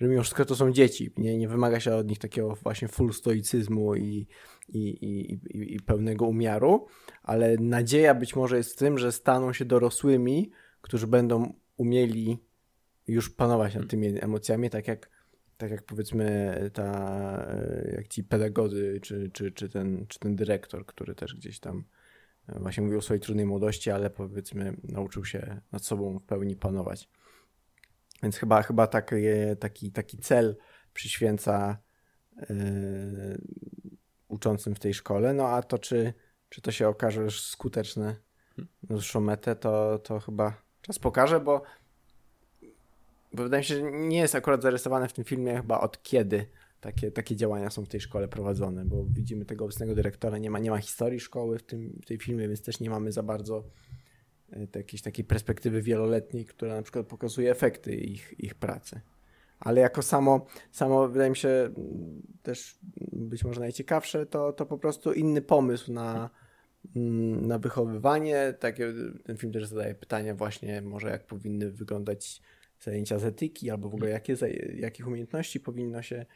że 0.00 0.08
mimo 0.08 0.22
wszystko 0.22 0.44
to 0.44 0.56
są 0.56 0.72
dzieci, 0.72 1.12
nie, 1.16 1.38
nie 1.38 1.48
wymaga 1.48 1.80
się 1.80 1.94
od 1.94 2.08
nich 2.08 2.18
takiego 2.18 2.54
właśnie 2.54 2.88
full 2.88 3.12
stoicyzmu 3.12 3.94
i, 3.94 4.26
i, 4.68 4.78
i, 4.78 5.32
i, 5.32 5.74
i 5.74 5.80
pełnego 5.80 6.26
umiaru, 6.26 6.86
ale 7.22 7.56
nadzieja 7.56 8.14
być 8.14 8.36
może 8.36 8.56
jest 8.56 8.72
w 8.72 8.76
tym, 8.76 8.98
że 8.98 9.12
staną 9.12 9.52
się 9.52 9.64
dorosłymi, 9.64 10.50
którzy 10.80 11.06
będą 11.06 11.52
umieli 11.76 12.38
już 13.06 13.30
panować 13.30 13.74
nad 13.74 13.88
tymi 13.88 14.24
emocjami, 14.24 14.70
tak 14.70 14.88
jak, 14.88 15.10
tak 15.56 15.70
jak 15.70 15.82
powiedzmy 15.82 16.54
ta, 16.74 17.46
jak 17.92 18.08
ci 18.08 18.24
pedagodzy, 18.24 18.98
czy, 19.02 19.30
czy, 19.32 19.52
czy, 19.52 19.68
ten, 19.68 20.06
czy 20.06 20.18
ten 20.18 20.36
dyrektor, 20.36 20.86
który 20.86 21.14
też 21.14 21.34
gdzieś 21.34 21.60
tam 21.60 21.84
właśnie 22.48 22.82
mówił 22.82 22.98
o 22.98 23.02
swojej 23.02 23.20
trudnej 23.20 23.46
młodości, 23.46 23.90
ale 23.90 24.10
powiedzmy 24.10 24.76
nauczył 24.82 25.24
się 25.24 25.60
nad 25.72 25.84
sobą 25.84 26.18
w 26.18 26.22
pełni 26.22 26.56
panować. 26.56 27.08
Więc 28.22 28.36
chyba, 28.36 28.62
chyba 28.62 28.86
taki, 28.86 29.16
taki, 29.60 29.92
taki 29.92 30.18
cel 30.18 30.56
przyświęca 30.94 31.78
yy, 32.36 32.46
uczącym 34.28 34.74
w 34.74 34.78
tej 34.78 34.94
szkole. 34.94 35.32
No 35.32 35.48
a 35.48 35.62
to, 35.62 35.78
czy, 35.78 36.14
czy 36.48 36.60
to 36.60 36.72
się 36.72 36.88
okaże 36.88 37.22
już 37.22 37.42
skuteczne 37.42 38.16
na 38.56 38.64
dłuższą 38.82 39.20
metę, 39.20 39.56
to, 39.56 39.98
to 39.98 40.20
chyba 40.20 40.62
czas 40.82 40.98
pokaże, 40.98 41.40
bo, 41.40 41.62
bo 43.32 43.42
wydaje 43.42 43.60
mi 43.60 43.64
się, 43.64 43.74
że 43.74 43.92
nie 43.92 44.18
jest 44.18 44.34
akurat 44.34 44.62
zarysowane 44.62 45.08
w 45.08 45.12
tym 45.12 45.24
filmie 45.24 45.56
chyba 45.56 45.80
od 45.80 46.02
kiedy 46.02 46.46
takie, 46.80 47.10
takie 47.10 47.36
działania 47.36 47.70
są 47.70 47.84
w 47.84 47.88
tej 47.88 48.00
szkole 48.00 48.28
prowadzone, 48.28 48.84
bo 48.84 49.04
widzimy 49.04 49.44
tego 49.44 49.64
obecnego 49.64 49.94
dyrektora, 49.94 50.38
nie 50.38 50.50
ma, 50.50 50.58
nie 50.58 50.70
ma 50.70 50.78
historii 50.78 51.20
szkoły 51.20 51.58
w 51.58 51.62
tym 51.62 51.98
w 52.02 52.06
tej 52.06 52.18
filmie, 52.18 52.48
więc 52.48 52.62
też 52.62 52.80
nie 52.80 52.90
mamy 52.90 53.12
za 53.12 53.22
bardzo 53.22 53.64
E, 54.52 54.78
jakiejś 54.78 55.02
takiej 55.02 55.24
perspektywy 55.24 55.82
wieloletniej, 55.82 56.46
która 56.46 56.74
na 56.74 56.82
przykład 56.82 57.06
pokazuje 57.06 57.50
efekty 57.50 57.94
ich, 57.94 58.34
ich 58.38 58.54
pracy. 58.54 59.00
Ale 59.60 59.80
jako 59.80 60.02
samo, 60.02 60.46
samo 60.72 61.08
wydaje 61.08 61.30
mi 61.30 61.36
się 61.36 61.74
też 62.42 62.78
być 63.12 63.44
może 63.44 63.60
najciekawsze, 63.60 64.26
to, 64.26 64.52
to 64.52 64.66
po 64.66 64.78
prostu 64.78 65.12
inny 65.12 65.42
pomysł 65.42 65.92
na, 65.92 66.30
mm, 66.96 67.46
na 67.46 67.58
wychowywanie. 67.58 68.54
Takie, 68.60 68.92
ten 69.24 69.36
film 69.36 69.52
też 69.52 69.66
zadaje 69.66 69.94
pytania 69.94 70.34
właśnie 70.34 70.82
może 70.82 71.10
jak 71.10 71.26
powinny 71.26 71.70
wyglądać 71.70 72.42
zajęcia 72.80 73.18
z 73.18 73.24
etyki, 73.24 73.70
albo 73.70 73.88
w 73.88 73.94
ogóle 73.94 74.10
jakie, 74.10 74.36
jakich 74.74 75.08
umiejętności 75.08 75.60
powinno 75.60 76.02
się 76.02 76.26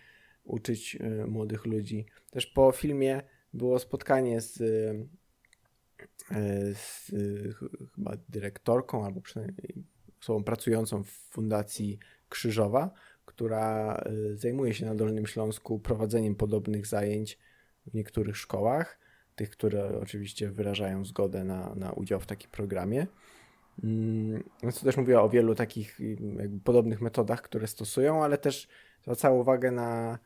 uczyć 0.45 0.97
e, 1.01 1.27
młodych 1.27 1.67
ludzi. 1.67 2.07
Też 2.31 2.47
po 2.47 2.73
filmie 2.73 3.23
było 3.53 3.79
spotkanie 3.79 4.41
z 4.41 4.63
E, 6.31 6.75
z 6.75 7.13
chyba 7.95 8.17
dyrektorką, 8.29 9.05
albo 9.05 9.21
przynajmniej 9.21 9.85
osobą 10.21 10.45
pracującą 10.45 11.05
w 11.05 11.09
Fundacji 11.09 11.99
Krzyżowa, 12.29 12.91
która 13.25 14.01
zajmuje 14.35 14.75
się 14.75 14.87
na 14.87 14.95
Dolnym 14.95 15.27
Śląsku 15.27 15.79
prowadzeniem 15.79 16.35
podobnych 16.35 16.87
zajęć 16.87 17.39
w 17.87 17.95
niektórych 17.95 18.37
szkołach, 18.37 18.99
tych, 19.35 19.51
które 19.51 19.99
oczywiście 20.01 20.51
wyrażają 20.51 21.05
zgodę 21.05 21.45
na, 21.45 21.75
na 21.75 21.93
udział 21.93 22.21
w 22.21 22.27
takim 22.27 22.51
programie. 22.51 23.07
Mm, 23.83 24.45
to 24.61 24.85
też 24.85 24.97
mówiła 24.97 25.23
o 25.23 25.29
wielu 25.29 25.55
takich 25.55 25.99
podobnych 26.65 27.01
metodach, 27.01 27.43
które 27.43 27.67
stosują, 27.67 28.25
ale 28.25 28.39
też 28.39 28.69
zwracało 29.03 29.41
uwagę 29.41 29.71
na 29.71 30.19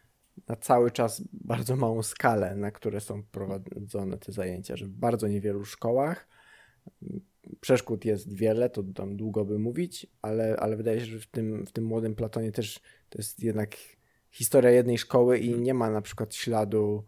na 0.48 0.56
cały 0.56 0.90
czas 0.90 1.22
bardzo 1.32 1.76
małą 1.76 2.02
skalę, 2.02 2.56
na 2.56 2.70
które 2.70 3.00
są 3.00 3.22
prowadzone 3.22 4.18
te 4.18 4.32
zajęcia, 4.32 4.76
że 4.76 4.86
w 4.86 4.90
bardzo 4.90 5.28
niewielu 5.28 5.64
szkołach 5.64 6.28
przeszkód 7.60 8.04
jest 8.04 8.34
wiele, 8.34 8.70
to 8.70 8.82
tam 8.82 9.16
długo 9.16 9.44
by 9.44 9.58
mówić, 9.58 10.06
ale, 10.22 10.56
ale 10.56 10.76
wydaje 10.76 11.00
się, 11.00 11.06
że 11.06 11.20
w 11.20 11.26
tym, 11.26 11.66
w 11.66 11.72
tym 11.72 11.84
młodym 11.84 12.14
Platonie 12.14 12.52
też 12.52 12.80
to 13.08 13.18
jest 13.18 13.42
jednak 13.42 13.76
historia 14.30 14.70
jednej 14.70 14.98
szkoły 14.98 15.38
i 15.38 15.58
nie 15.58 15.74
ma 15.74 15.90
na 15.90 16.02
przykład 16.02 16.34
śladu, 16.34 17.04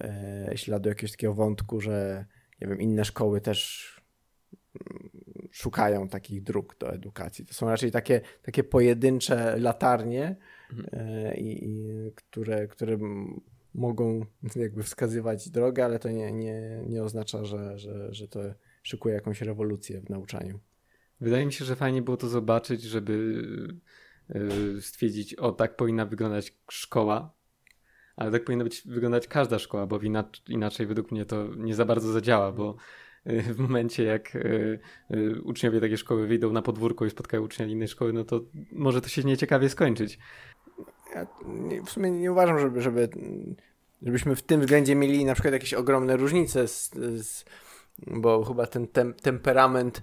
e, 0.00 0.52
śladu 0.54 0.88
jakiegoś 0.88 1.10
takiego 1.10 1.34
wątku, 1.34 1.80
że 1.80 2.26
nie 2.60 2.66
wiem, 2.68 2.80
inne 2.80 3.04
szkoły 3.04 3.40
też 3.40 3.91
szukają 5.62 6.08
takich 6.08 6.42
dróg 6.42 6.76
do 6.78 6.92
edukacji. 6.92 7.46
To 7.46 7.54
są 7.54 7.68
raczej 7.68 7.90
takie, 7.90 8.20
takie 8.42 8.64
pojedyncze 8.64 9.58
latarnie, 9.58 10.36
mhm. 10.72 11.36
i, 11.36 11.64
i, 11.64 12.12
które, 12.14 12.68
które 12.68 12.98
mogą 13.74 14.26
jakby 14.56 14.82
wskazywać 14.82 15.50
drogę, 15.50 15.84
ale 15.84 15.98
to 15.98 16.10
nie, 16.10 16.32
nie, 16.32 16.82
nie 16.88 17.02
oznacza, 17.02 17.44
że, 17.44 17.78
że, 17.78 18.14
że 18.14 18.28
to 18.28 18.40
szykuje 18.82 19.14
jakąś 19.14 19.40
rewolucję 19.40 20.00
w 20.00 20.10
nauczaniu. 20.10 20.60
Wydaje 21.20 21.46
mi 21.46 21.52
się, 21.52 21.64
że 21.64 21.76
fajnie 21.76 22.02
było 22.02 22.16
to 22.16 22.28
zobaczyć, 22.28 22.82
żeby 22.82 23.42
e, 24.28 24.80
stwierdzić, 24.80 25.34
o 25.34 25.52
tak 25.52 25.76
powinna 25.76 26.06
wyglądać 26.06 26.54
szkoła, 26.70 27.34
ale 28.16 28.30
tak 28.30 28.44
powinna 28.44 28.64
być 28.64 28.82
wyglądać 28.86 29.28
każda 29.28 29.58
szkoła, 29.58 29.86
bo 29.86 30.00
inaczej 30.48 30.86
według 30.86 31.10
mnie 31.10 31.24
to 31.24 31.54
nie 31.56 31.74
za 31.74 31.84
bardzo 31.84 32.12
zadziała, 32.12 32.52
bo 32.52 32.70
e, 32.70 32.76
w 33.26 33.58
momencie 33.58 34.04
jak 34.04 34.36
e, 34.36 34.40
uczniowie 35.44 35.80
takiej 35.80 35.98
szkoły 35.98 36.26
wyjdą 36.26 36.52
na 36.52 36.62
podwórko 36.62 37.06
i 37.06 37.10
spotkają 37.10 37.42
ucznia 37.42 37.66
innej 37.66 37.88
szkoły, 37.88 38.12
no 38.12 38.24
to 38.24 38.40
może 38.72 39.00
to 39.00 39.08
się 39.08 39.22
nieciekawie 39.22 39.68
skończyć. 39.68 40.18
Ja 41.14 41.26
w 41.86 41.90
sumie 41.90 42.10
nie 42.10 42.32
uważam, 42.32 42.58
żeby, 42.58 42.80
żeby 42.80 43.08
żebyśmy 44.02 44.36
w 44.36 44.42
tym 44.42 44.60
względzie 44.60 44.94
mieli 44.94 45.24
na 45.24 45.34
przykład 45.34 45.54
jakieś 45.54 45.74
ogromne 45.74 46.16
różnice, 46.16 46.68
z, 46.68 46.90
z, 46.94 47.44
bo 48.06 48.44
chyba 48.44 48.66
ten 48.66 48.86
tem, 48.86 49.14
temperament 49.14 50.02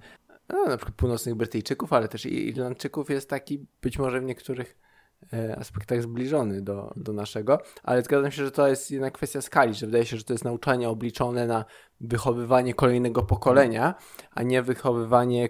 no, 0.50 0.66
na 0.66 0.78
przykład 0.78 0.96
północnych 0.96 1.36
Brytyjczyków, 1.36 1.94
ale 1.94 2.08
też 2.08 2.26
Irlandczyków 2.26 3.10
jest 3.10 3.30
taki 3.30 3.66
być 3.82 4.00
może 4.00 4.22
w 4.22 4.24
niektórych 4.24 4.78
e, 4.78 4.89
aspektach 5.58 6.02
zbliżony 6.02 6.62
do, 6.62 6.94
do 6.96 7.14
naszego, 7.14 7.62
ale 7.84 8.02
zgadzam 8.02 8.32
się, 8.32 8.46
że 8.46 8.52
to 8.52 8.68
jest 8.68 8.92
jednak 8.92 9.14
kwestia 9.14 9.42
skali, 9.42 9.74
że 9.74 9.86
wydaje 9.86 10.06
się, 10.06 10.18
że 10.18 10.24
to 10.24 10.34
jest 10.34 10.46
nauczanie 10.46 10.90
obliczone 10.90 11.48
na 11.48 11.66
wychowywanie 12.02 12.74
kolejnego 12.74 13.24
pokolenia, 13.24 13.96
a 14.32 14.44
nie 14.44 14.62
wychowywanie 14.62 15.50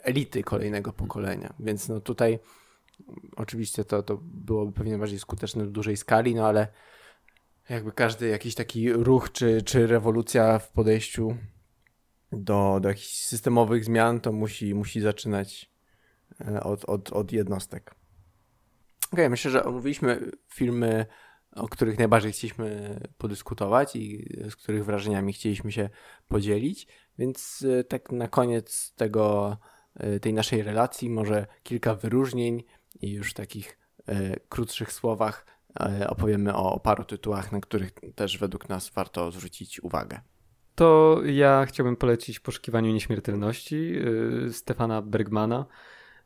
elity 0.00 0.42
kolejnego 0.42 0.92
pokolenia. 0.92 1.54
Więc 1.60 1.88
no 1.88 2.00
tutaj 2.00 2.38
oczywiście 3.36 3.84
to, 3.84 4.02
to 4.02 4.18
byłoby 4.22 4.72
pewnie 4.72 4.98
bardziej 4.98 5.18
skuteczne 5.18 5.64
w 5.64 5.70
dużej 5.70 5.96
skali, 5.96 6.34
no 6.34 6.46
ale 6.46 6.68
jakby 7.68 7.92
każdy 7.92 8.28
jakiś 8.28 8.54
taki 8.54 8.92
ruch 8.92 9.32
czy, 9.32 9.62
czy 9.62 9.86
rewolucja 9.86 10.58
w 10.58 10.72
podejściu 10.72 11.36
do, 12.32 12.78
do 12.80 12.88
jakichś 12.88 13.16
systemowych 13.16 13.84
zmian, 13.84 14.20
to 14.20 14.32
musi, 14.32 14.74
musi 14.74 15.00
zaczynać 15.00 15.70
e, 16.40 16.62
od, 16.62 16.84
od, 16.84 17.12
od 17.12 17.32
jednostek. 17.32 17.94
Ok, 19.14 19.20
myślę, 19.30 19.50
że 19.50 19.64
omówiliśmy 19.64 20.30
filmy, 20.48 21.06
o 21.52 21.68
których 21.68 21.98
najbardziej 21.98 22.32
chcieliśmy 22.32 23.00
podyskutować 23.18 23.96
i 23.96 24.26
z 24.50 24.56
których 24.56 24.84
wrażeniami 24.84 25.32
chcieliśmy 25.32 25.72
się 25.72 25.90
podzielić, 26.28 26.86
więc 27.18 27.64
e, 27.78 27.84
tak 27.84 28.12
na 28.12 28.28
koniec 28.28 28.94
tego, 28.96 29.56
e, 29.94 30.20
tej 30.20 30.34
naszej 30.34 30.62
relacji 30.62 31.10
może 31.10 31.46
kilka 31.62 31.94
wyróżnień 31.94 32.64
i 33.00 33.12
już 33.12 33.34
takich 33.34 33.78
krótszych 34.48 34.92
słowach 34.92 35.46
opowiemy 36.08 36.54
o 36.54 36.80
paru 36.80 37.04
tytułach, 37.04 37.52
na 37.52 37.60
których 37.60 37.92
też 38.14 38.38
według 38.38 38.68
nas 38.68 38.90
warto 38.90 39.30
zwrócić 39.30 39.80
uwagę 39.80 40.20
to 40.74 41.20
ja 41.24 41.66
chciałbym 41.66 41.96
polecić 41.96 42.40
Poszukiwaniu 42.40 42.92
Nieśmiertelności 42.92 43.94
Stefana 44.52 45.02
Bergmana. 45.02 45.66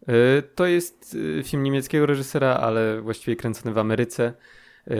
Yy, 0.07 0.43
to 0.55 0.67
jest 0.67 1.15
y, 1.15 1.43
film 1.45 1.63
niemieckiego 1.63 2.07
reżysera, 2.07 2.55
ale 2.55 3.01
właściwie 3.01 3.37
kręcony 3.37 3.75
w 3.75 3.79
Ameryce. 3.79 4.33
Yy, 4.87 4.97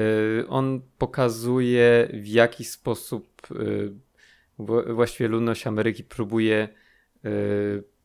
on 0.49 0.81
pokazuje 0.99 2.09
w 2.13 2.27
jaki 2.27 2.65
sposób 2.65 3.47
właściwie 4.87 5.29
ludność 5.29 5.67
Ameryki 5.67 6.05
próbuje 6.05 6.69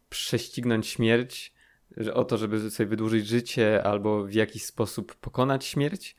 prześcignąć 0.10 0.88
śmierć, 0.88 1.54
o 2.14 2.24
to, 2.24 2.38
żeby 2.38 2.72
sobie 2.72 2.88
wydłużyć 2.88 3.28
życie, 3.28 3.84
albo 3.84 4.24
w 4.24 4.34
jakiś 4.34 4.66
sposób 4.66 5.16
pokonać 5.16 5.66
śmierć. 5.66 6.16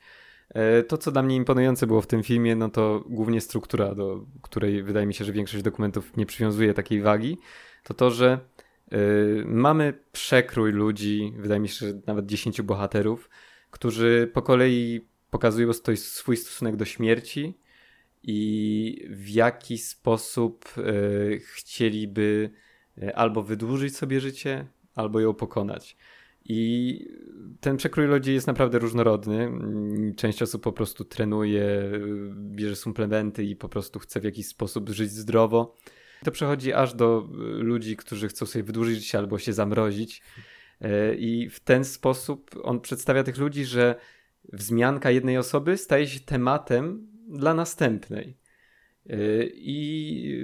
E, 0.49 0.83
to, 0.83 0.97
co 0.97 1.11
dla 1.11 1.23
mnie 1.23 1.35
imponujące 1.35 1.87
było 1.87 2.01
w 2.01 2.07
tym 2.07 2.23
filmie, 2.23 2.55
no 2.55 2.69
to 2.69 3.03
głównie 3.09 3.41
struktura, 3.41 3.95
do 3.95 4.25
której 4.41 4.83
wydaje 4.83 5.05
mi 5.05 5.13
się, 5.13 5.25
że 5.25 5.31
większość 5.31 5.63
dokumentów 5.63 6.17
nie 6.17 6.25
przywiązuje 6.25 6.73
takiej 6.73 7.01
wagi, 7.01 7.37
to 7.83 7.93
to, 7.93 8.11
że 8.11 8.39
mamy 9.45 9.93
przekrój 10.11 10.71
ludzi, 10.71 11.33
wydaje 11.37 11.59
mi 11.59 11.69
się, 11.69 11.87
że 11.87 11.93
nawet 12.07 12.25
dziesięciu 12.25 12.63
bohaterów, 12.63 13.29
którzy 13.71 14.31
po 14.33 14.41
kolei 14.41 15.07
pokazują 15.29 15.73
swój 15.95 16.37
stosunek 16.37 16.75
do 16.75 16.85
śmierci 16.85 17.57
i 18.23 19.07
w 19.09 19.29
jaki 19.29 19.77
sposób 19.77 20.65
y, 20.77 21.41
chcieliby 21.53 22.49
albo 23.15 23.43
wydłużyć 23.43 23.97
sobie 23.97 24.19
życie, 24.19 24.67
albo 24.95 25.19
ją 25.19 25.33
pokonać. 25.33 25.97
I 26.45 26.99
ten 27.59 27.77
przekrój 27.77 28.07
ludzi 28.07 28.33
jest 28.33 28.47
naprawdę 28.47 28.79
różnorodny. 28.79 29.51
Część 30.15 30.41
osób 30.41 30.63
po 30.63 30.71
prostu 30.71 31.05
trenuje, 31.05 31.91
bierze 32.35 32.75
suplementy 32.75 33.43
i 33.43 33.55
po 33.55 33.69
prostu 33.69 33.99
chce 33.99 34.19
w 34.19 34.23
jakiś 34.23 34.47
sposób 34.47 34.89
żyć 34.89 35.11
zdrowo. 35.11 35.75
To 36.25 36.31
przechodzi 36.31 36.73
aż 36.73 36.93
do 36.93 37.29
ludzi, 37.59 37.97
którzy 37.97 38.27
chcą 38.27 38.45
sobie 38.45 38.63
wydłużyć 38.63 38.99
życie 38.99 39.17
albo 39.17 39.39
się 39.39 39.53
zamrozić. 39.53 40.21
E, 40.81 41.15
I 41.15 41.49
w 41.49 41.59
ten 41.59 41.85
sposób 41.85 42.51
on 42.63 42.81
przedstawia 42.81 43.23
tych 43.23 43.37
ludzi, 43.37 43.65
że 43.65 43.95
wzmianka 44.53 45.11
jednej 45.11 45.37
osoby 45.37 45.77
staje 45.77 46.07
się 46.07 46.19
tematem 46.19 47.07
dla 47.27 47.53
następnej. 47.53 48.37
E, 49.09 49.17
I 49.53 50.41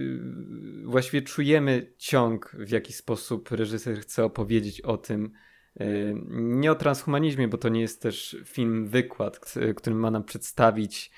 właściwie 0.85 1.21
czujemy 1.21 1.93
ciąg, 1.97 2.55
w 2.59 2.69
jaki 2.69 2.93
sposób 2.93 3.51
reżyser 3.51 3.99
chce 3.99 4.23
opowiedzieć 4.23 4.81
o 4.81 4.97
tym, 4.97 5.31
E, 5.79 5.85
nie 6.31 6.71
o 6.71 6.75
transhumanizmie, 6.75 7.47
bo 7.47 7.57
to 7.57 7.69
nie 7.69 7.81
jest 7.81 8.01
też 8.01 8.37
film 8.45 8.87
wykład, 8.87 9.39
którym 9.75 9.99
ma 9.99 10.11
nam 10.11 10.23
przedstawić 10.23 11.11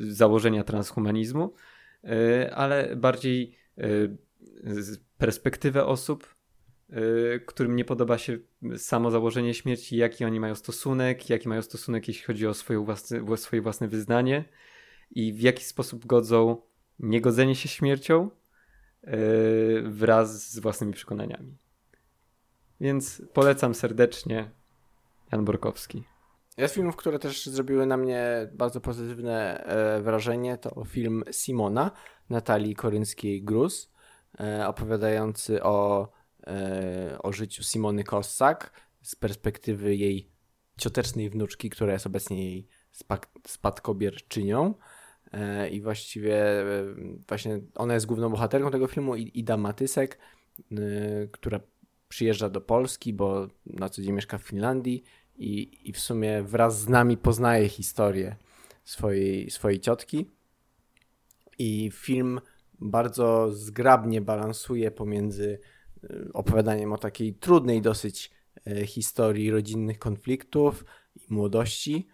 założenia 0.00 0.64
transhumanizmu, 0.64 1.54
ale 2.54 2.96
bardziej 2.96 3.56
perspektywę 5.18 5.86
osób, 5.86 6.34
którym 7.46 7.76
nie 7.76 7.84
podoba 7.84 8.18
się 8.18 8.38
samo 8.76 9.10
założenie 9.10 9.54
śmierci, 9.54 9.96
jaki 9.96 10.24
oni 10.24 10.40
mają 10.40 10.54
stosunek, 10.54 11.30
jaki 11.30 11.48
mają 11.48 11.62
stosunek, 11.62 12.08
jeśli 12.08 12.24
chodzi 12.24 12.46
o 12.46 12.54
swoje 12.54 12.78
własne, 12.78 13.36
swoje 13.36 13.62
własne 13.62 13.88
wyznanie 13.88 14.44
i 15.10 15.32
w 15.32 15.40
jaki 15.40 15.64
sposób 15.64 16.06
godzą 16.06 16.62
niegodzenie 16.98 17.54
się 17.54 17.68
śmiercią 17.68 18.30
wraz 19.84 20.50
z 20.50 20.58
własnymi 20.58 20.92
przekonaniami. 20.92 21.56
Więc 22.80 23.22
polecam 23.32 23.74
serdecznie 23.74 24.50
Jan 25.32 25.44
Borkowski. 25.44 26.04
Jest 26.56 26.74
filmów, 26.74 26.96
które 26.96 27.18
też 27.18 27.46
zrobiły 27.46 27.86
na 27.86 27.96
mnie 27.96 28.48
bardzo 28.52 28.80
pozytywne 28.80 29.64
e, 29.64 30.02
wrażenie. 30.02 30.58
To 30.58 30.84
film 30.84 31.24
Simona 31.32 31.90
Natalii 32.30 32.76
Koryńskiej-Gruz, 32.76 33.90
e, 34.40 34.68
opowiadający 34.68 35.62
o, 35.62 36.08
e, 36.46 37.18
o 37.22 37.32
życiu 37.32 37.62
Simony 37.62 38.04
Kossak 38.04 38.72
z 39.02 39.16
perspektywy 39.16 39.96
jej 39.96 40.30
ciotecznej 40.78 41.30
wnuczki, 41.30 41.70
która 41.70 41.92
jest 41.92 42.06
obecnie 42.06 42.44
jej 42.44 42.68
spadkobierczynią. 43.46 44.74
I 45.70 45.80
właściwie 45.80 46.44
właśnie 47.28 47.60
ona 47.74 47.94
jest 47.94 48.06
główną 48.06 48.30
bohaterką 48.30 48.70
tego 48.70 48.86
filmu, 48.86 49.16
Ida 49.16 49.56
Matysek, 49.56 50.18
która 51.32 51.60
przyjeżdża 52.08 52.48
do 52.48 52.60
Polski, 52.60 53.12
bo 53.12 53.48
na 53.66 53.88
co 53.88 54.02
dzień 54.02 54.12
mieszka 54.12 54.38
w 54.38 54.42
Finlandii 54.42 55.04
i, 55.36 55.80
i 55.88 55.92
w 55.92 56.00
sumie 56.00 56.42
wraz 56.42 56.80
z 56.80 56.88
nami 56.88 57.16
poznaje 57.16 57.68
historię 57.68 58.36
swojej, 58.84 59.50
swojej 59.50 59.80
ciotki. 59.80 60.30
I 61.58 61.90
film 61.94 62.40
bardzo 62.80 63.52
zgrabnie 63.52 64.20
balansuje 64.20 64.90
pomiędzy 64.90 65.58
y, 66.04 66.30
opowiadaniem 66.32 66.92
o 66.92 66.98
takiej 66.98 67.34
trudnej 67.34 67.82
dosyć 67.82 68.30
y, 68.68 68.86
historii 68.86 69.50
rodzinnych 69.50 69.98
konfliktów 69.98 70.84
i 71.16 71.34
młodości 71.34 72.08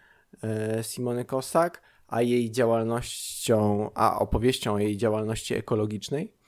y, 0.79 0.83
Simony 0.83 1.25
Kosak, 1.25 1.83
a 2.09 2.23
jej 2.23 2.51
działalnością, 2.51 3.91
a 3.95 4.19
opowieścią 4.19 4.75
o 4.75 4.79
jej 4.79 4.97
działalności 4.97 5.55
ekologicznej 5.55 6.41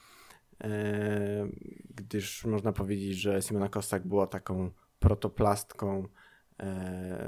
gdyż 1.95 2.45
można 2.45 2.71
powiedzieć, 2.71 3.17
że 3.17 3.41
Simona 3.41 3.69
Kostak 3.69 4.07
była 4.07 4.27
taką 4.27 4.71
protoplastką 4.99 6.07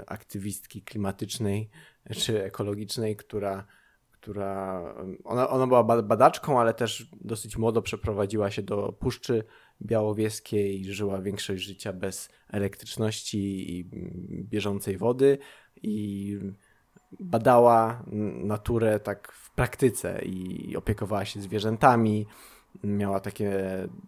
aktywistki 0.08 0.82
klimatycznej 0.82 1.70
czy 2.16 2.44
ekologicznej, 2.44 3.16
która, 3.16 3.66
która 4.12 4.84
ona, 5.24 5.50
ona 5.50 5.68
była 5.68 5.84
badaczką, 5.84 6.60
ale 6.60 6.74
też 6.74 7.10
dosyć 7.22 7.58
młodo 7.58 7.82
przeprowadziła 7.82 8.52
się 8.52 8.62
do 8.62 8.92
Puszczy 8.92 9.44
Białowieskiej, 9.82 10.94
żyła 10.94 11.22
większość 11.22 11.64
życia 11.64 11.94
bez 11.94 12.30
elektryczności 12.50 13.78
i 13.80 13.90
bieżącej 14.44 14.98
wody 14.98 15.38
i 15.82 16.38
badała 17.20 18.04
naturę 18.44 19.00
tak 19.00 19.32
w 19.32 19.52
praktyce 19.52 20.22
i 20.26 20.78
opiekowała 20.78 21.26
się 21.26 21.42
zwierzętami, 21.42 22.26
miała 22.84 23.20
takie 23.20 23.64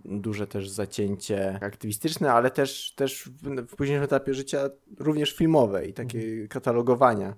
duże 0.06 0.48
też 0.48 0.70
zacięcie 0.70 1.60
aktywistyczne, 1.62 2.34
ale 2.34 2.52
też, 2.52 2.94
też 2.96 3.30
w, 3.68 3.76
późniejszym 3.76 4.04
etapie 4.04 4.34
życia 4.34 4.70
również 5.00 5.36
filmowe 5.36 5.86
i 5.86 5.94
takie 5.94 6.20
mhm. 6.20 6.48
katalogowania 6.48 7.36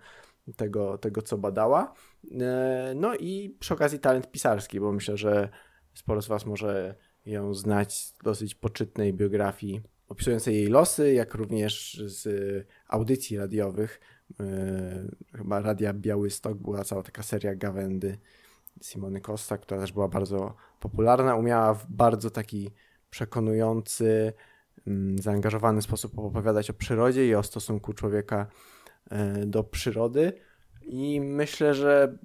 tego, 0.56 0.98
tego, 0.98 1.22
co 1.22 1.38
badała. 1.38 1.94
E, 2.42 2.94
no 2.96 3.16
i 3.16 3.56
przy 3.60 3.74
okazji 3.74 4.00
talent 4.00 4.32
pisarski, 4.32 4.80
bo 4.80 4.92
myślę, 4.92 5.18
że 5.18 5.50
sporo 5.94 6.22
z 6.22 6.28
Was 6.28 6.46
może 6.46 6.96
ją 7.26 7.54
znać 7.54 7.94
z 7.94 8.18
dosyć 8.24 8.56
poczytnej 8.56 9.14
biografii 9.14 9.82
opisującej 10.08 10.56
jej 10.56 10.68
losy, 10.68 11.14
jak 11.14 11.34
również 11.34 12.02
z 12.06 12.28
audycji 12.88 13.38
radiowych. 13.38 14.00
E, 14.40 15.08
chyba 15.38 15.60
Radia 15.60 15.94
Białystok 15.94 16.58
była 16.58 16.84
cała 16.84 17.04
taka 17.04 17.24
seria 17.24 17.56
gawędy 17.56 18.18
Simony 18.82 19.22
Costa, 19.22 19.58
która 19.58 19.80
też 19.80 19.92
była 19.92 20.08
bardzo 20.08 20.56
popularna. 20.80 21.36
Umiała 21.36 21.74
w 21.74 21.92
bardzo 21.92 22.30
taki 22.30 22.72
przekonujący, 23.10 24.34
mm, 24.88 25.18
zaangażowany 25.18 25.82
sposób 25.82 26.20
opowiadać 26.20 26.70
o 26.70 26.74
przyrodzie 26.74 27.28
i 27.28 27.36
o 27.36 27.44
stosunku 27.44 27.94
człowieka 27.94 28.48
e, 29.10 29.46
do 29.46 29.64
przyrody. 29.64 30.34
I 30.82 31.22
myślę, 31.22 31.74
że 31.74 32.18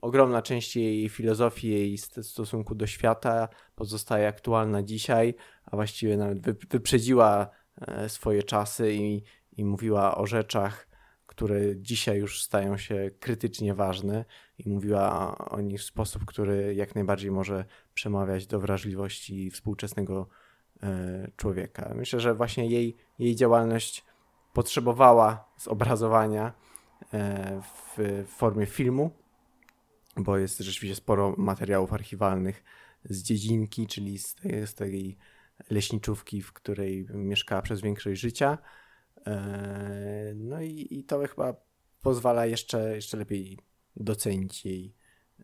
ogromna 0.00 0.42
część 0.42 0.76
jej 0.76 1.08
filozofii, 1.08 1.70
jej 1.70 1.98
stosunku 1.98 2.74
do 2.74 2.86
świata 2.86 3.48
pozostaje 3.74 4.28
aktualna 4.28 4.82
dzisiaj, 4.82 5.34
a 5.64 5.76
właściwie 5.76 6.16
nawet 6.16 6.40
wyprzedziła 6.68 7.50
e, 7.80 8.08
swoje 8.08 8.42
czasy 8.42 8.92
i, 8.94 9.22
i 9.52 9.64
mówiła 9.64 10.16
o 10.16 10.26
rzeczach, 10.26 10.89
które 11.40 11.76
dzisiaj 11.76 12.18
już 12.18 12.42
stają 12.42 12.76
się 12.76 13.10
krytycznie 13.20 13.74
ważne 13.74 14.24
i 14.58 14.68
mówiła 14.68 15.38
o 15.38 15.60
nich 15.60 15.80
w 15.80 15.84
sposób, 15.84 16.24
który 16.24 16.74
jak 16.74 16.94
najbardziej 16.94 17.30
może 17.30 17.64
przemawiać 17.94 18.46
do 18.46 18.60
wrażliwości 18.60 19.50
współczesnego 19.50 20.28
e, 20.82 21.30
człowieka. 21.36 21.92
Myślę, 21.94 22.20
że 22.20 22.34
właśnie 22.34 22.66
jej, 22.66 22.96
jej 23.18 23.36
działalność 23.36 24.04
potrzebowała 24.52 25.52
zobrazowania 25.58 26.52
e, 27.12 27.62
w 27.96 28.24
formie 28.28 28.66
filmu, 28.66 29.10
bo 30.16 30.38
jest 30.38 30.58
rzeczywiście 30.58 30.96
sporo 30.96 31.34
materiałów 31.38 31.92
archiwalnych 31.92 32.64
z 33.04 33.22
dziedzinki, 33.22 33.86
czyli 33.86 34.18
z 34.18 34.34
tej, 34.34 34.66
z 34.66 34.74
tej 34.74 35.16
leśniczówki, 35.70 36.42
w 36.42 36.52
której 36.52 37.06
mieszkała 37.14 37.62
przez 37.62 37.80
większość 37.80 38.20
życia. 38.20 38.58
E, 39.26 40.32
no 40.34 40.62
i, 40.62 40.86
i 40.90 41.04
to 41.04 41.26
chyba 41.28 41.54
pozwala 42.02 42.46
jeszcze, 42.46 42.94
jeszcze 42.94 43.16
lepiej 43.16 43.58
docenić 43.96 44.64
jej, 44.64 44.94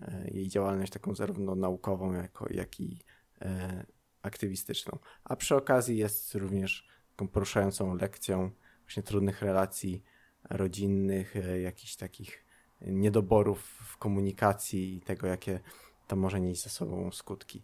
e, 0.01 0.29
jej 0.31 0.49
działalność 0.49 0.93
taką 0.93 1.15
zarówno 1.15 1.55
naukową, 1.55 2.13
jako, 2.13 2.47
jak 2.53 2.81
i 2.81 2.99
e, 3.41 3.87
aktywistyczną. 4.23 4.99
A 5.25 5.37
przy 5.37 5.57
okazji 5.57 5.99
jest 5.99 6.35
również 6.35 6.89
taką 7.11 7.29
poruszającą 7.29 7.95
lekcją 7.95 8.51
właśnie 8.81 9.03
trudnych 9.03 9.43
relacji 9.43 10.03
rodzinnych, 10.51 11.35
jakichś 11.63 11.97
takich 11.97 12.45
niedoborów 12.81 13.63
w 13.63 13.97
komunikacji 13.97 14.97
i 14.97 15.01
tego, 15.01 15.27
jakie 15.27 15.61
to 16.07 16.17
może 16.17 16.41
nieść 16.41 16.63
ze 16.63 16.71
sobą 16.71 17.13
skutki. 17.13 17.63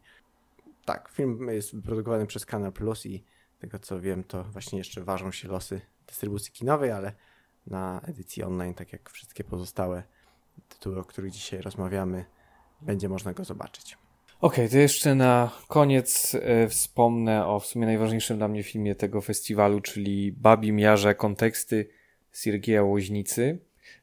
Tak, 0.85 1.09
film 1.09 1.49
jest 1.49 1.75
wyprodukowany 1.75 2.27
przez 2.27 2.47
Kanal 2.47 2.73
Plus 2.73 3.07
i 3.07 3.25
tego 3.59 3.79
co 3.79 4.01
wiem, 4.01 4.25
to 4.25 4.45
właśnie 4.45 4.79
jeszcze 4.79 5.05
ważą 5.05 5.33
się 5.33 5.49
losy 5.49 5.81
dystrybucji 6.07 6.53
kinowej, 6.53 6.91
ale 6.91 7.13
na 7.67 8.01
edycji 8.09 8.43
online, 8.43 8.75
tak 8.75 8.93
jak 8.93 9.11
wszystkie 9.11 9.45
pozostałe 9.45 10.03
tytuły, 10.69 10.99
o 10.99 11.05
których 11.05 11.33
dzisiaj 11.33 11.61
rozmawiamy, 11.61 12.25
będzie 12.81 13.09
można 13.09 13.33
go 13.33 13.45
zobaczyć. 13.45 13.97
Okej, 14.41 14.65
okay, 14.65 14.69
to 14.69 14.79
jeszcze 14.79 15.15
na 15.15 15.51
koniec 15.69 16.37
e, 16.43 16.69
wspomnę 16.69 17.47
o 17.47 17.61
w 17.61 17.67
sumie 17.67 17.87
najważniejszym 17.87 18.39
dla 18.39 18.49
mnie 18.49 18.63
filmie 18.63 18.95
tego 18.95 19.21
festiwalu, 19.21 19.81
czyli 19.81 20.33
Babi 20.33 20.73
Miarze 20.73 21.15
konteksty 21.15 21.89
Siergieja 22.33 22.83
Łoźnicy, 22.83 23.59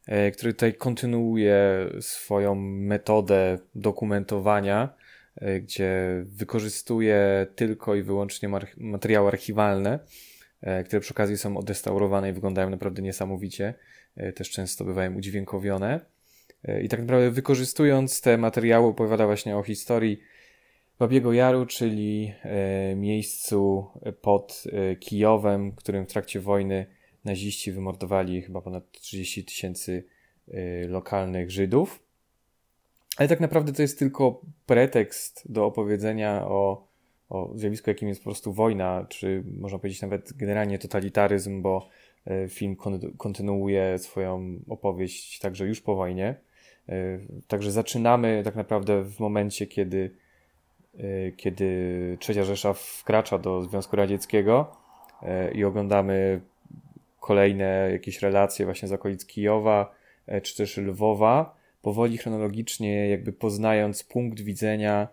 e, 0.07 0.31
który 0.31 0.53
tutaj 0.53 0.73
kontynuuje 0.73 1.89
swoją 1.99 2.55
metodę 2.55 3.57
dokumentowania, 3.75 4.89
e, 5.35 5.59
gdzie 5.59 6.23
wykorzystuje 6.25 7.47
tylko 7.55 7.95
i 7.95 8.01
wyłącznie 8.01 8.49
materiały 8.77 9.27
archiwalne, 9.27 9.99
które 10.85 10.99
przy 10.99 11.13
okazji 11.13 11.37
są 11.37 11.57
odrestaurowane 11.57 12.29
i 12.29 12.33
wyglądają 12.33 12.69
naprawdę 12.69 13.01
niesamowicie. 13.01 13.73
E, 14.15 14.33
też 14.33 14.49
często 14.49 14.85
bywają 14.85 15.15
udźwiękowione. 15.15 15.99
E, 16.63 16.81
I 16.81 16.89
tak 16.89 16.99
naprawdę 16.99 17.31
wykorzystując 17.31 18.21
te 18.21 18.37
materiały 18.37 18.87
opowiada 18.87 19.25
właśnie 19.25 19.57
o 19.57 19.63
historii 19.63 20.21
Babiego 20.99 21.33
Jaru, 21.33 21.65
czyli 21.65 22.33
miejscu 22.95 23.87
pod 24.21 24.63
Kijowem, 24.99 25.71
którym 25.71 26.05
w 26.05 26.11
trakcie 26.11 26.39
wojny 26.39 26.85
naziści 27.25 27.71
wymordowali 27.71 28.41
chyba 28.41 28.61
ponad 28.61 28.91
30 28.91 29.45
tysięcy 29.45 30.03
lokalnych 30.87 31.51
Żydów. 31.51 32.03
Ale 33.17 33.29
tak 33.29 33.39
naprawdę 33.39 33.73
to 33.73 33.81
jest 33.81 33.99
tylko 33.99 34.41
pretekst 34.65 35.51
do 35.51 35.65
opowiedzenia 35.65 36.47
o 36.47 36.88
o 37.29 37.51
zjawisku, 37.55 37.89
jakim 37.89 38.07
jest 38.07 38.21
po 38.21 38.23
prostu 38.23 38.53
wojna, 38.53 39.05
czy 39.09 39.43
można 39.59 39.79
powiedzieć 39.79 40.01
nawet 40.01 40.33
generalnie 40.33 40.79
totalitaryzm, 40.79 41.61
bo 41.61 41.89
e, 42.25 42.47
film 42.47 42.75
kontynuuje 43.17 43.97
swoją 43.97 44.59
opowieść 44.69 45.39
także 45.39 45.65
już 45.65 45.81
po 45.81 45.95
wojnie. 45.95 46.35
E, 46.89 47.19
także 47.47 47.71
zaczynamy 47.71 48.41
tak 48.43 48.55
naprawdę 48.55 49.03
w 49.03 49.19
momencie, 49.19 49.67
kiedy, 49.67 50.11
e, 50.97 51.31
kiedy 51.31 52.17
Trzecia 52.19 52.43
Rzesza 52.43 52.73
wkracza 52.73 53.37
do 53.37 53.63
Związku 53.63 53.95
Radzieckiego 53.95 54.71
i 55.53 55.63
oglądamy 55.63 56.41
kolejne 57.19 57.89
jakieś 57.91 58.21
relacje 58.21 58.65
właśnie 58.65 58.87
z 58.87 58.91
okolic 58.91 59.25
Kijowa, 59.25 59.95
czy 60.43 60.57
też 60.57 60.77
Lwowa, 60.77 61.55
powoli 61.81 62.17
chronologicznie 62.17 63.09
jakby 63.09 63.33
poznając 63.33 64.03
punkt 64.03 64.41
widzenia 64.41 65.07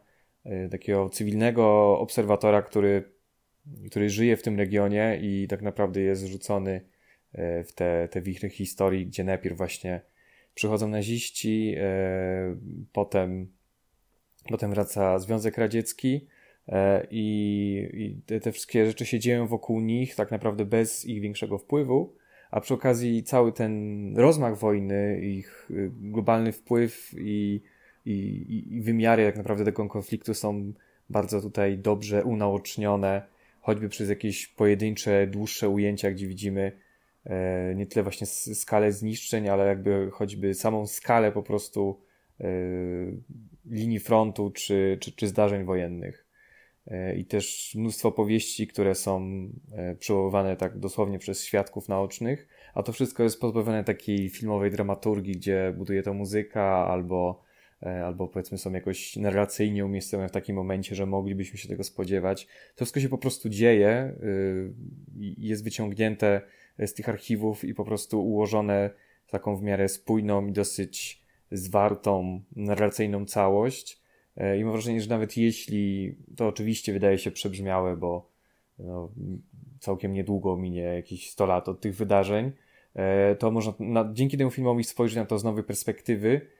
takiego 0.70 1.08
cywilnego 1.08 1.98
obserwatora, 1.98 2.62
który, 2.62 3.04
który 3.90 4.10
żyje 4.10 4.36
w 4.36 4.42
tym 4.42 4.58
regionie 4.58 5.18
i 5.22 5.46
tak 5.48 5.62
naprawdę 5.62 6.00
jest 6.00 6.26
rzucony 6.26 6.80
y, 7.34 7.64
w 7.64 7.72
te, 7.72 8.08
te 8.08 8.22
wichry 8.22 8.50
historii, 8.50 9.06
gdzie 9.06 9.24
najpierw 9.24 9.56
właśnie 9.56 10.00
przychodzą 10.54 10.88
naziści, 10.88 11.74
y, 11.76 11.80
potem, 12.92 13.52
potem 14.48 14.70
wraca 14.70 15.18
Związek 15.18 15.58
Radziecki 15.58 16.26
i, 17.10 17.88
i 17.92 18.40
te, 18.40 18.52
wszystkie 18.52 18.86
rzeczy 18.86 19.06
się 19.06 19.18
dzieją 19.18 19.46
wokół 19.46 19.80
nich 19.80 20.14
tak 20.14 20.30
naprawdę 20.30 20.64
bez 20.64 21.04
ich 21.04 21.20
większego 21.20 21.58
wpływu, 21.58 22.14
a 22.50 22.60
przy 22.60 22.74
okazji 22.74 23.22
cały 23.22 23.52
ten 23.52 24.12
rozmach 24.16 24.58
wojny, 24.58 25.20
ich 25.20 25.68
globalny 26.00 26.52
wpływ 26.52 27.14
i 27.18 27.62
i, 28.06 28.76
i, 28.76 28.80
wymiary 28.80 29.26
tak 29.26 29.36
naprawdę 29.36 29.64
tego 29.64 29.88
konfliktu 29.88 30.34
są 30.34 30.72
bardzo 31.10 31.40
tutaj 31.40 31.78
dobrze 31.78 32.24
unaocznione, 32.24 33.22
choćby 33.60 33.88
przez 33.88 34.08
jakieś 34.08 34.46
pojedyncze, 34.46 35.26
dłuższe 35.26 35.68
ujęcia, 35.68 36.10
gdzie 36.10 36.28
widzimy 36.28 36.72
e, 37.24 37.74
nie 37.74 37.86
tyle 37.86 38.02
właśnie 38.02 38.26
skalę 38.26 38.92
zniszczeń, 38.92 39.48
ale 39.48 39.66
jakby 39.66 40.10
choćby 40.12 40.54
samą 40.54 40.86
skalę 40.86 41.32
po 41.32 41.42
prostu 41.42 42.00
e, 42.40 42.46
linii 43.66 44.00
frontu 44.00 44.50
czy, 44.50 44.98
czy, 45.00 45.12
czy 45.12 45.28
zdarzeń 45.28 45.64
wojennych. 45.64 46.26
E, 46.86 47.16
I 47.16 47.24
też 47.24 47.74
mnóstwo 47.74 48.12
powieści, 48.12 48.66
które 48.66 48.94
są 48.94 49.48
przywoływane 49.98 50.56
tak 50.56 50.78
dosłownie 50.78 51.18
przez 51.18 51.44
świadków 51.44 51.88
naocznych, 51.88 52.48
a 52.74 52.82
to 52.82 52.92
wszystko 52.92 53.22
jest 53.22 53.40
pozbawione 53.40 53.84
takiej 53.84 54.28
filmowej 54.28 54.70
dramaturgii, 54.70 55.32
gdzie 55.32 55.74
buduje 55.76 56.02
to 56.02 56.14
muzyka 56.14 56.62
albo 56.64 57.45
albo 57.80 58.28
powiedzmy 58.28 58.58
są 58.58 58.72
jakoś 58.72 59.16
narracyjnie 59.16 59.84
umiejscowione 59.84 60.28
w 60.28 60.32
takim 60.32 60.56
momencie, 60.56 60.94
że 60.94 61.06
moglibyśmy 61.06 61.58
się 61.58 61.68
tego 61.68 61.84
spodziewać. 61.84 62.46
To 62.46 62.84
wszystko 62.84 63.00
się 63.00 63.08
po 63.08 63.18
prostu 63.18 63.48
dzieje 63.48 64.14
y, 64.22 64.72
jest 65.38 65.64
wyciągnięte 65.64 66.40
z 66.78 66.94
tych 66.94 67.08
archiwów 67.08 67.64
i 67.64 67.74
po 67.74 67.84
prostu 67.84 68.26
ułożone 68.26 68.90
w 69.26 69.30
taką 69.30 69.56
w 69.56 69.62
miarę 69.62 69.88
spójną 69.88 70.46
i 70.46 70.52
dosyć 70.52 71.22
zwartą, 71.52 72.42
narracyjną 72.56 73.26
całość. 73.26 74.02
E, 74.36 74.58
I 74.58 74.64
mam 74.64 74.72
wrażenie, 74.72 75.00
że 75.00 75.10
nawet 75.10 75.36
jeśli 75.36 76.16
to 76.36 76.48
oczywiście 76.48 76.92
wydaje 76.92 77.18
się 77.18 77.30
przebrzmiałe, 77.30 77.96
bo 77.96 78.30
no, 78.78 79.12
całkiem 79.80 80.12
niedługo 80.12 80.56
minie 80.56 80.82
jakieś 80.82 81.30
100 81.30 81.46
lat 81.46 81.68
od 81.68 81.80
tych 81.80 81.96
wydarzeń, 81.96 82.52
e, 82.94 83.36
to 83.36 83.50
można 83.50 83.74
na, 83.78 84.10
dzięki 84.12 84.38
temu 84.38 84.50
filmowi 84.50 84.84
spojrzeć 84.84 85.16
na 85.16 85.26
to 85.26 85.38
z 85.38 85.44
nowej 85.44 85.64
perspektywy 85.64 86.40
E, 86.40 86.55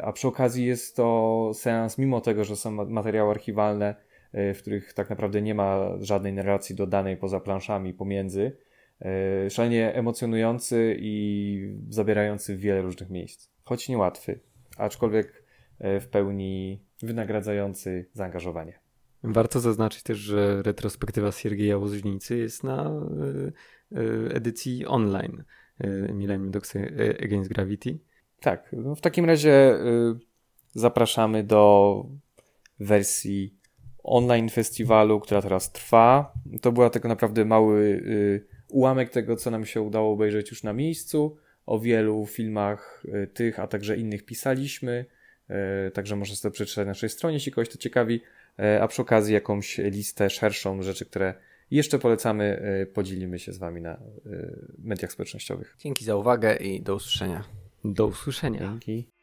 a 0.00 0.12
przy 0.12 0.28
okazji 0.28 0.66
jest 0.66 0.96
to 0.96 1.50
seans, 1.54 1.98
mimo 1.98 2.20
tego, 2.20 2.44
że 2.44 2.56
są 2.56 2.70
materiały 2.70 3.30
archiwalne, 3.30 3.94
e, 4.32 4.54
w 4.54 4.58
których 4.58 4.94
tak 4.94 5.10
naprawdę 5.10 5.42
nie 5.42 5.54
ma 5.54 5.96
żadnej 6.00 6.32
narracji 6.32 6.74
dodanej 6.74 7.16
poza 7.16 7.40
planszami 7.40 7.94
pomiędzy, 7.94 8.56
e, 9.00 9.50
szalenie 9.50 9.94
emocjonujący 9.94 10.96
i 10.98 11.76
zabierający 11.88 12.56
wiele 12.56 12.82
różnych 12.82 13.10
miejsc. 13.10 13.50
Choć 13.64 13.88
niełatwy, 13.88 14.40
aczkolwiek 14.76 15.44
w 15.80 16.06
pełni 16.06 16.82
wynagradzający 17.02 18.06
zaangażowanie. 18.12 18.78
Warto 19.22 19.60
zaznaczyć 19.60 20.02
też, 20.02 20.18
że 20.18 20.62
retrospektywa 20.62 21.32
Siergieja 21.32 21.78
Łoźnicy 21.78 22.36
jest 22.36 22.64
na 22.64 23.06
edycji 24.30 24.86
online 24.86 25.44
Millennium 26.12 26.50
Dogs 26.50 26.74
Against 27.24 27.50
Gravity. 27.50 27.98
Tak, 28.44 28.70
no 28.72 28.94
w 28.94 29.00
takim 29.00 29.24
razie 29.24 29.78
zapraszamy 30.74 31.44
do 31.44 32.06
wersji 32.80 33.54
online 34.02 34.48
festiwalu, 34.48 35.20
która 35.20 35.42
teraz 35.42 35.72
trwa. 35.72 36.32
To 36.60 36.72
była 36.72 36.90
tak 36.90 37.04
naprawdę 37.04 37.44
mały 37.44 38.04
ułamek 38.68 39.10
tego, 39.10 39.36
co 39.36 39.50
nam 39.50 39.66
się 39.66 39.80
udało 39.80 40.12
obejrzeć 40.12 40.50
już 40.50 40.62
na 40.62 40.72
miejscu. 40.72 41.36
O 41.66 41.78
wielu 41.78 42.26
filmach 42.26 43.04
tych, 43.34 43.60
a 43.60 43.66
także 43.66 43.96
innych 43.96 44.24
pisaliśmy. 44.24 45.04
Także 45.94 46.16
można 46.16 46.36
sobie 46.36 46.52
przeczytać 46.52 46.84
na 46.84 46.90
naszej 46.90 47.08
stronie, 47.08 47.34
jeśli 47.34 47.52
kogoś 47.52 47.68
to 47.68 47.78
ciekawi. 47.78 48.20
A 48.80 48.88
przy 48.88 49.02
okazji 49.02 49.34
jakąś 49.34 49.78
listę 49.78 50.30
szerszą 50.30 50.82
rzeczy, 50.82 51.06
które 51.06 51.34
jeszcze 51.70 51.98
polecamy, 51.98 52.62
podzielimy 52.94 53.38
się 53.38 53.52
z 53.52 53.58
Wami 53.58 53.80
na 53.80 54.00
mediach 54.78 55.12
społecznościowych. 55.12 55.76
Dzięki 55.78 56.04
za 56.04 56.16
uwagę 56.16 56.56
i 56.56 56.82
do 56.82 56.94
usłyszenia. 56.94 57.44
Do 57.84 58.06
usłyszenia. 58.06 58.60
Dzięki. 58.60 59.13